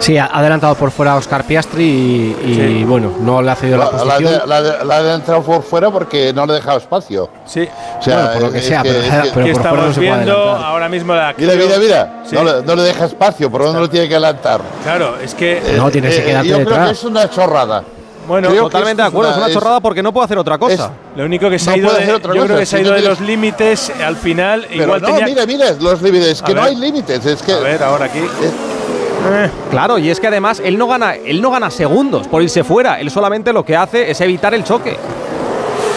[0.00, 2.84] Sí, ha adelantado por fuera a Oscar Piastri y, y, Sí.
[2.84, 4.88] bueno, no le ha cedido la, La, la, posición.
[4.88, 7.28] la de entrado por fuera porque no le dejaba espacio.
[7.44, 7.68] Sí.
[7.98, 9.92] O sea, Bueno, por lo que sea, pero- es pero Aquí por fuera estamos no
[9.92, 10.64] se puede viendo adelantar.
[10.66, 12.22] ahora mismo la Mira, mira, mira.
[12.26, 12.34] Sí.
[12.34, 13.50] No, le, no le deja espacio.
[13.50, 14.62] ¿Por dónde lo tiene que adelantar?
[14.82, 17.84] Claro, es que Eh, eh, Yo creo que es una chorrada.
[18.26, 20.56] Bueno, Creo que Totalmente de acuerdo, es una es- chorrada porque no puede hacer otra
[20.56, 20.92] cosa.
[21.16, 22.76] Lo único que se No ha ido de, hacer otra yo cosa, creo que se
[22.76, 26.00] ha ido no de los límites al final Pero igual no, tenía mira, mira, los
[26.00, 27.26] límites, que no hay límites.
[27.26, 27.52] Es que.
[27.52, 28.20] A ver, ahora aquí.
[29.70, 33.00] Claro, y es que además él no gana, él no gana segundos por irse fuera,
[33.00, 34.96] él solamente lo que hace es evitar el choque.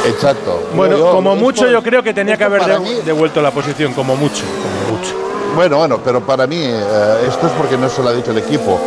[0.08, 0.70] Exacto.
[0.76, 2.62] Bueno, Yo- como mucho yo creo que tenía que haber
[3.06, 5.14] devuelto la posición, como mucho, como mucho.
[5.56, 6.80] Bueno, bueno, pero para mí, eh,
[7.28, 8.80] esto es porque no se lo ha dicho el equipo.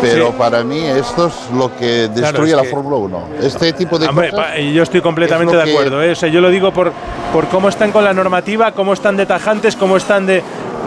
[0.00, 0.32] Pero Sí.
[0.38, 3.20] para mí esto es lo que Claro, destruye es la Fórmula 1.
[3.42, 4.50] Este tipo de Hombre, cosas.
[4.72, 6.00] yo estoy completamente es de acuerdo.
[6.04, 6.12] ¿eh?
[6.12, 6.92] O sea, yo lo digo por,
[7.32, 10.40] por cómo están con la normativa, cómo están de tajantes, cómo están de.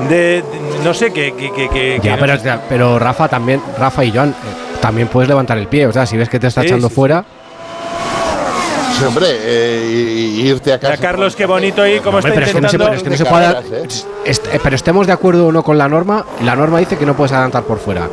[0.09, 0.43] De- de-
[0.83, 1.33] no sé, que.
[1.33, 4.33] que, que, que- Ya, que- pero, pero Rafa también, Rafa y Joan, eh,
[4.81, 5.87] también puedes levantar el pie.
[5.87, 7.23] O sea, si ves que te está Sí, echando sí, fuera.
[8.97, 10.95] Sí, hombre, eh, irte a casa.
[10.95, 12.85] Ya, Carlos, qué bonito ahí, está pero es que no se intentando.
[12.85, 14.29] puede, es que no de se puede- carreras, ¿eh?
[14.29, 17.15] est- pero estemos de acuerdo o no con la norma, la norma dice que no
[17.15, 18.07] puedes adelantar por fuera.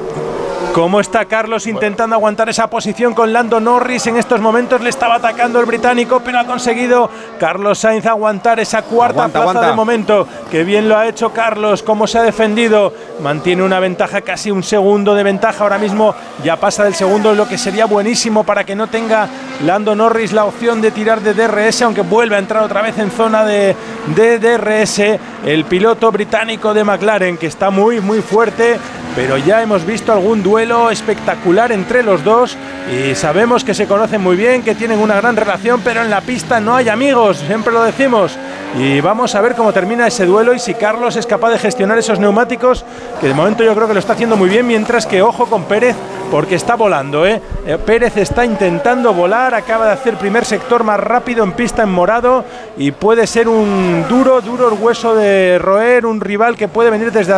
[0.72, 4.06] ¿Cómo está Carlos intentando aguantar esa posición con Lando Norris?
[4.06, 8.82] En estos momentos le estaba atacando el británico, pero ha conseguido Carlos Sainz aguantar esa
[8.82, 9.70] cuarta Aguanta, plaza aguanta.
[9.70, 10.28] de momento.
[10.50, 12.92] Qué bien lo ha hecho Carlos, cómo se ha defendido.
[13.20, 15.64] Mantiene una ventaja, casi un segundo de ventaja.
[15.64, 16.14] Ahora mismo
[16.44, 19.28] ya pasa del segundo, lo que sería buenísimo para que no tenga
[19.64, 23.10] Lando Norris la opción de tirar de DRS, aunque vuelve a entrar otra vez en
[23.10, 23.74] zona de,
[24.14, 25.18] de DRS.
[25.44, 28.78] El piloto británico de McLaren, que está muy, muy fuerte,
[29.18, 32.56] pero ya hemos visto algún duelo espectacular entre los dos
[32.88, 36.20] y sabemos que se conocen muy bien, que tienen una gran relación, pero en la
[36.20, 38.38] pista no hay amigos, siempre lo decimos.
[38.76, 41.98] Y vamos a ver cómo termina ese duelo y si Carlos es capaz de gestionar
[41.98, 42.84] esos neumáticos,
[43.20, 45.64] que de momento yo creo que lo está haciendo muy bien, mientras que ojo con
[45.64, 45.96] Pérez,
[46.30, 47.26] porque está volando.
[47.26, 47.40] ¿eh?
[47.66, 51.88] Eh, Pérez está intentando volar, acaba de hacer primer sector más rápido en pista en
[51.88, 52.44] morado
[52.76, 57.34] y puede ser un duro, duro hueso de roer, un rival que puede venir desde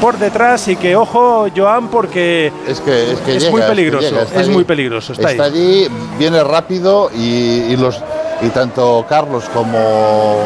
[0.00, 3.66] por detrás y que ojo Joan porque Es que es, que Es llega, muy que
[3.68, 4.50] peligroso, llega, es allí.
[4.50, 5.86] muy peligroso, está allí,
[6.18, 8.02] viene rápido y, y los
[8.42, 10.38] y tanto Carlos como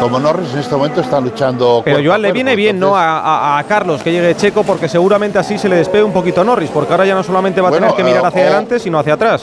[0.00, 1.80] como Norris en este momento están luchando.
[1.84, 2.96] Pero Joan le viene bien, ¿no?
[2.96, 6.40] A, a- a Carlos que llegue Checo porque seguramente así se le despegue un poquito
[6.40, 8.44] a Norris, porque ahora ya no solamente va a tener que mirar eh, hacia o-
[8.44, 9.42] adelante, sino hacia atrás.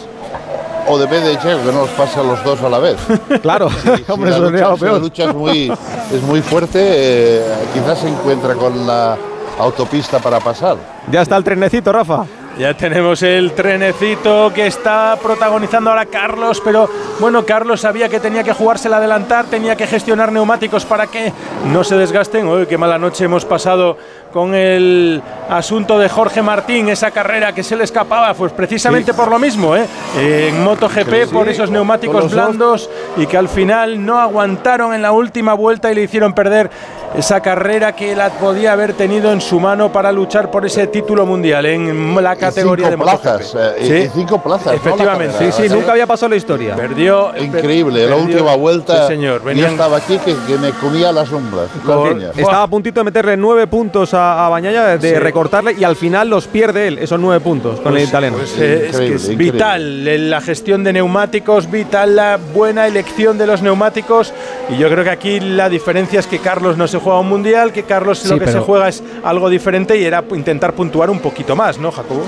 [0.88, 2.98] O depende de Checo, que no los pasa a los dos a la vez.
[3.42, 3.68] Claro,
[4.10, 5.02] hombre, si la lucha, lo si la peor.
[5.02, 5.72] lucha es muy,
[6.14, 7.44] es muy fuerte, eh,
[7.74, 9.16] quizás se encuentra con la
[9.60, 10.76] autopista para pasar.
[11.10, 12.26] Ya está el trenecito, Rafa.
[12.58, 18.44] Ya tenemos el trenecito que está protagonizando ahora Carlos, pero bueno, Carlos sabía que tenía
[18.44, 21.32] que jugársela adelantar, tenía que gestionar neumáticos para que
[21.72, 22.48] no se desgasten.
[22.48, 23.98] Uy, qué mala noche hemos pasado
[24.32, 29.18] con el asunto de Jorge Martín, esa carrera que se le escapaba, pues precisamente Sí.
[29.18, 29.86] por lo mismo, ¿eh?
[30.20, 35.02] en MotoGP, Sí, por sí, esos neumáticos blandos y que al final no aguantaron en
[35.02, 36.70] la última vuelta y le hicieron perder
[37.18, 41.26] esa carrera que la podía haber tenido en su mano para luchar por ese título
[41.26, 43.22] mundial en la categoría de cinco MotoGP.
[43.22, 44.72] plazas, eh, y- y cinco plazas, ¿no?
[44.72, 45.34] La Efectivamente.
[45.34, 46.76] carrera, Sí, sí, nunca había pasado en la historia.
[46.78, 47.32] Perdió.
[47.38, 49.02] Increíble, la perdió- última vuelta.
[49.02, 49.40] Sí, señor.
[49.42, 51.68] Yo Venían estaba aquí que, que me comía las sombras.
[51.86, 52.18] Por-.
[52.38, 55.16] Estaba a puntito de meterle nueve puntos a, a Bañaya, de Sí.
[55.20, 58.38] recortarle, y al final los pierde él, esos nueve puntos con el Pues- italiano.
[58.38, 63.38] pues, eh, es que es Increíble, vital la gestión de neumáticos, vital la buena elección
[63.38, 64.34] de los neumáticos.
[64.70, 67.72] Y yo creo que aquí la diferencia es que Carlos no se juega un mundial,
[67.74, 71.20] que Carlos Sí, lo que se juega es algo diferente y era intentar puntuar un
[71.20, 72.24] poquito más, ¿no, Jacobo?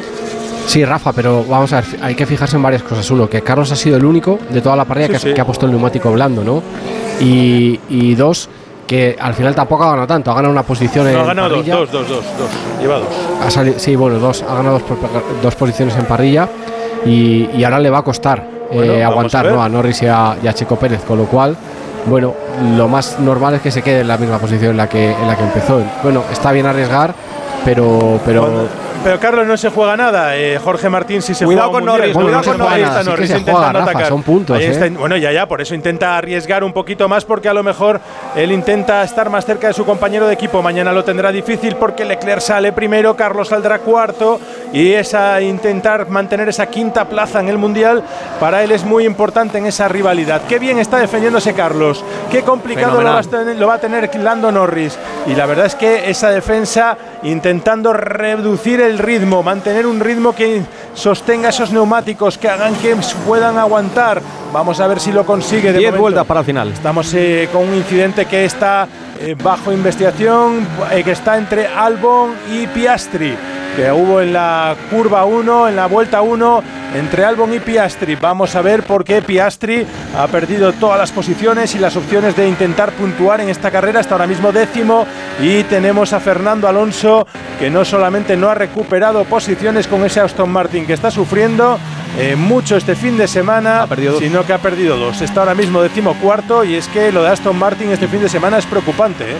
[0.65, 3.09] Sí, Rafa, pero vamos a ver, hay que fijarse en varias cosas.
[3.11, 5.33] Uno, que Carlos ha sido el único de toda la parrilla Sí, que, sí.
[5.33, 6.63] que ha puesto el neumático blando, ¿no?
[7.19, 8.49] Y, y dos,
[8.93, 11.65] que al final tampoco ha ganado tanto, ha ganado una posición en ha ganado dos,
[11.65, 12.49] dos, dos, dos, dos.
[12.79, 13.07] Lleva dos.
[13.41, 14.79] Ha sí, bueno, dos, ha ganado
[15.41, 16.47] dos, posiciones en parrilla
[17.03, 19.51] y, y ahora le va a costar Bueno, eh, aguantar a.
[19.51, 19.63] ¿no?
[19.63, 21.57] a Norris y a, y a Checo Pérez, con lo cual,
[22.05, 22.35] bueno,
[22.77, 25.27] lo más normal es que se quede en la misma posición en la que, en
[25.27, 25.81] la que empezó.
[26.03, 27.15] Bueno, está bien arriesgar,
[27.65, 28.67] pero, pero
[29.03, 30.35] pero Carlos no se juega nada.
[30.37, 31.85] eh, Jorge Martín sí se Cuidado juega con.
[31.85, 32.77] Norris, Bueno, cuidado no con Norris.
[32.77, 34.07] está nada, sí que Norris intentando juega, Rafa, atacar.
[34.09, 34.89] son puntos, Ahí está- ¿eh?
[34.97, 37.99] bueno, ya, ya, por eso intenta arriesgar un poquito más porque a lo mejor
[38.35, 40.61] él intenta estar más cerca de su compañero de equipo.
[40.61, 44.39] Mañana lo tendrá difícil porque Leclerc sale primero, Carlos saldrá cuarto
[44.71, 48.03] y esa intentar mantener esa quinta plaza en el mundial
[48.39, 50.41] para él es muy importante en esa rivalidad.
[50.47, 52.03] Qué bien está defendiéndose Carlos.
[52.31, 54.97] Qué complicado lo va, tener, lo va a tener Lando Norris.
[55.27, 60.63] Y la verdad es que esa defensa intentando reducir el ritmo, mantener un ritmo que
[60.93, 62.95] sostenga esos neumáticos, que hagan que
[63.25, 64.21] puedan aguantar.
[64.51, 65.71] Vamos a ver si lo consigue.
[65.71, 66.01] De Diez momento.
[66.01, 66.69] vueltas para el final.
[66.69, 68.87] Estamos eh, con un incidente que está
[69.19, 73.35] eh, bajo investigación, eh, que está entre Albon y Piastri.
[73.75, 76.63] Que hubo en la curva 1, en la vuelta 1,
[76.95, 78.15] entre Albon y Piastri.
[78.15, 79.85] Vamos a ver por qué Piastri
[80.15, 83.99] ha perdido todas las posiciones y las opciones de intentar puntuar en esta carrera.
[83.99, 85.05] Hasta ahora mismo décimo
[85.41, 87.25] y tenemos a Fernando Alonso
[87.59, 91.79] que no solamente no ha recuperado posiciones con ese Aston Martin que está sufriendo
[92.19, 93.87] eh, mucho este fin de semana,
[94.19, 95.21] sino que ha perdido dos.
[95.21, 98.59] Está ahora mismo decimocuarto y es que lo de Aston Martin este fin de semana
[98.59, 99.23] es preocupante.
[99.31, 99.37] ¿eh?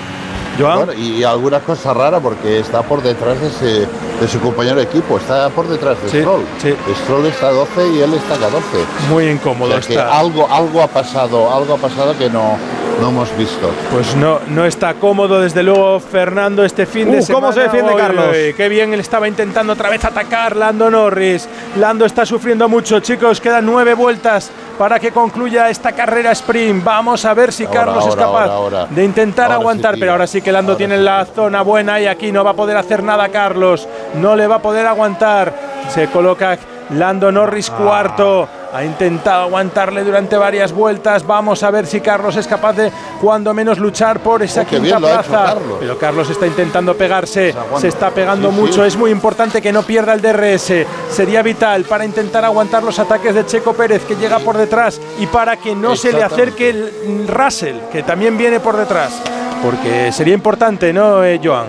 [0.60, 0.86] Joan.
[0.86, 3.88] Bueno, y alguna cosa rara porque está por detrás de, ese-
[4.22, 6.44] de su compañero de equipo, está por detrás de Sí, Stroll.
[6.62, 6.76] sí.
[7.04, 8.66] Stroll está a 12 y él está a 14.
[9.10, 10.18] Muy incómodo O sea que está.
[10.18, 12.58] algo, algo ha pasado, algo ha pasado que no,
[13.02, 13.70] no hemos visto.
[13.92, 17.48] Pues no, no está cómodo, desde luego, Fernando, este fin de Uh, semana.
[17.48, 18.28] ¿cómo se defiende Carlos?
[18.56, 21.48] qué bien él estaba intentando otra vez atacar Lando Norris.
[21.80, 23.42] Lando está sufriendo mucho, chicos.
[23.42, 24.52] Quedan nueve vueltas
[24.84, 26.84] para que concluya esta carrera sprint.
[26.84, 29.96] Vamos a ver si Ahora, Carlos es capaz ahora, de intentar sí, aguantar.
[29.98, 32.76] pero ahora sí que Lando tiene la zona buena y aquí no va a poder
[32.76, 33.88] hacer nada Carlos.
[34.16, 35.54] No le va a poder aguantar.
[35.88, 36.58] Se coloca
[36.90, 37.78] Lando Norris Ah.
[37.82, 38.50] cuarto.
[38.74, 41.26] Ha intentado aguantarle durante varias vueltas.
[41.28, 42.92] Vamos a ver si Carlos es capaz de,
[43.22, 45.44] cuando menos, luchar por esa Oh, quinta ha plaza.
[45.46, 45.78] Carlos.
[45.80, 47.54] Pero Carlos está intentando pegarse.
[47.78, 48.74] Se está pegando Sí, mucho.
[48.82, 48.88] sí.
[48.88, 50.88] Es muy importante que no pierda el DRS.
[51.12, 55.28] Sería vital para intentar aguantar los ataques de Checo Pérez, que llega por detrás, y
[55.28, 59.22] para que no se le acerque el Russell, que también viene por detrás.
[59.62, 61.68] Porque sería importante, ¿no, eh, Joan?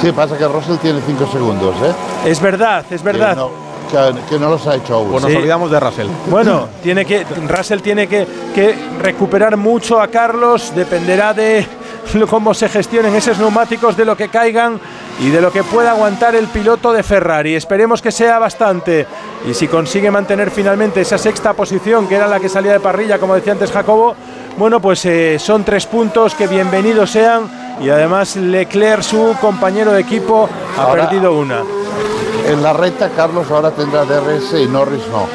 [0.00, 1.92] Sí, pasa que Russell tiene 5 segundos, ¿eh?
[2.30, 3.36] Es verdad, es verdad.
[3.36, 3.50] No,
[3.90, 5.10] que- que no los ha hecho aún.
[5.10, 5.36] Pues nos Sí.
[5.38, 6.08] olvidamos de Russell.
[6.30, 11.66] Bueno, tiene que, Russell tiene que, que recuperar mucho a Carlos, dependerá de
[12.30, 14.78] cómo se gestionen esos neumáticos, de lo que caigan
[15.20, 17.54] y de lo que pueda aguantar el piloto de Ferrari.
[17.54, 19.06] Esperemos que sea bastante.
[19.48, 23.18] Y si consigue mantener finalmente esa sexta posición, que era la que salía de parrilla,
[23.18, 24.14] como decía antes Jacobo,
[24.56, 27.64] bueno, pues eh, son tres puntos que bienvenidos sean.
[27.80, 30.48] Y además Leclerc, su compañero de equipo,
[30.78, 31.62] ha Ahora- perdido una.
[32.46, 35.26] En la recta, Carlos ahora tendrá DRS y Norris no.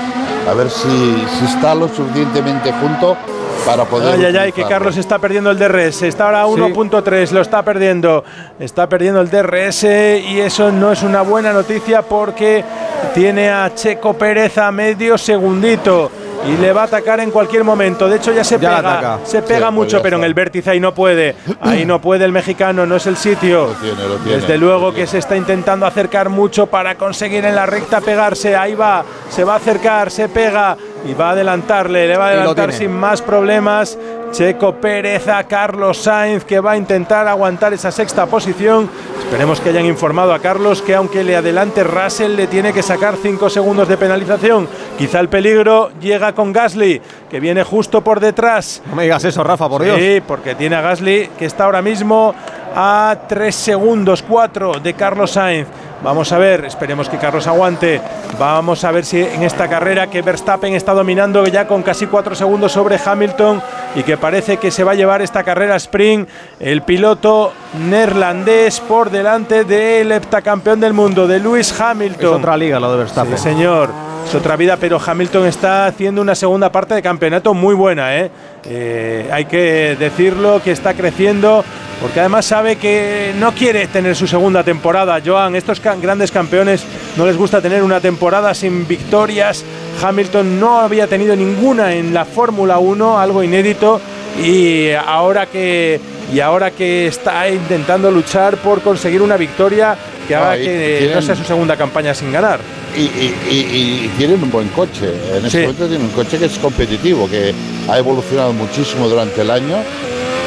[0.49, 3.18] A ver si, si está lo suficientemente junto
[3.65, 4.15] para poder.
[4.15, 4.64] Ay, ay, ay, que.
[4.64, 6.03] Carlos está perdiendo el DRS.
[6.03, 8.23] Está ahora a 1.3, lo está perdiendo.
[8.60, 12.64] Está perdiendo el DRS y eso no es una buena noticia porque
[13.14, 16.11] tiene a Checo Pérez a medio segundito.
[16.48, 18.07] Y le va a atacar en cualquier momento.
[18.07, 19.20] De hecho, ya se Ya pega.
[19.26, 21.36] Se pega Sí, mucho, pues pero en el vértice ahí no puede.
[21.61, 23.68] Ahí no puede el mexicano, no es el sitio.
[23.68, 27.56] Lo tiene, lo tiene, Desde luego que se está intentando acercar mucho para conseguir en
[27.56, 28.56] la recta pegarse.
[28.56, 32.07] Ahí va, se va a acercar, se pega y va a adelantarle.
[32.07, 33.97] Le va a adelantar sin más problemas.
[34.31, 38.89] Checo Pérez a Carlos Sainz que va a intentar aguantar esa sexta posición.
[39.19, 43.15] Esperemos que hayan informado a Carlos que aunque le adelante Russell le tiene que sacar
[43.15, 44.67] 5 segundos de penalización.
[44.97, 48.81] Quizá el peligro llega con Gasly que viene justo por detrás.
[48.88, 49.97] No me digas eso, Rafa, por Dios.
[49.99, 52.35] Sí, porque tiene a Gasly que está ahora mismo
[52.76, 55.68] a 3 segundos, 4 de Carlos Sainz.
[56.02, 58.02] Vamos a ver, esperemos que Carlos aguante.
[58.40, 62.36] Vamos a ver si en esta carrera que Verstappen está dominando ya con casi 4
[62.36, 63.62] segundos sobre Hamilton
[63.96, 66.30] y que parece que se va a llevar esta carrera sprint
[66.60, 67.52] el piloto
[67.90, 72.30] neerlandés por delante del heptacampeón del mundo, de Lewis Hamilton.
[72.36, 73.38] Es otra liga lo de Verstappen.
[73.38, 73.90] Sí, señor.
[74.26, 78.16] Es otra vida, pero Hamilton está haciendo una segunda parte de campeonato muy buena.
[78.16, 78.30] ¿eh?
[79.31, 81.64] Hay que decirlo que está creciendo,
[82.02, 85.22] porque además sabe que no quiere tener su segunda temporada.
[85.26, 86.84] Joan, estos grandes campeones
[87.18, 89.64] no les gusta tener una temporada sin victorias.
[90.02, 93.99] Hamilton no había tenido ninguna en la Fórmula 1, algo inédito,
[94.41, 95.99] y ahora que
[96.34, 99.95] y ahora que está intentando luchar por conseguir una victoria
[100.27, 102.60] que haga Ah, que tienen- no sea su segunda campaña sin ganar.
[102.95, 105.11] Y, y- y- y tienen un buen coche.
[105.31, 105.57] En este Sí.
[105.60, 107.53] momento tienen un coche que es competitivo, que
[107.88, 109.77] ha evolucionado muchísimo durante el año.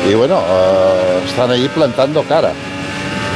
[0.08, 2.52] Y bueno, eh, están ahí plantando cara.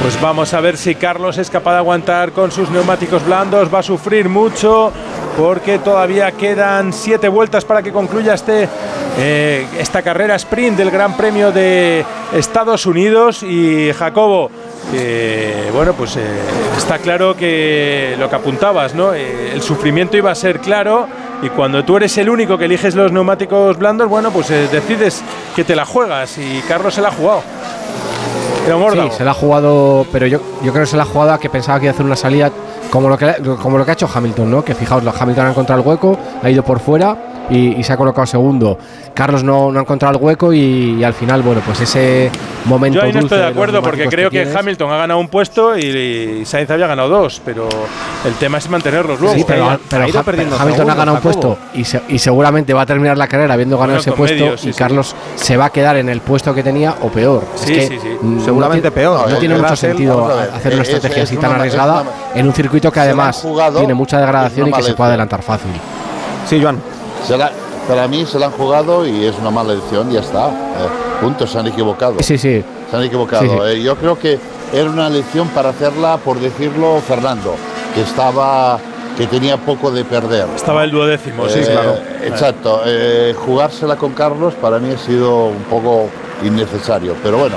[0.03, 3.73] Pues vamos a ver si Carlos es capaz de aguantar con sus neumáticos blandos.
[3.73, 4.93] Va a sufrir mucho
[5.37, 8.69] porque todavía quedan siete vueltas para que concluya este,
[9.19, 13.43] eh, esta carrera sprint del Gran Premio de Estados Unidos.
[13.43, 14.51] Y Jacobo,
[15.73, 16.23] bueno, pues eh,
[16.77, 19.13] está claro que lo que apuntabas, ¿no?
[19.13, 21.09] Eh, el sufrimiento iba a ser claro.
[21.43, 25.23] Y cuando tú eres el único que eliges los neumáticos blandos, bueno, pues decides
[25.55, 26.39] que te la juegas.
[26.39, 27.43] Y Carlos se la ha jugado.
[29.11, 31.39] Sí, se la ha jugado, pero yo, yo creo que se la ha jugado a
[31.41, 32.51] que pensaba que iba a hacer una salida
[32.91, 34.65] como lo que, como lo que ha hecho Hamilton, ¿no?
[34.65, 37.17] Que fijaos, Hamilton ha encontrado el hueco, ha ido por fuera
[37.51, 38.79] y, y se ha colocado segundo.
[39.15, 42.31] Carlos no, no ha encontrado el hueco y, y al final, bueno, pues ese
[42.67, 45.77] momento Yo ahí no estoy de acuerdo porque creo que, Hamilton ha ganado un puesto
[45.79, 45.85] y,
[46.41, 47.69] y Sainz había ganado dos, pero
[48.25, 49.35] el tema es mantenerlos luego.
[49.37, 52.83] Sí, pero, pero Ha- pero Hamilton ha ganado un puesto y, se- y seguramente va
[52.83, 54.79] a terminar la carrera habiendo ganado Bueno, ese puesto sí, y sí.
[54.79, 57.45] Carlos se va a quedar en el puesto que tenía o peor.
[57.55, 58.39] Sí, es que sí, sí.
[58.45, 59.29] Seguramente no peor.
[59.29, 62.05] No, No, tiene mucho Russell, sentido hacer una es- estrategia es así tan arriesgada
[62.35, 63.47] en un circuito que además
[63.77, 65.71] tiene mucha degradación y que se puede adelantar fácil.
[66.47, 66.79] Sí, Joan.
[67.27, 67.51] Se la-
[67.89, 70.49] para mí se la han jugado y es una mala elección, ya está.
[70.49, 70.53] Eh,
[71.21, 72.17] punto, se han equivocado.
[72.21, 72.63] Sí, sí.
[72.91, 73.43] Se han equivocado.
[73.43, 73.59] Sí, sí.
[73.79, 74.39] Eh, yo creo que
[74.73, 77.55] era una elección para hacerla, por decirlo, Fernando,
[77.95, 78.79] que estaba
[79.17, 80.47] que tenía poco de perder.
[80.55, 81.95] Estaba el duodécimo, sí, Eh, claro.
[82.23, 82.83] Exacto.
[82.85, 86.11] Eh, jugársela con Carlos para mí ha sido un poco
[86.45, 87.57] innecesario, pero bueno,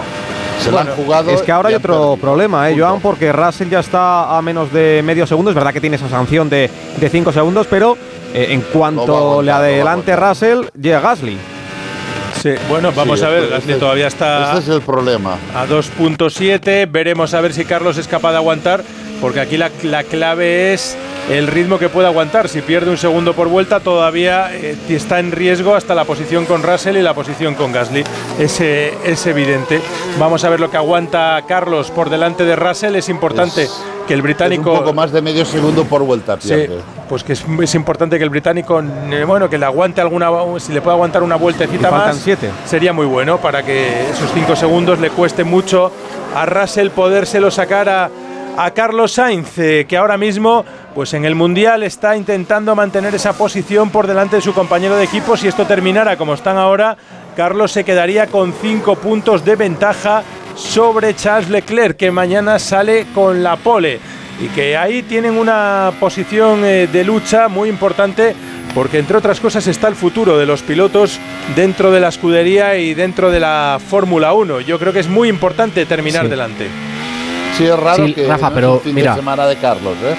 [0.59, 1.31] se la han jugado.
[1.31, 2.99] Es que ahora hay otro problema, ¿eh, Joan?
[3.01, 5.51] Porque Russell ya está a menos de medio segundo.
[5.51, 6.69] Es verdad que tiene esa sanción de
[7.09, 7.97] 5 segundos, pero
[8.33, 11.37] eh, en cuanto aguantar, le adelante Russell, llega Gasly.
[12.41, 15.35] Sí, bueno, vamos Sí, a ver, este- Gasly este- todavía está Este es el problema.
[15.55, 16.85] a 2.7.
[16.89, 18.83] Veremos a ver si Carlos es capaz de aguantar,
[19.19, 20.95] porque aquí la, la clave es
[21.29, 22.49] el ritmo que puede aguantar.
[22.49, 26.63] Si pierde un segundo por vuelta, todavía eh, está en riesgo hasta la posición con
[26.63, 28.03] Russell y la posición con Gasly.
[28.39, 29.79] Es, eh, es evidente.
[30.17, 32.95] Vamos a ver lo que aguanta Carlos por delante de Russell.
[32.95, 34.71] Es importante Es- que el Es británico.
[34.71, 36.65] un poco más de medio segundo por vuelta Sí,
[37.07, 38.81] pues que es, es importante que el británico,
[39.11, 42.49] eh, bueno, que le aguante alguna, si le puede aguantar una vueltecita más, siete.
[42.65, 45.91] sería muy bueno para que esos cinco segundos le cueste mucho
[46.35, 48.09] a Russell podérselo sacar a,
[48.57, 50.65] a Carlos Sainz, eh, que ahora mismo,
[50.99, 55.05] pues en el mundial está intentando mantener esa posición por delante de su compañero de
[55.05, 55.37] equipo.
[55.37, 56.97] Si esto terminara como están ahora,
[57.37, 60.23] Carlos se quedaría con cinco puntos de ventaja
[60.57, 64.01] sobre Charles Leclerc, que mañana sale con la pole
[64.41, 68.35] y que ahí tienen una posición eh, de lucha muy importante
[68.75, 71.17] porque entre otras cosas está el futuro de los pilotos
[71.55, 74.59] dentro de la escudería y dentro de la Fórmula 1.
[74.59, 76.29] Yo creo que es muy importante terminar Sí.
[76.29, 76.67] delante.
[77.57, 79.11] Sí, es raro Sí, que Rafa, no es pero un fin mira.
[79.11, 80.15] de semana de Carlos, ¿eh?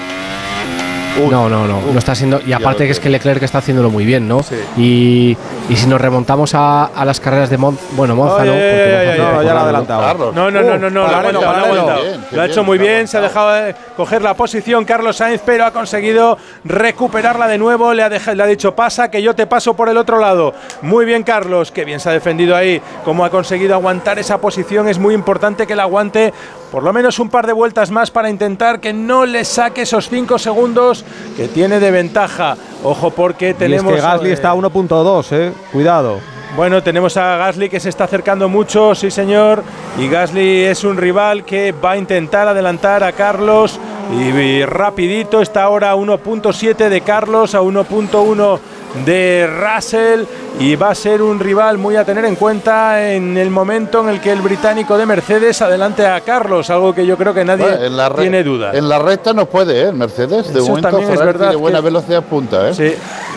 [1.19, 2.39] Uy, no, no, no, no está haciendo.
[2.45, 4.41] Y aparte que es que Leclerc está haciéndolo muy bien, ¿no?
[4.77, 5.35] Y,
[5.69, 9.43] y si nos remontamos a, a las carreras de Monza, bueno, Monza no, porque por
[9.45, 10.01] ya lo ha adelantado.
[10.01, 10.33] Carlos.
[10.35, 11.81] No, no, no, no, no, lo ha paralelo, aguantado, lo ha paralelo.
[11.81, 12.03] aguantado.
[12.03, 14.85] Bien, qué Lo ha bien, hecho muy bien, se ha dejado de coger la posición
[14.85, 17.93] Carlos Sainz, pero ha conseguido recuperarla de nuevo.
[17.93, 20.53] Le ha, dejado- le ha dicho, pasa, que yo te paso por el otro lado.
[20.81, 22.81] Muy bien, Carlos, que bien se ha defendido ahí.
[23.03, 24.87] Cómo ha conseguido aguantar esa posición.
[24.87, 26.33] Es muy importante que la aguante
[26.71, 30.09] por lo menos un par de vueltas más para intentar que no le saque esos
[30.09, 31.03] 5 segundos
[31.35, 32.55] que tiene de ventaja.
[32.83, 33.93] Ojo, porque Y es tenemos.
[33.93, 35.51] que Gasly eh, está a 1.2, ¿eh?
[35.71, 36.19] Cuidado.
[36.55, 39.63] bueno, tenemos a Gasly que se está acercando mucho, sí señor,
[39.99, 43.79] y Gasly es un rival que va a intentar adelantar a Carlos
[44.13, 48.59] y, y rapidito está ahora a 1.7 de Carlos, a 1.1
[49.05, 50.25] de Russell
[50.59, 54.09] y va a ser un rival muy a tener en cuenta en el momento en
[54.09, 57.63] el que el británico de Mercedes adelante a Carlos, algo que yo creo que nadie
[57.63, 58.71] Bueno, en la tiene duda.
[58.73, 59.91] En la recta no puede, ¿eh?
[59.91, 60.53] Mercedes.
[60.53, 62.73] De Eso momento también es Ferrari verdad tiene buena velocidad punta, ¿eh?
[62.73, 62.93] Sí,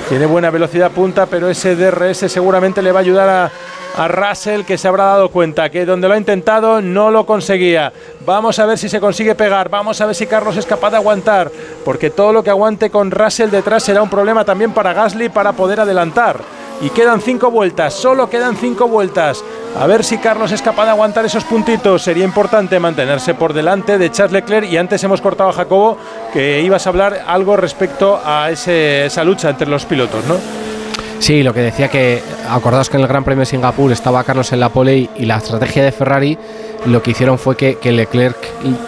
[0.09, 3.53] tiene buena velocidad punta, pero ese DRS seguramente le va a ayudar a,
[3.97, 7.93] a Russell, que se habrá dado cuenta que donde lo ha intentado no lo conseguía.
[8.27, 10.97] Vamos a ver si se consigue pegar, vamos a ver si Carlos es capaz de
[10.97, 11.51] aguantar,
[11.85, 15.53] porque todo lo que aguante con Russell detrás será un problema también para Gasly para
[15.53, 16.41] poder adelantar.
[16.81, 19.45] Y quedan cinco vueltas, solo quedan cinco vueltas.
[19.79, 22.03] A ver si Carlos es capaz de aguantar esos puntitos.
[22.03, 24.69] Sería importante mantenerse por delante de Charles Leclerc.
[24.69, 25.97] Y antes hemos cortado a Jacobo
[26.33, 30.37] que ibas a hablar algo respecto a esa lucha entre los pilotos, ¿no?
[31.19, 34.53] Sí, lo que decía que, acordaos que en el Gran Premio de Singapur estaba Carlos
[34.53, 36.39] en la pole y, la estrategia de Ferrari
[36.87, 38.37] lo que hicieron fue que, que Leclerc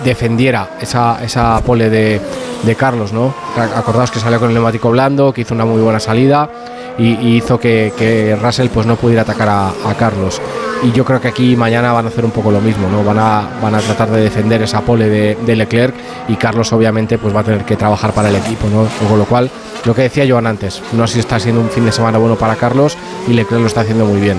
[0.05, 2.21] defendiera esa, esa pole de,
[2.63, 3.35] de Carlos, ¿no?
[3.57, 6.51] Acordaos que salió con el neumático blando, que hizo una muy buena salida
[6.99, 10.43] y, y hizo que, que Russell pues no pudiera atacar a, a Carlos.
[10.83, 13.03] Y yo creo que aquí mañana van a hacer un poco lo mismo, ¿no?
[13.03, 15.95] Van a, van a tratar de defender esa pole de, de Leclerc
[16.29, 18.87] y Carlos obviamente pues va a tener que trabajar para el equipo, ¿no?
[19.09, 19.51] Con lo cual,
[19.85, 22.37] lo que decía Joan antes, no sé si está siendo un fin de semana bueno
[22.37, 22.97] para Carlos
[23.27, 24.39] y Leclerc lo está haciendo muy bien.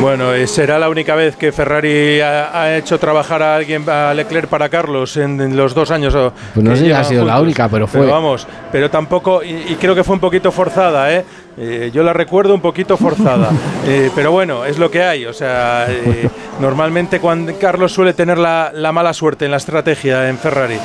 [0.00, 4.46] Bueno, será la única vez que Ferrari ha, ha hecho trabajar a alguien, a Leclerc
[4.46, 6.14] para Carlos en, en los dos años.
[6.54, 8.06] Pues no sé si ha sido la única, pero fue.
[8.06, 11.24] vamos, pero tampoco, y, y creo que fue un poquito forzada, ¿eh?
[11.58, 13.50] Eh, yo la recuerdo un poquito forzada.
[13.86, 15.24] Eh, pero bueno, es lo que hay.
[15.26, 16.28] O sea, eh,
[16.60, 20.76] normalmente cuando Carlos suele tener la, la mala suerte en la estrategia en Ferrari.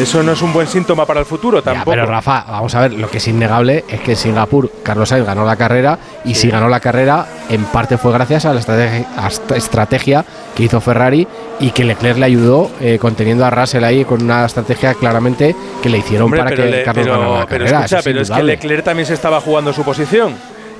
[0.00, 1.90] Eso no es un buen síntoma para el futuro Ya, tampoco.
[1.90, 5.26] pero Rafa, vamos a ver, lo que es innegable es que en Singapur Carlos Sainz
[5.26, 9.06] ganó la carrera y si ganó la carrera en parte fue gracias a la estrategia,
[9.16, 10.24] a estrategia
[10.54, 11.26] que hizo Ferrari
[11.58, 15.88] y que Leclerc le ayudó eh, conteniendo a Russell ahí con una estrategia claramente que
[15.88, 17.78] le hicieron Hombre, para que le- Carlos pero- ganara la pero carrera.
[17.80, 18.42] escucha, es pero es que.
[18.42, 20.19] Leclerc también se estaba jugando su posición.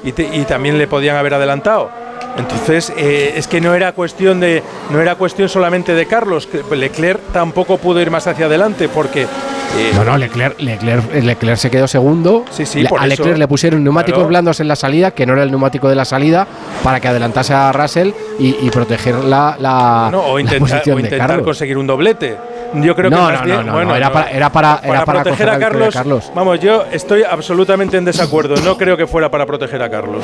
[0.05, 1.91] Y, te- y también le podían haber adelantado.
[2.37, 7.21] Entonces, eh, es que no era cuestión de no era cuestión solamente de Carlos, Leclerc
[7.33, 11.89] tampoco pudo ir más hacia adelante porque eh, No, no, Leclerc, Leclerc, Leclerc se quedó
[11.89, 12.45] segundo.
[12.51, 13.17] Sí, sí, por a eso.
[13.17, 14.29] Leclerc le pusieron neumáticos Claro.
[14.29, 16.47] blandos en la salida, que no era el neumático de la salida,
[16.85, 20.99] para que adelantase a Russell y, y proteger la, la, no, o la intentar, posición
[20.99, 21.43] o de Carlos.
[21.45, 22.37] conseguir un doblete.
[22.75, 24.81] Yo creo No, que no, más no, bien, no, bueno, no, era para- era para-
[24.85, 26.33] era para proteger a Carlos, Carlos.
[26.35, 28.55] Vamos, yo estoy absolutamente en desacuerdo.
[28.65, 30.23] No creo que fuera para proteger a Carlos.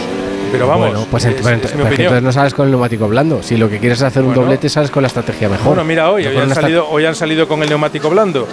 [0.52, 2.00] Pero vamos, Bueno, pues es, ent- pero es ent- mi opinión.
[2.02, 3.42] entonces no sales con el neumático blando.
[3.42, 5.66] Si lo que quieres es hacer un doblete, sales con la estrategia mejor.
[5.66, 8.46] Bueno, mira, hoy, hoy han, salido, hoy han salido con el neumático blando.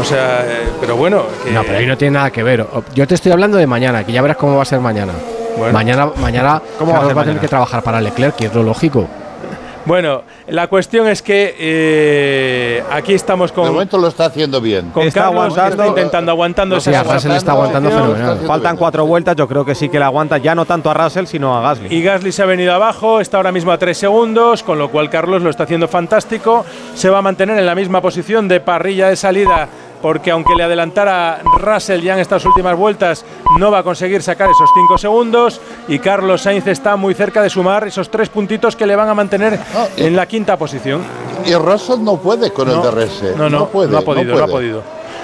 [0.00, 1.24] O sea, eh, pero bueno.
[1.44, 2.66] que- No, pero ahí no tiene nada que ver.
[2.94, 5.12] Yo te estoy hablando de mañana, que ya verás cómo va a ser mañana.
[5.58, 5.72] Bueno.
[5.72, 8.54] Mañana, mañana ¿Cómo va a Carlos va a tener que trabajar para Leclerc, que es
[8.54, 9.06] lo lógico.
[9.86, 13.64] Bueno, la cuestión es que eh, aquí estamos con.
[13.64, 14.90] De momento lo está haciendo bien.
[14.90, 15.70] Con Está Carlos, aguantando.
[15.82, 18.38] está intentando aguantando Sí, a Russell está aguantando fenomenal.
[18.46, 21.26] Faltan cuatro vueltas, yo creo que sí que le aguanta ya no tanto a Russell,
[21.26, 21.94] sino a Gasly.
[21.94, 25.10] Y Gasly se ha venido abajo, está ahora mismo a 3 segundos, con lo cual
[25.10, 26.64] Carlos lo está haciendo fantástico.
[26.94, 29.68] Se va a mantener en la misma posición de parrilla de salida,
[30.04, 33.24] porque aunque le adelantara Russell ya en estas últimas vueltas,
[33.58, 35.62] no va a conseguir sacar esos 5 segundos.
[35.88, 39.14] Y Carlos Sainz está muy cerca de sumar esos tres puntitos que le van a
[39.14, 39.58] mantener
[39.96, 41.00] en la quinta posición.
[41.46, 43.34] Y Russell no puede con No, el DRS.
[43.34, 44.82] no, no, puede, no ha podido, no ha podido.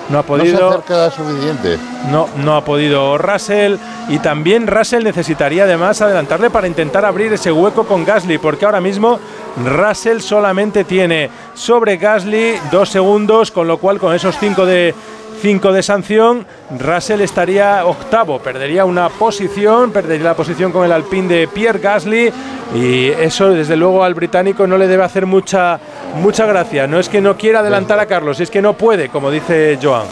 [0.09, 0.83] No ha No se podido.
[1.11, 1.79] suficiente.
[2.11, 3.77] No, no ha podido Russell
[4.09, 8.81] y también Russell necesitaría además adelantarle para intentar abrir ese hueco con Gasly, porque ahora
[8.81, 9.21] mismo
[9.65, 14.95] Russell solamente tiene sobre Gasly dos segundos, con lo cual con esos cinco de
[15.43, 16.47] de sanción,
[16.79, 22.31] Russell estaría octavo, perdería una posición, perdería la posición con el Alpine de Pierre Gasly
[22.75, 25.81] y eso desde luego al británico no le debe hacer mucha
[26.17, 26.87] mucha gracia.
[26.87, 30.07] No es que no quiera adelantar a Carlos, es que no puede, como dice Joan.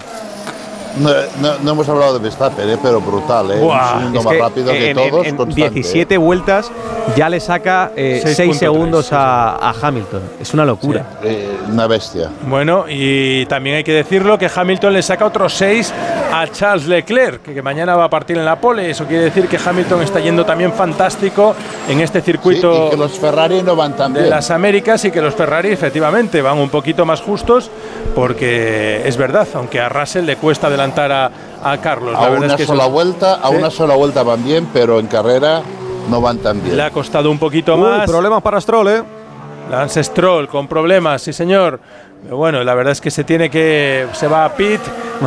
[1.00, 1.10] No,
[1.40, 3.58] no- no hemos hablado de Verstappen, eh, pero brutal, ¿eh?
[3.60, 5.26] Buah, un segundo es más que rápido que en, en- todos.
[5.26, 6.70] en constante, 17 vueltas
[7.16, 10.22] ya le saca Seis 6 punto segundos a, a Hamilton.
[10.40, 11.04] Es una locura.
[11.22, 11.48] ¿eh?
[11.50, 12.30] Eh, una bestia.
[12.46, 15.92] Bueno, y también hay que decirlo que Hamilton le saca otros 6
[16.32, 18.90] a Charles Leclerc, que, que mañana va a partir en la pole.
[18.90, 21.54] Eso quiere decir que Hamilton está yendo también fantástico
[21.88, 24.30] en este circuito Sí, y que los Ferrari no van tan de bien.
[24.30, 27.70] las Américas y que los Ferrari efectivamente van un poquito más justos,
[28.14, 31.31] porque es verdad, aunque a Russell le cuesta adelantar a,
[31.62, 32.15] a Carlos.
[32.16, 33.56] A la verdad una es que sola eso- vuelta, a Sí.
[33.56, 35.62] una sola vuelta van bien, pero en carrera
[36.10, 36.77] no van tan bien.
[36.77, 38.06] Le ha costado un poquito Uy, más.
[38.10, 39.02] problemas para Stroll, ¿eh?
[39.70, 41.78] Lance Stroll con problemas, sí señor.
[42.23, 44.06] Pero bueno, la verdad es que se tiene que.
[44.12, 44.81] Se va a pit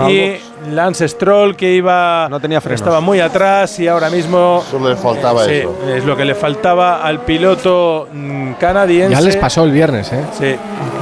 [0.10, 0.36] y
[0.70, 2.28] Lance Stroll que iba.
[2.30, 2.82] No tenía frenos.
[2.82, 4.64] Estaba muy atrás y ahora mismo.
[4.70, 5.76] Solo le faltaba eso.
[5.88, 9.16] Es lo que le faltaba al piloto mm, canadiense.
[9.16, 10.24] Ya les pasó el viernes, ¿eh?
[10.38, 10.56] Sí,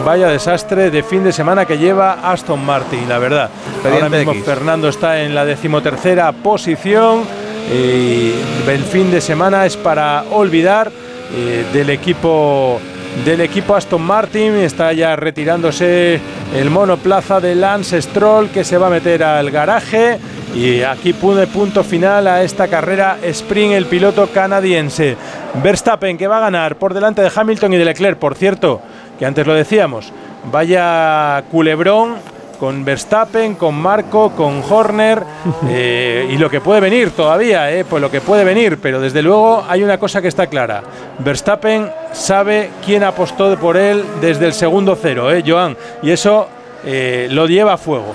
[0.06, 3.50] vaya desastre de fin de semana que lleva Aston Martin, la verdad.
[3.74, 4.46] Expediente Ahora mismo X.
[4.46, 7.24] Fernando está en la decimotercera posición
[7.72, 8.34] y
[8.68, 10.92] el fin de semana es para olvidar
[11.36, 12.80] eh, del equipo
[13.26, 14.56] del equipo Aston Martin.
[14.56, 16.20] Está ya retirándose
[16.56, 20.20] el monoplaza de Lance Stroll que se va a meter al garaje.
[20.56, 25.16] Y aquí pone punto final a esta carrera sprint el piloto canadiense.
[25.62, 28.82] Verstappen que va a ganar por delante de Hamilton y de Leclerc por cierto
[29.20, 30.12] que antes lo decíamos.
[30.52, 32.16] Vaya culebrón
[32.60, 35.24] con Verstappen, con Marco, con Horner
[35.70, 39.22] eh, y lo que puede venir todavía, eh, pues lo que puede venir, pero desde
[39.22, 40.84] luego hay una cosa que está clara.
[41.20, 46.48] Verstappen sabe quién apostó por él desde el segundo cero, eh, Joan, y eso
[46.86, 48.14] eh, lo lleva a fuego.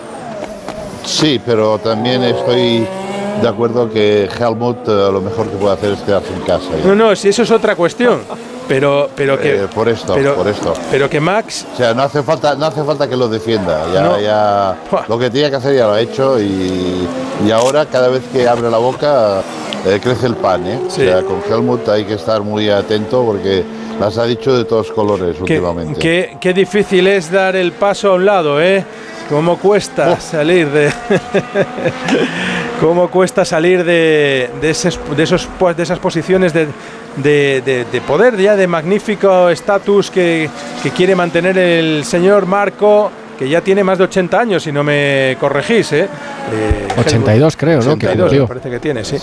[1.05, 2.87] Sí, pero también estoy
[3.43, 6.71] de acuerdo que Helmut eh, lo mejor que puede hacer es quedarse en casa.
[6.79, 6.87] ya.
[6.87, 8.21] No, no, si eso es otra cuestión,
[8.69, 9.65] pero, pero que...
[9.65, 10.73] Eh, por esto, pero- por esto.
[10.91, 13.85] Pero que Max O sea, no hace falta, no hace falta que lo defienda.
[13.93, 14.21] Ya, No.
[14.21, 14.77] ya
[15.09, 17.07] lo que tenía que hacer ya lo ha hecho y,
[17.47, 19.43] y ahora cada vez que abre la boca
[19.87, 20.67] eh, crece el pan.
[20.67, 20.79] ¿eh?
[20.89, 21.03] Sí.
[21.03, 23.65] O sea, con Helmut hay que estar muy atento porque
[24.01, 26.01] las ha dicho de todos colores Qué, últimamente.
[26.01, 28.85] qué- qué difícil es dar el paso a un lado, ¿eh?
[29.29, 30.93] Cómo cuesta salir de.
[32.81, 36.67] Cómo cuesta salir de, de, esos, de, esos, pues, de esas posiciones de,
[37.17, 40.49] de- de- de poder, ya de magnífico estatus que,
[40.83, 44.85] que quiere mantener el señor Marco, que ya tiene más de 80 años, si no
[44.85, 46.03] me corregís, ¿eh?
[46.53, 47.99] Eh, 82 creo, ¿no?
[47.99, 48.43] Que 82, cumplió.
[48.43, 49.17] me parece que tiene, sí.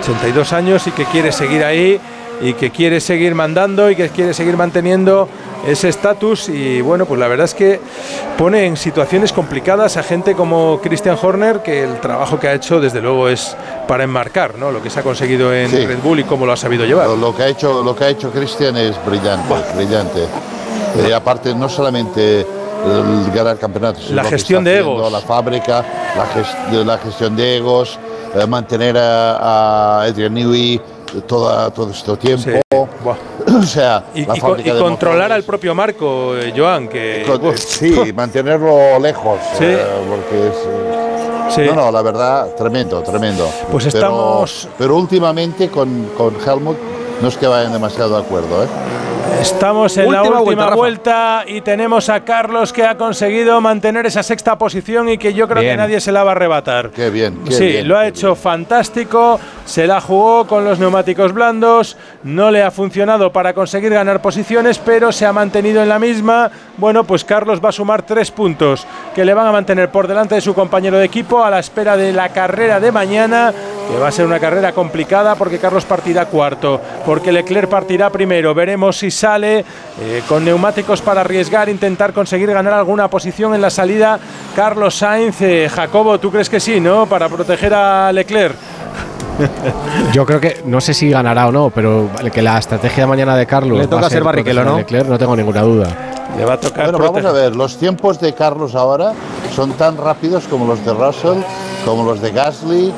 [0.00, 2.00] 82 años y que quiere seguir ahí
[2.40, 5.28] y que quiere seguir mandando y que quiere seguir manteniendo
[5.66, 7.80] ese estatus y bueno, pues la verdad es que
[8.38, 12.80] pone en situaciones complicadas a gente como Christian Horner, que el trabajo que ha hecho
[12.80, 13.54] desde luego es
[13.86, 14.70] para enmarcar, ¿no?
[14.72, 15.86] Lo que se ha conseguido en Sí.
[15.86, 17.06] Red Bull y cómo lo ha sabido llevar.
[17.08, 20.20] Lo, lo que ha hecho, lo que ha hecho Cristian es brillante, brillante.
[21.06, 25.12] Eh, aparte, no solamente el ganar campeonatos, sino La gestión de haciendo egos.
[25.12, 25.84] La fábrica,
[26.16, 27.98] la, la gestión de egos,
[28.34, 30.80] eh, mantener a, a Adrian Newey
[31.26, 32.50] toda, todo este tiempo.
[33.60, 36.88] O sea, Y, la y co- fábrica y de controlar al propio Marco, eh, Joan,
[36.88, 37.24] que...
[37.26, 39.38] Con- Sí, mantenerlo lejos.
[39.58, 39.64] Sí.
[39.64, 40.54] eh, porque es.
[40.54, 41.06] eh,
[41.50, 41.62] Sí.
[41.66, 43.44] No, no, la verdad, tremendo, tremendo.
[43.72, 46.76] Pues Pero- estamos- Pero, últimamente con, con Helmut
[47.20, 48.68] no es que vayan demasiado de acuerdo, ¿eh?
[49.40, 54.58] Estamos en la Última vuelta, y tenemos a Carlos que ha conseguido mantener esa sexta
[54.58, 56.90] posición y que yo creo que nadie se la va a arrebatar.
[56.90, 61.32] Qué bien, qué sí, bien, lo ha hecho fantástico, se la jugó con los neumáticos
[61.32, 65.98] blandos, no le ha funcionado para conseguir ganar posiciones, pero se ha mantenido en la
[65.98, 66.50] misma.
[66.76, 70.34] Bueno, pues Carlos va a sumar tres puntos que le van a mantener por delante
[70.34, 73.52] de su compañero de equipo a la espera de la carrera de mañana,
[73.90, 78.54] que va a ser una carrera complicada porque Carlos partirá cuarto, porque Leclerc partirá primero.
[78.54, 79.64] Veremos si sale
[80.00, 84.18] eh, con neumáticos para arriesgar, intentar conseguir ganar alguna posición en la salida.
[84.54, 87.06] Carlos Sainz, eh, Jacobo, ¿tú crees que sí, no?
[87.06, 88.56] Para proteger a Leclerc.
[90.12, 93.36] Yo creo que, no sé si ganará o no, pero que la estrategia de mañana
[93.36, 93.78] de Carlos.
[93.78, 94.76] Le va toca a ser Barrichello, ¿no?
[94.78, 95.88] Leclerc, no tengo ninguna duda.
[96.36, 99.12] Le va a tocar Bueno, vamos a ver, los tiempos de Carlos ahora
[99.54, 101.42] son tan rápidos como los de Russell,
[101.84, 102.92] como los de Gasly,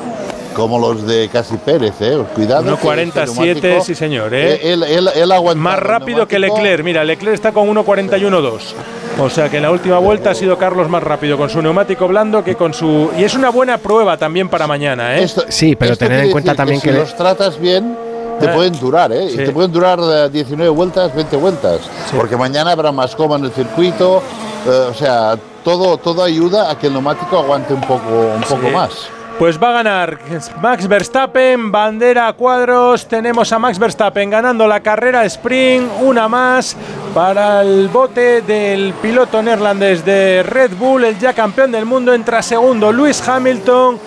[0.55, 2.17] como los de Casi Pérez, ¿eh?
[2.35, 2.63] Cuidado.
[2.77, 3.25] que ese 1.47,
[3.61, 4.33] neumático- sí señor.
[4.33, 4.59] ¿eh?
[4.73, 6.39] Él, él, él aguanta Más rápido que.
[6.39, 6.83] Leclerc.
[6.83, 8.59] Mira, Leclerc está con 1.41.2.
[9.19, 12.07] O sea que en la última vuelta ha sido Carlos más rápido con su neumático
[12.07, 13.11] blando que con su...
[13.17, 15.27] Y es una buena prueba también para mañana, ¿eh?
[15.49, 16.93] Sí, pero Esto tener en cuenta también que que.
[16.95, 17.95] si los tratas bien,
[18.39, 18.49] te Eh.
[18.55, 19.27] pueden durar, ¿eh?
[19.29, 19.35] Sí.
[19.39, 21.81] Y te pueden durar eh, 19 vueltas, 20 vueltas.
[22.15, 24.21] Porque mañana habrá más coma en el circuito.
[24.65, 28.67] eh, o sea, todo, todo ayuda a que el neumático aguante un poco, un poco
[28.67, 28.73] Sí.
[28.73, 28.91] más.
[29.39, 30.19] Pues va a ganar
[30.61, 33.07] Max Verstappen, bandera a cuadros.
[33.07, 36.77] Tenemos a Max Verstappen ganando la carrera sprint, una más
[37.13, 42.13] para el bote del piloto neerlandés de Red Bull, el ya campeón del mundo.
[42.13, 43.99] Entra segundo Lewis Hamilton.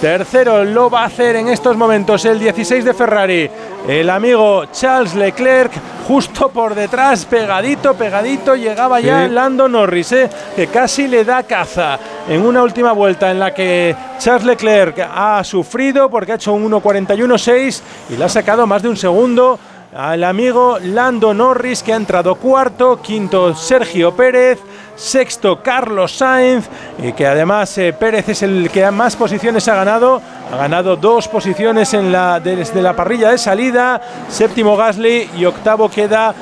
[0.00, 3.50] Tercero lo va a hacer en estos momentos el 16 de Ferrari,
[3.86, 5.70] el amigo Charles Leclerc,
[6.08, 9.28] justo por detrás, pegadito, pegadito, llegaba ya.
[9.28, 13.94] Lando Norris, eh, que casi le da caza en una última vuelta en la que
[14.18, 18.88] Charles Leclerc ha sufrido porque ha hecho un 1.41.6 y le ha sacado más de
[18.88, 19.58] un segundo
[19.94, 24.60] al amigo Lando Norris que ha entrado cuarto, quinto Sergio Pérez,
[24.94, 26.68] sexto Carlos Sainz
[27.02, 30.22] y que además eh, Pérez es el que más posiciones ha ganado,
[30.52, 35.90] ha ganado dos posiciones en la, desde la parrilla de salida, séptimo Gasly y octavo
[35.90, 36.34] queda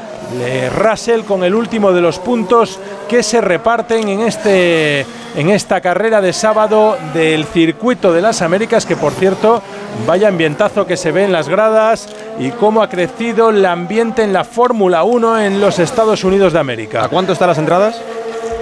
[0.77, 2.79] Russell con el último de los puntos
[3.09, 5.07] que se reparten en, este,
[5.37, 9.63] en esta carrera de sábado del circuito de las Américas, que por cierto,
[10.07, 14.33] vaya ambientazo que se ve en las gradas y cómo ha crecido el ambiente en
[14.33, 17.05] la Fórmula 1 en los Estados Unidos de América.
[17.05, 18.01] ¿A cuánto están las entradas?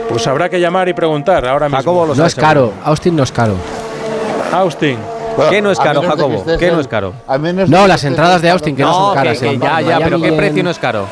[0.09, 2.14] Pues habrá que llamar y preguntar ahora mismo.
[2.14, 3.55] No es caro, Austin no es caro.
[4.52, 4.98] Austin.
[5.51, 6.44] ¿Qué no es caro, Jacobo?
[6.59, 7.12] ¿Qué no es caro?
[7.66, 9.38] No, las entradas de Austin que no, son caras.
[9.38, 11.06] que, ya, ya, pero ¿qué precio no es caro?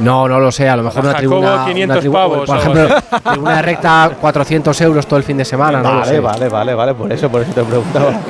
[0.00, 1.64] No, no lo sé, a lo mejor una Jacobo, tribuna.
[1.66, 2.88] 500 una tribu- pavos Por ejemplo,
[3.30, 6.20] tribuna de recta 400 euros todo el fin de semana, no lo vale, sé.
[6.20, 8.12] vale, vale, vale, por eso, por eso te preguntaba.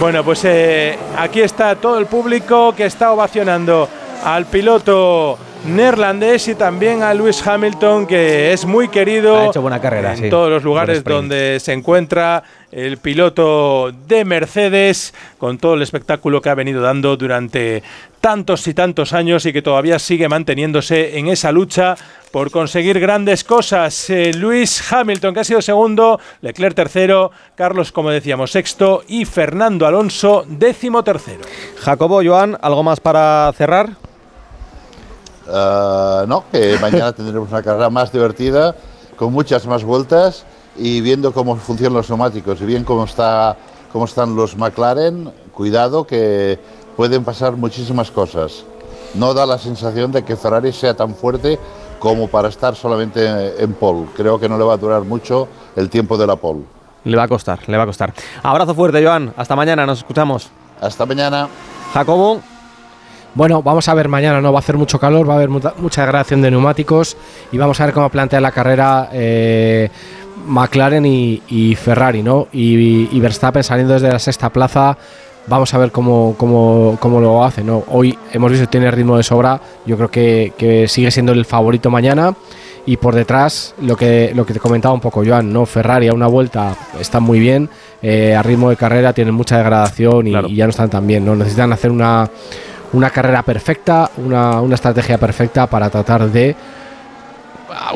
[0.00, 3.88] Bueno, pues eh, aquí está todo el público que está ovacionando
[4.24, 9.80] al piloto neerlandés y también a Lewis Hamilton, que es muy querido Ha hecho buena
[9.80, 10.30] carrera, en sí.
[10.30, 16.48] todos los lugares donde se encuentra el piloto de Mercedes, con todo el espectáculo que
[16.48, 17.82] ha venido dando durante
[18.20, 21.96] tantos y tantos años y que todavía sigue manteniéndose en esa lucha
[22.30, 24.08] por conseguir grandes cosas.
[24.10, 29.86] Eh, Luis Hamilton, que ha sido segundo, Leclerc tercero, Carlos, como decíamos, sexto y Fernando
[29.86, 31.40] Alonso, décimo tercero.
[31.78, 33.90] Jacobo, Joan, ¿algo más para cerrar?
[35.48, 38.74] Eh, no, que mañana tendremos una carrera más divertida,
[39.16, 40.44] con muchas más vueltas
[40.76, 43.56] y viendo cómo funcionan los neumáticos y bien cómo, está,
[43.92, 46.58] cómo están los McLaren, cuidado que
[46.96, 48.64] pueden pasar muchísimas cosas.
[49.14, 51.58] No da la sensación de que Ferrari sea tan fuerte
[51.98, 54.06] como para estar solamente en pole.
[54.16, 56.62] Creo que no le va a durar mucho el tiempo de la pole.
[57.04, 58.14] Le va a costar, le va a costar.
[58.42, 59.34] Abrazo fuerte, Joan.
[59.36, 60.50] Hasta mañana, nos escuchamos.
[60.80, 61.48] Hasta mañana.
[61.92, 62.51] Jacobo.
[63.34, 64.52] Bueno, vamos a ver mañana, ¿no?
[64.52, 67.16] Va a hacer mucho calor, va a haber mucha, mucha degradación de neumáticos
[67.50, 69.88] y vamos a ver cómo plantea la carrera eh,
[70.46, 72.48] McLaren y, y Ferrari, ¿no?
[72.52, 74.98] Y, y Verstappen saliendo desde la sexta plaza,
[75.46, 77.84] vamos a ver cómo, cómo, cómo lo hace, ¿no?
[77.88, 81.46] Hoy hemos visto que tiene ritmo de sobra, yo creo que, que sigue siendo el
[81.46, 82.34] favorito mañana.
[82.84, 85.66] Y por detrás, lo que, lo que te comentaba un poco, Joan, ¿no?
[85.66, 87.70] Ferrari a una vuelta está muy bien,
[88.02, 91.24] eh, a ritmo de carrera tienen mucha degradación y, y ya no están tan bien,
[91.24, 91.36] ¿no?
[91.36, 92.28] Necesitan hacer una,
[92.92, 96.54] una carrera perfecta, una, una estrategia perfecta para tratar de,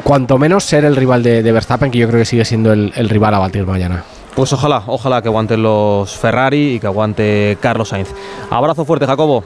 [0.03, 2.93] cuanto menos, ser el rival de, de Verstappen, que yo creo que sigue siendo el,
[2.97, 4.05] el rival a batir mañana.
[4.35, 8.11] Pues ojalá, ojalá que aguanten los Ferrari y que aguante Carlos Sainz.
[8.51, 9.45] Abrazo fuerte, Jacobo.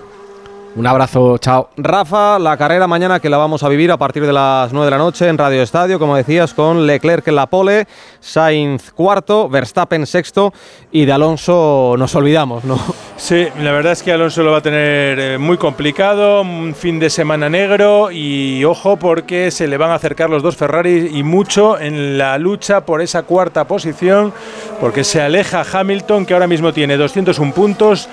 [0.77, 1.70] Un abrazo, chao.
[1.77, 4.90] Rafa, la carrera mañana que la vamos a vivir a partir de las 9 de
[4.93, 7.89] la noche en Radio Estadio, como decías, con Leclerc en la pole,
[8.20, 10.52] Sainz cuarto, Verstappen sexto
[10.93, 12.78] y de Alonso nos olvidamos, ¿no?
[13.20, 16.98] Sí, la verdad es que Alonso lo va a tener eh, muy complicado, un fin
[16.98, 21.22] de semana negro y ojo porque se le van a acercar los dos Ferrari y
[21.22, 24.32] mucho en la lucha por esa cuarta posición,
[24.80, 28.09] porque se aleja Hamilton que ahora mismo tiene 201 puntos,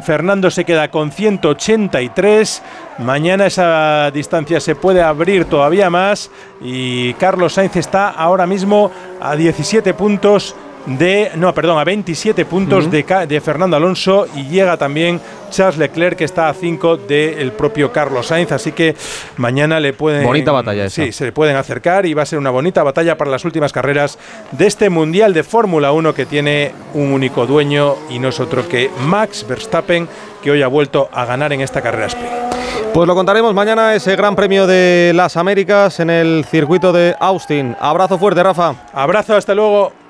[0.00, 2.62] Fernando se queda con 183.
[2.98, 6.30] Mañana esa distancia se puede abrir todavía más.
[6.62, 8.90] Y Carlos Sainz está ahora mismo
[9.20, 10.54] a 17 puntos
[10.86, 11.30] de.
[11.36, 14.26] No, perdón, a 27 puntos de, Fernando Alonso.
[14.34, 18.52] Y llega también Charles Leclerc, que está a 5 del propio Carlos Sainz.
[18.52, 18.94] Así que
[19.36, 20.24] mañana le pueden.
[20.24, 21.04] Bonita batalla esa.
[21.04, 23.72] Sí, se le pueden acercar y va a ser una bonita batalla para las últimas
[23.72, 24.18] carreras
[24.52, 28.68] de este Mundial de Fórmula 1 que tiene un único dueño y no es otro
[28.68, 30.08] que Max Verstappen,
[30.42, 32.52] que hoy ha vuelto a ganar en esta carrera sprint.
[32.92, 37.74] Pues lo contaremos mañana, ese Gran Premio de las Américas en el circuito de Austin.
[37.80, 38.74] Abrazo fuerte, Rafa.
[38.92, 40.01] Abrazo, hasta luego.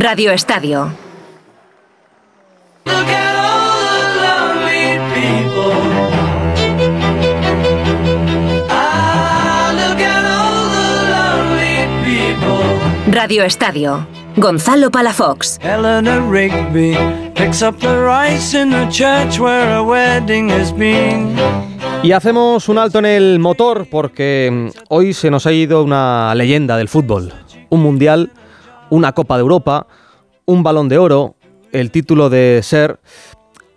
[0.00, 0.92] Radio Estadio.
[13.10, 14.06] Radio Estadio.
[14.36, 15.58] Gonzalo Palafox.
[15.62, 16.96] Eleanor Rigby
[17.34, 21.34] picks up the rice in the church where a wedding has been.
[22.04, 26.32] Y hacemos un alto en el motor porque mm, hoy se nos ha ido una
[26.36, 27.32] leyenda del fútbol.
[27.70, 28.30] Un mundial,
[28.90, 29.86] una Copa de Europa,
[30.46, 31.36] un balón de oro,
[31.72, 33.00] el título de ser.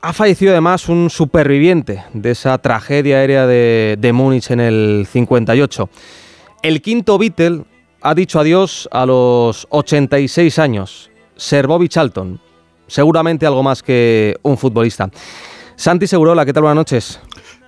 [0.02, 5.90] Ha fallecido además un superviviente de esa tragedia aérea de, de Múnich en el 58.
[6.64, 7.66] El quinto Beatle
[8.02, 11.12] ha dicho adiós a los 86 años.
[11.36, 12.40] Sir Bobby Charlton.
[12.88, 15.10] Seguramente algo más que un futbolista.
[15.76, 16.64] Santi Segurola, ¿qué tal?
[16.64, 17.20] Buenas noches.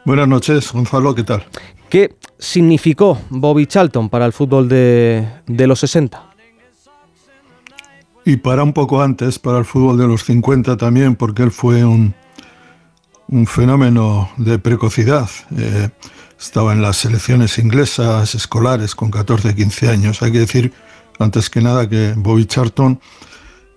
[0.06, 1.46] Buenas noches, Gonzalo, ¿qué tal?
[1.90, 6.33] ¿Qué significó Bobby Charlton para el fútbol de, de los 60?
[8.26, 11.84] Y para un poco antes, para el fútbol de los 50 también, porque él fue
[11.84, 12.14] un,
[13.28, 15.30] un fenómeno de precocidad.
[15.58, 15.90] Eh,
[16.40, 20.22] estaba en las selecciones inglesas escolares con 14, 15 años.
[20.22, 20.74] Hay que decir,
[21.20, 23.00] antes que nada, que Bobby Charlton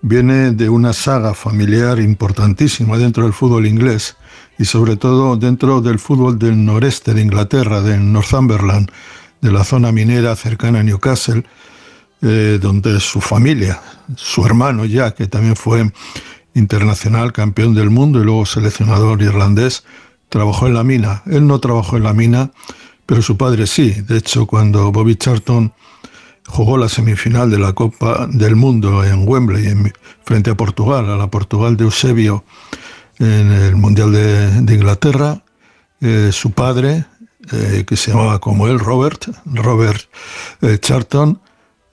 [0.01, 4.15] viene de una saga familiar importantísima dentro del fútbol inglés
[4.57, 8.91] y sobre todo dentro del fútbol del noreste de Inglaterra, del Northumberland,
[9.41, 11.45] de la zona minera cercana a Newcastle,
[12.21, 13.79] donde su familia,
[14.15, 15.91] su hermano ya, que también fue
[16.55, 19.83] internacional, campeón del mundo y luego seleccionador irlandés,
[20.29, 21.21] trabajó en la mina.
[21.27, 22.51] Él no trabajó en la mina,
[23.05, 23.91] pero su padre sí.
[23.91, 25.71] De hecho, cuando Bobby Charlton
[26.47, 29.93] jugó la semifinal de la Copa del Mundo en Wembley, en-
[30.25, 32.43] frente a Portugal, a la Portugal de Eusebio,
[33.19, 35.43] en el Mundial de, de Inglaterra,
[36.01, 37.05] eh, su padre,
[37.51, 40.01] eh, que se llamaba como él, Robert, Robert
[40.61, 41.39] eh, Charlton,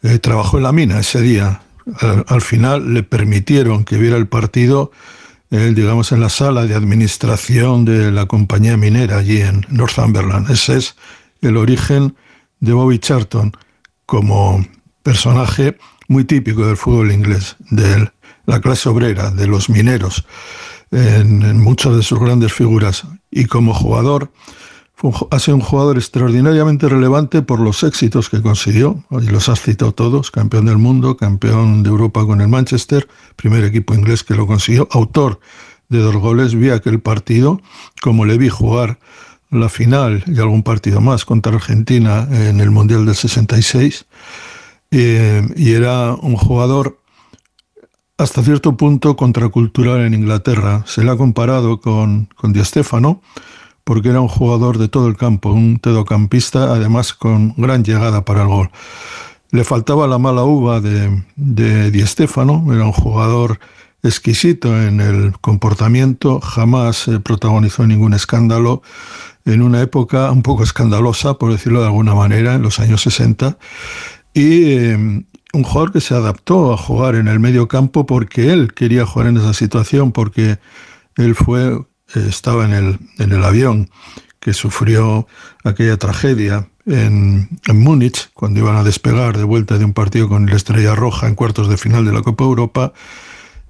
[0.04, 1.62] eh, trabajó en la mina ese día.
[2.00, 4.92] Al, al final le permitieron que viera el partido,
[5.50, 10.48] eh, digamos, en la sala de administración de la compañía minera allí en Northumberland.
[10.50, 10.96] Ese es
[11.40, 12.14] el origen
[12.60, 13.52] de Bobby Charlton
[14.06, 14.64] como
[15.02, 15.76] personaje
[16.08, 18.10] muy típico del fútbol inglés, de
[18.46, 20.24] la clase obrera, de los mineros,
[20.90, 23.04] en, muchas de sus grandes figuras.
[23.30, 24.30] Y como jugador,
[25.30, 29.92] ha sido un jugador extraordinariamente relevante por los éxitos que consiguió, y los has citado
[29.92, 34.46] todos, campeón del mundo, campeón de Europa con el Manchester, primer equipo inglés que lo
[34.46, 35.40] consiguió, autor
[35.88, 37.60] de dos goles, vi aquel partido,
[38.00, 38.98] como le vi jugar
[39.50, 44.06] la final y algún partido más contra Argentina en el Mundial del 66,
[44.90, 46.98] eh, y era un jugador
[48.16, 50.84] hasta cierto punto contracultural en Inglaterra.
[50.86, 53.20] Se le ha comparado con, con Di Stéfano,
[53.84, 58.42] porque era un jugador de todo el campo, un tedocampista, además con gran llegada para
[58.42, 58.70] el gol.
[59.50, 63.60] Le faltaba la mala uva de, de Di Stéfano, era un jugador
[64.02, 68.82] exquisito en el comportamiento, jamás eh, protagonizó ningún escándalo,
[69.44, 73.58] en una época un poco escandalosa, por decirlo de alguna manera, en los años 60,
[74.32, 75.24] y eh,
[75.54, 79.28] un jugador que se adaptó a jugar en el medio campo porque él quería jugar
[79.28, 80.58] en esa situación, porque
[81.16, 81.80] él fue,
[82.14, 83.90] estaba en el, en el avión
[84.40, 85.26] que sufrió
[85.64, 90.48] aquella tragedia en, en Múnich, cuando iban a despegar de vuelta de un partido con
[90.48, 92.92] el Estrella Roja en cuartos de final de la Copa Europa,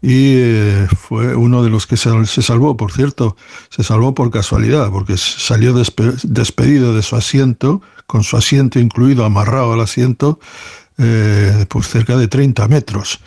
[0.03, 2.11] y eh, fue uno de los que se,
[2.43, 3.37] salvó, por cierto,
[3.71, 9.25] se salvó por casualidad, porque salió despe- despedido de su asiento, con su asiento incluido,
[9.25, 10.41] amarrado al asiento,
[10.99, 13.21] eh, pues cerca de 30 metros.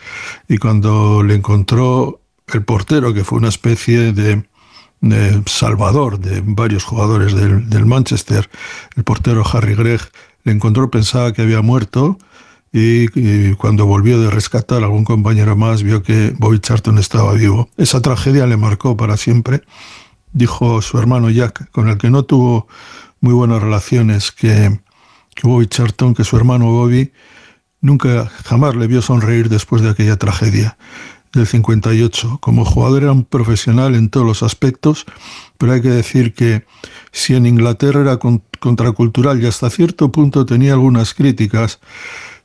[0.47, 2.21] Y cuando le encontró
[2.53, 4.43] el portero, que fue una especie de,
[5.01, 8.49] de salvador de varios jugadores del, del Manchester,
[8.95, 10.01] el portero Harry Gregg,
[10.43, 12.17] le encontró, pensaba que había muerto.
[12.73, 17.33] Y, y cuando volvió de rescatar a algún compañero más, vio que Bobby Charlton estaba
[17.33, 17.69] vivo.
[17.77, 19.63] Esa tragedia le marcó para siempre
[20.37, 22.67] dijo su hermano Jack, con el que no tuvo
[23.19, 24.79] muy buenas relaciones, que,
[25.35, 27.11] que Bobby Charlton, que su hermano Bobby,
[27.81, 30.77] nunca jamás le vio sonreír después de aquella tragedia
[31.33, 32.39] del 58.
[32.41, 35.05] Como jugador era un profesional en todos los aspectos,
[35.57, 36.65] pero hay que decir que
[37.11, 41.79] si en Inglaterra era con- contracultural y hasta cierto punto tenía algunas críticas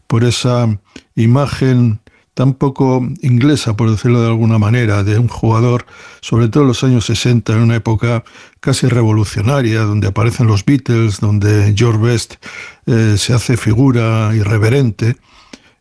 [0.07, 0.79] por esa
[1.15, 2.01] imagen
[2.35, 5.85] tan poco inglesa, por decirlo de alguna manera, de un jugador,
[6.23, 8.25] sobre todo en los años 60, en una época
[8.61, 12.35] casi revolucionaria, donde aparecen los Beatles, donde George Best
[12.87, 15.17] eh, se hace figura irreverente.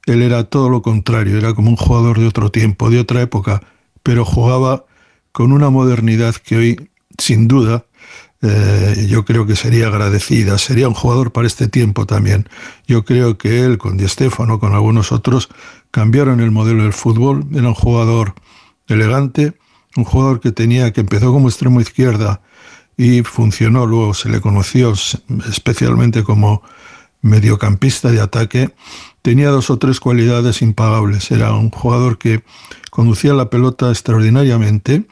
[0.05, 3.61] Él era todo lo contrario, era como un jugador de otro tiempo, de otra época,
[4.03, 4.85] pero jugaba
[5.31, 7.85] con una modernidad que hoy, sin duda,
[8.43, 12.49] eh, yo creo que sería agradecida, sería un jugador para este tiempo también.
[12.87, 14.05] Yo creo que él, con Di
[14.59, 15.49] con algunos otros,
[15.91, 17.45] cambiaron el modelo del fútbol.
[17.53, 18.33] Era un jugador
[18.87, 19.53] elegante,
[19.95, 22.41] un jugador que tenía, que empezó como extremo izquierda
[22.97, 24.93] y funcionó, luego se le conoció
[25.49, 26.63] especialmente como
[27.21, 28.73] mediocampista de ataque.
[29.21, 31.31] Tenía dos o tres cualidades impagables.
[31.31, 32.43] Era un jugador que
[32.89, 35.05] conducía la pelota extraordinariamente,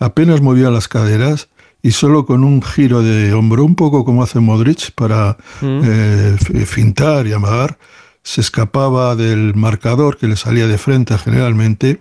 [0.00, 1.48] apenas movía las caderas
[1.82, 6.66] y solo con un giro de hombro, un poco como hace Modric, para eh, f-
[6.66, 7.78] fintar y amagar,
[8.22, 12.00] se escapaba del marcador que le salía de frente generalmente,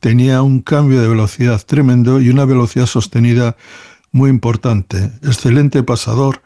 [0.00, 3.56] tenía un cambio de velocidad tremendo y una velocidad sostenida
[4.10, 6.42] muy importante, excelente pasador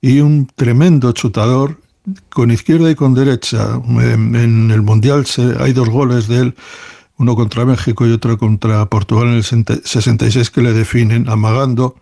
[0.00, 1.80] y un tremendo chutador
[2.28, 3.80] con izquierda y con derecha.
[3.86, 5.24] En, el Mundial
[5.58, 6.54] hay dos goles de él,
[7.16, 11.96] uno contra México y otro contra Portugal en el 66 que le definen, amagando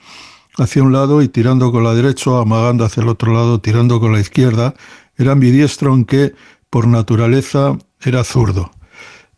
[0.56, 4.12] hacia un lado y tirando con la derecha, amagando hacia el otro lado, tirando con
[4.12, 4.74] la izquierda.
[5.16, 6.34] Era ambidiestro, aunque
[6.70, 8.70] por naturaleza era zurdo.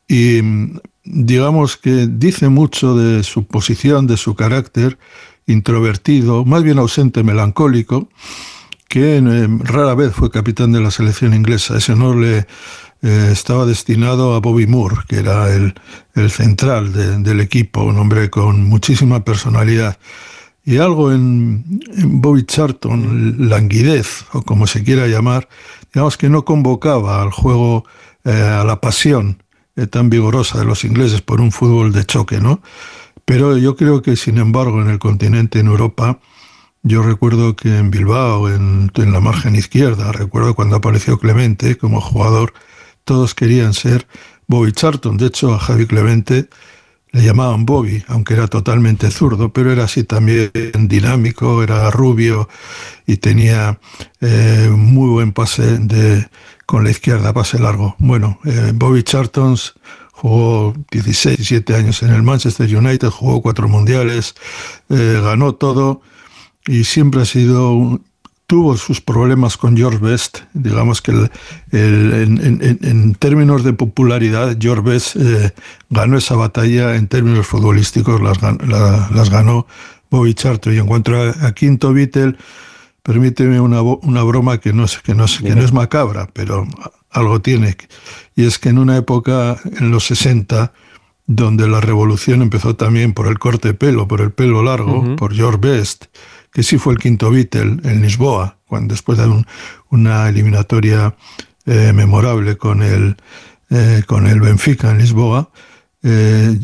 [0.09, 0.41] Y
[1.05, 4.99] digamos que dice mucho de su posición, de su carácter
[5.47, 8.09] introvertido, más bien ausente, melancólico,
[8.91, 11.77] que eh, rara vez fue capitán de la selección inglesa.
[11.79, 12.39] Ese honor le
[13.03, 15.75] eh, estaba destinado a Bobby Moore, que era el,
[16.17, 19.97] el central de- del equipo, un hombre con muchísima personalidad.
[20.65, 25.49] Y algo en, en Bobby Charlton, languidez, o como se quiera llamar,
[25.95, 27.85] digamos que no convocaba al juego,
[28.25, 29.43] eh, a la pasión
[29.77, 32.61] eh, tan vigorosa de los ingleses por un fútbol de choque, ¿no?
[33.25, 36.19] Pero yo creo que, sin embargo, en el continente, en Europa,
[36.83, 42.55] yo recuerdo que en Bilbao, en, la margen izquierda, recuerdo cuando apareció Clemente como jugador,
[43.05, 44.07] todos querían ser
[44.47, 45.17] Bobby Charlton.
[45.17, 46.49] De hecho, a Javi Clemente
[47.13, 52.49] le llamaban Bobby, aunque era totalmente zurdo, pero era así también dinámico, era rubio
[53.07, 53.79] y tenía
[54.21, 56.29] eh, muy buen pase de,
[56.67, 57.97] con la izquierda, pase largo.
[57.99, 59.57] Bueno, eh, Bobby Charlton
[60.13, 64.35] jugó 16, 17 años en el Manchester United, jugó cuatro mundiales,
[64.89, 66.03] eh, ganó todo
[66.67, 68.03] y siempre ha sido un-
[68.47, 71.31] tuvo sus problemas con George Best digamos que el-
[71.71, 75.53] el- en, en- en- términos de popularidad George Best eh,
[75.89, 79.67] ganó esa batalla en términos futbolísticos las, la- las ganó
[80.11, 82.37] Bobby Charlton y en cuanto a, a Quinto Beatle
[83.03, 86.67] permíteme una, una broma que no es, que, no es, que no es macabra pero
[87.11, 87.77] algo tiene
[88.37, 90.73] y es que en una época en los 60
[91.27, 95.33] donde la revolución empezó también por el corte de pelo, por el pelo largo, por
[95.33, 96.07] George Best,
[96.53, 99.47] que sí fue el quinto Beatle en Lisboa, cuando después de un-
[99.91, 101.15] una eliminatoria
[101.67, 103.17] eh, memorable con el,
[103.71, 105.51] eh, con el Benfica en Lisboa,
[106.03, 106.59] eh,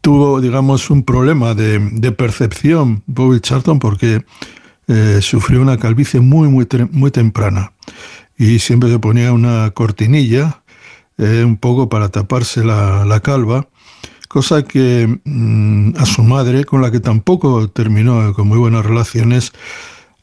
[0.00, 1.80] tuvo, digamos, un problema de,
[2.12, 4.24] percepción Bobby Charlton porque
[4.86, 7.72] eh, sufrió una calvicie muy, muy, muy temprana
[8.36, 10.62] y siempre se ponía una cortinilla
[11.18, 13.66] un poco para taparse la, la calva,
[14.28, 19.52] cosa que mm, a su madre, con la que tampoco terminó con muy buenas relaciones,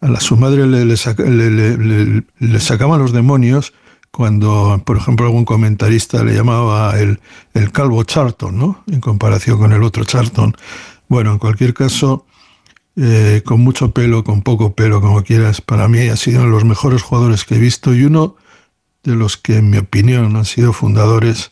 [0.01, 3.73] a su madre le, le saca- le- le sacaban los demonios
[4.11, 7.19] cuando, por ejemplo, algún comentarista le llamaba el,
[7.53, 8.83] el calvo Charlton, ¿no?
[8.87, 10.55] En comparación con el otro Charlton.
[11.09, 12.25] Bueno, en cualquier caso,
[12.95, 16.51] eh, con mucho pelo, con poco pelo, como quieras, para mí ha sido uno de
[16.55, 18.37] los mejores jugadores que he visto y uno
[19.03, 21.51] de los que, en mi opinión, han sido fundadores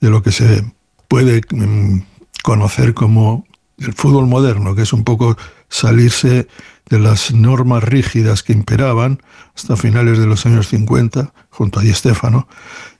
[0.00, 0.64] de lo que se
[1.10, 2.02] puede mm,
[2.44, 3.44] conocer como
[3.78, 5.36] el fútbol moderno, que es un poco
[5.68, 6.46] salirse
[6.88, 9.20] de las normas rígidas que imperaban
[9.56, 12.46] hasta finales de los años 50, junto a Di Stefano,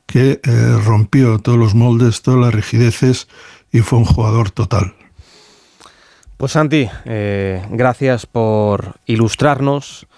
[0.06, 3.28] que eh, rompió todos los moldes, todas las rigideces
[3.70, 4.94] y fue un jugador total.
[6.36, 10.08] Pues Santi, eh, gracias por ilustrarnos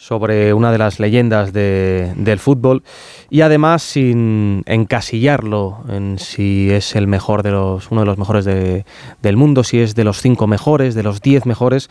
[0.00, 2.82] sobre una de las leyendas de- del fútbol
[3.28, 8.46] y además sin encasillarlo en si es el mejor de los, uno de los mejores
[8.46, 8.86] de-
[9.20, 11.90] del mundo, si es de los cinco mejores, de los diez mejores,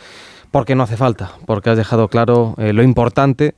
[0.49, 3.53] porque no hace falta, porque has dejado claro eh, lo importante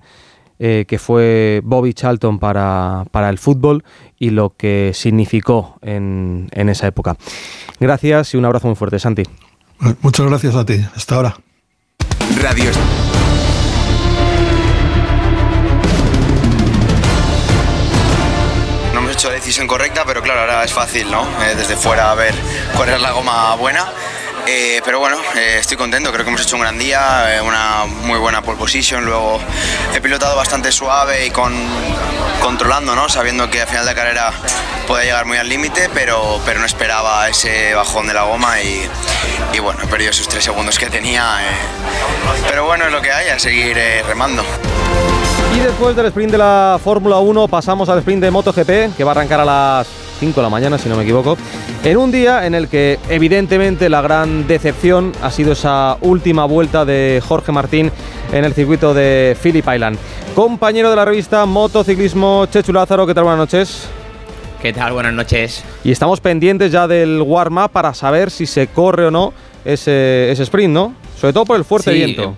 [0.59, 3.85] eh, que fue Bobby Charlton para, para el fútbol
[4.19, 7.15] y lo que significó en, en esa época.
[7.79, 9.23] Gracias y un abrazo muy fuerte, Santi.
[10.01, 10.75] Muchas gracias a ti.
[10.93, 11.37] Hasta ahora.
[12.43, 12.69] Radio
[19.11, 21.21] hecho la decisión correcta, pero claro, ahora es fácil, ¿no?
[21.43, 22.33] Eh, desde fuera ver
[22.75, 23.85] cuál es la goma buena.
[24.47, 27.85] Eh, pero bueno, eh, estoy contento, creo que hemos hecho un gran día, eh, una
[27.85, 29.39] muy buena pole position, luego
[29.93, 31.53] he pilotado bastante suave y con,
[32.41, 33.07] controlando, ¿no?
[33.07, 34.33] sabiendo que al final de carrera
[34.87, 38.89] podía llegar muy al límite, pero, pero no esperaba ese bajón de la goma y,
[39.53, 41.37] y bueno, he perdido esos tres segundos que tenía.
[41.43, 41.55] eh.
[42.49, 44.43] pero bueno, es lo que hay, a seguir eh, remando.
[45.53, 49.11] Y después del sprint de la Fórmula 1 pasamos al sprint de MotoGP, que va
[49.11, 49.87] a arrancar a las
[50.19, 51.37] 5 de la mañana, si no me equivoco,
[51.83, 56.85] en un día en el que evidentemente la gran decepción ha sido esa última vuelta
[56.85, 57.91] de Jorge Martín
[58.31, 59.97] en el circuito de Phillip Island.
[60.35, 63.25] Compañero de la revista Motociclismo, Chechu Lázaro, ¿qué tal?
[63.25, 63.89] Buenas noches.
[64.61, 64.93] ¿Qué tal?
[64.93, 65.63] Buenas noches.
[65.83, 69.33] Y estamos pendientes ya del warm-up para saber si se corre o no
[69.65, 70.93] ese, ese sprint, ¿no?
[71.19, 72.35] Sobre todo por el fuerte Sí, viento.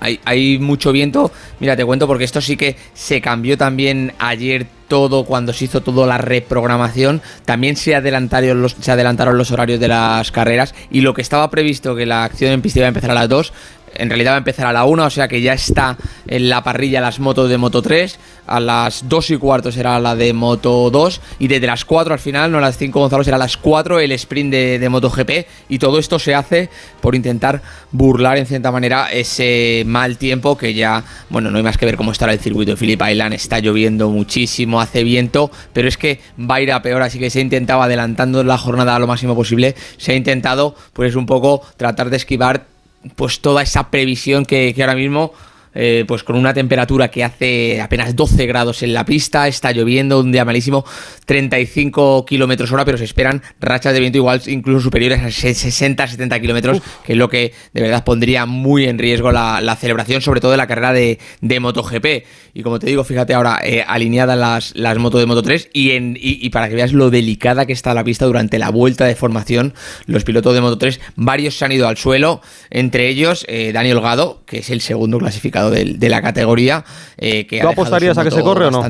[0.00, 1.30] Hay, mucho viento.
[1.60, 5.82] Mira, te cuento porque esto sí que se cambió también ayer todo cuando se hizo
[5.82, 7.22] toda la reprogramación.
[7.44, 11.50] También se adelantaron los, se adelantaron los horarios de las carreras y lo que estaba
[11.50, 13.52] previsto que la acción en pista iba a empezar a las 2.
[13.94, 15.96] En realidad va a empezar a la 1, o sea que ya está
[16.26, 18.18] en la parrilla las motos de Moto 3.
[18.46, 21.20] A las 2 y cuarto será la de Moto 2.
[21.38, 24.50] Y desde las 4 al final, no las 5 Gonzalo, será las 4 el sprint
[24.50, 25.30] de, de MotoGP.
[25.68, 26.68] Y todo esto se hace
[27.00, 27.62] por intentar
[27.92, 31.96] burlar en cierta manera ese mal tiempo que ya, bueno, no hay más que ver
[31.96, 33.34] cómo estará el circuito de Phillip Island.
[33.34, 37.02] Está lloviendo muchísimo, hace viento, pero es que va a ir a peor.
[37.02, 39.74] Así que se ha intentado adelantando la jornada lo máximo posible.
[39.96, 42.69] Se ha intentado, pues un poco tratar de esquivar
[43.16, 45.32] pues toda esa previsión que, ahora mismo
[45.74, 50.20] eh, pues con una temperatura que hace apenas 12 grados en la pista, está lloviendo,
[50.20, 50.84] un día malísimo,
[51.26, 56.82] 35 kilómetros hora, pero se esperan rachas de viento igual incluso superiores a 60-70 kilómetros,
[57.04, 60.50] que es lo que de verdad pondría muy en riesgo la, la celebración, sobre todo
[60.50, 62.06] de la carrera de, de MotoGP.
[62.54, 65.92] Y como te digo, fíjate ahora, eh, alineadas las, las motos de Moto 3 y,
[65.92, 69.04] en, y, y para que veas lo delicada que está la pista durante la vuelta
[69.04, 69.74] de formación,
[70.06, 72.40] los pilotos de Moto 3, varios se han ido al suelo,
[72.70, 76.84] entre ellos eh, Daniel Holgado, que es el segundo clasificado de, la categoría.
[77.18, 78.82] eh, que ¿Tú apostarías a que se corre o no?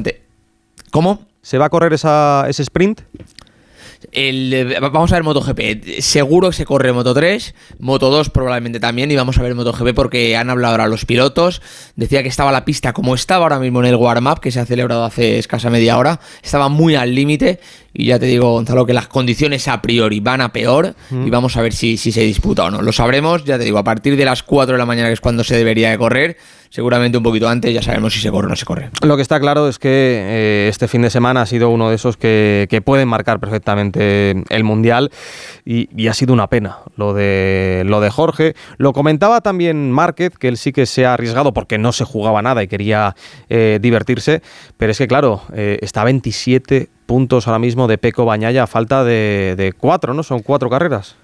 [0.90, 1.26] ¿Cómo?
[1.42, 3.01] ¿Se va a correr esa- ese sprint?
[4.12, 6.01] El, eh, vamos a ver MotoGP.
[6.01, 9.10] Seguro que se corre Moto 3, Moto 2 probablemente también.
[9.10, 11.60] Y vamos a ver MotoGP porque han hablado ahora los pilotos.
[11.97, 14.64] Decía que estaba la pista como estaba ahora mismo en el warm-up, que se ha
[14.66, 16.18] celebrado hace escasa media hora.
[16.42, 17.60] Estaba muy al límite.
[17.92, 20.94] Y ya te digo, Gonzalo, que las condiciones a priori van a peor.
[21.10, 21.26] Mm.
[21.26, 22.80] Y vamos a ver si, si se disputa o no.
[22.82, 25.20] Lo sabremos, ya te digo, a partir de las 4 de la mañana, que es
[25.20, 26.36] cuando se debería de correr.
[26.70, 28.90] Seguramente un poquito antes ya sabemos si se corre o no se corre.
[29.02, 31.97] Lo que está claro es que eh, este fin de semana ha sido uno de
[31.97, 35.10] esos que, que pueden marcar perfectamente el Mundial
[35.64, 38.55] y, ha sido una pena lo de, lo de Jorge.
[38.78, 42.40] Lo comentaba también Márquez, que él sí que se ha arriesgado porque no se jugaba
[42.40, 43.16] nada y quería
[43.48, 44.40] eh, divertirse,
[44.76, 48.66] pero es que claro, eh, está a 27 puntos ahora mismo de Peco Bañaya a
[48.68, 50.22] falta de, de cuatro, ¿no?
[50.22, 51.16] Son cuatro carreras.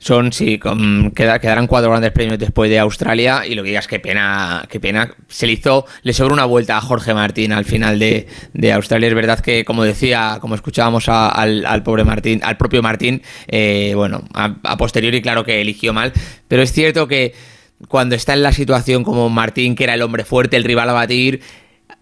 [0.00, 3.88] Son, sí, con- queda- quedarán cuatro grandes premios después de Australia y lo que digas,
[3.88, 5.12] qué pena, qué pena.
[5.26, 9.08] Se le hizo, le sobró una vuelta a Jorge Martín al final de, de Australia.
[9.08, 13.92] Es verdad que, como decía, como escuchábamos al, al pobre Martín, al propio Martín, eh,
[13.96, 16.12] bueno, a posteriori claro que eligió mal,
[16.46, 17.34] pero es cierto que
[17.88, 20.92] cuando está en la situación como Martín, que era el hombre fuerte, el rival a
[20.92, 21.40] batir,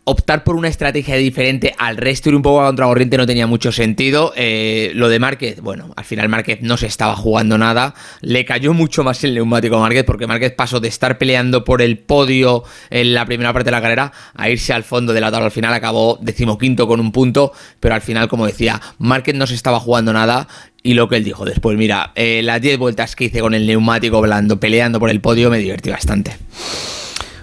[0.09, 3.73] optar por una estrategia diferente al resto ir un poco a contracorriente no tenía mucho
[3.73, 4.33] sentido.
[4.37, 7.93] Eh, lo de Márquez, bueno, al final Márquez no se estaba jugando nada.
[8.21, 11.83] Le cayó mucho más el neumático a Márquez porque Márquez pasó de estar peleando por
[11.83, 15.27] el podio en la primera parte de la carrera a irse al fondo de la.
[15.27, 19.55] Al final acabó decimoquinto con un punto, pero al final, como decía, Márquez no se
[19.57, 20.47] estaba jugando nada.
[20.85, 23.67] Y lo que él dijo después, mira, eh, las 10 vueltas que hice con el
[23.67, 26.37] neumático blando peleando por el podio me divertí bastante.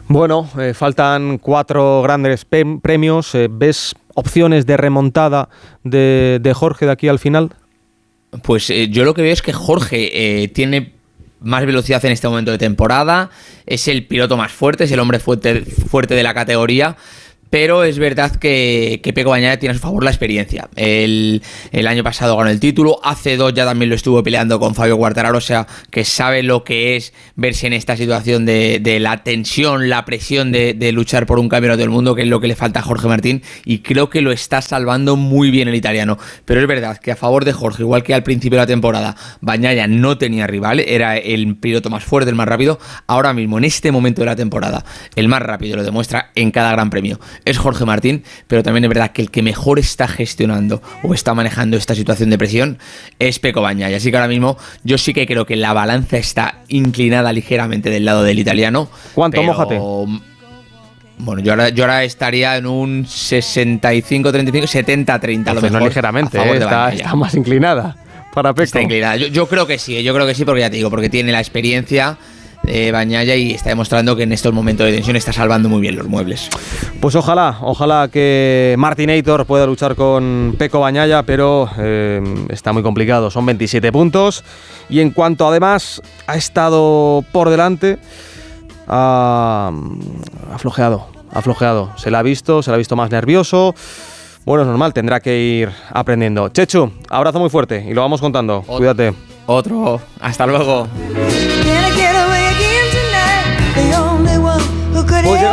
[0.08, 3.34] Bueno, eh, faltan cuatro grandes premios.
[3.36, 5.50] Eh, ¿Ves opciones de remontada
[5.84, 7.56] de, Jorge de aquí al final?
[8.44, 10.94] Pues eh, yo lo que veo es que Jorge tiene
[11.40, 13.30] más velocidad en este momento de temporada,
[13.66, 16.96] es el piloto más fuerte, es el hombre fuerte, fuerte de la categoría.
[17.54, 20.70] Pero es verdad que, que Peco Bañaya tiene a su favor la experiencia.
[20.76, 21.40] El,
[21.88, 25.38] año pasado ganó el título, hace dos ya también lo estuvo peleando con Fabio Quartararo,
[25.38, 29.88] o sea, que sabe lo que es verse en esta situación de, de la tensión,
[29.88, 32.56] la presión de, de luchar por un campeonato del mundo, que es lo que le
[32.56, 36.18] falta a Jorge Martín, y creo que lo está salvando muy bien el italiano.
[36.46, 39.16] Pero es verdad que a favor de Jorge, igual que al principio de la temporada,
[39.42, 42.80] Bañaya no tenía rival, era el piloto más fuerte, el más rápido.
[43.06, 44.84] Ahora mismo, en este momento de la temporada,
[45.16, 47.20] el más rápido lo demuestra en cada gran premio.
[47.46, 51.34] Es Jorge Martín, pero también es verdad que el que mejor está gestionando o está
[51.34, 52.78] manejando esta situación de presión
[53.20, 53.98] es Peco Bañaya.
[53.98, 58.06] Así que ahora mismo yo sí que creo que la balanza está inclinada ligeramente del
[58.06, 58.88] lado del italiano.
[59.14, 59.42] ¿Cuánto?
[59.42, 59.80] pero- Mójate.
[61.20, 65.84] Bueno, yo ahora, yo ahora estaría en un 65-35, 70-30 a lo Entonces, no mejor.
[65.90, 66.58] ligeramente, ¿eh?
[66.58, 67.96] está, más inclinada
[68.34, 68.64] para Peco.
[68.64, 69.16] Está inclinada.
[69.18, 71.32] Yo, yo creo que sí, yo creo que sí, porque ya te digo, porque tiene
[71.32, 72.18] la experiencia
[72.64, 75.96] de Bañaya y está demostrando que en estos momentos de tensión está salvando muy bien
[75.96, 76.50] los muebles.
[77.00, 83.30] Pues ojalá, ojalá que Martinator pueda luchar con Peco Bañaya, pero eh, está muy complicado.
[83.30, 84.44] Son 27 puntos.
[84.90, 88.00] Y en cuanto además ha estado por delante,
[88.88, 89.72] ha
[90.54, 91.92] ha flojeado, ha flojeado.
[91.98, 93.74] Se la ha visto, se la ha visto más nervioso.
[94.46, 96.50] Bueno, es normal, tendrá que ir aprendiendo.
[96.50, 98.62] Chechu, abrazo muy fuerte y lo vamos contando.
[98.62, 99.14] Cuídate.
[99.46, 100.88] Otro, hasta luego.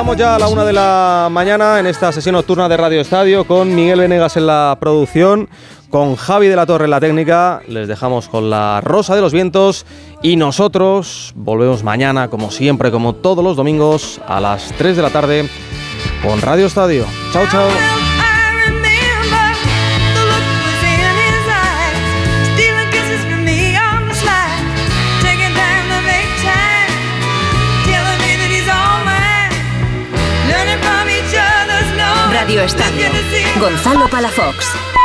[0.01, 3.44] Llegamos ya a la una de la mañana en esta sesión nocturna de Radio Estadio
[3.44, 5.47] con Miguel Venegas en la producción,
[5.90, 7.60] con Javi de la Torre en la técnica.
[7.68, 9.85] Les dejamos con la Rosa de los Vientos
[10.22, 15.10] y nosotros volvemos mañana, como siempre, como todos los domingos, a las 3 de la
[15.10, 15.51] tarde
[16.27, 17.05] con Radio Estadio.
[17.35, 17.99] Chao, chao.
[32.59, 33.06] Estadio.
[33.60, 34.99] Gonzalo Palafox.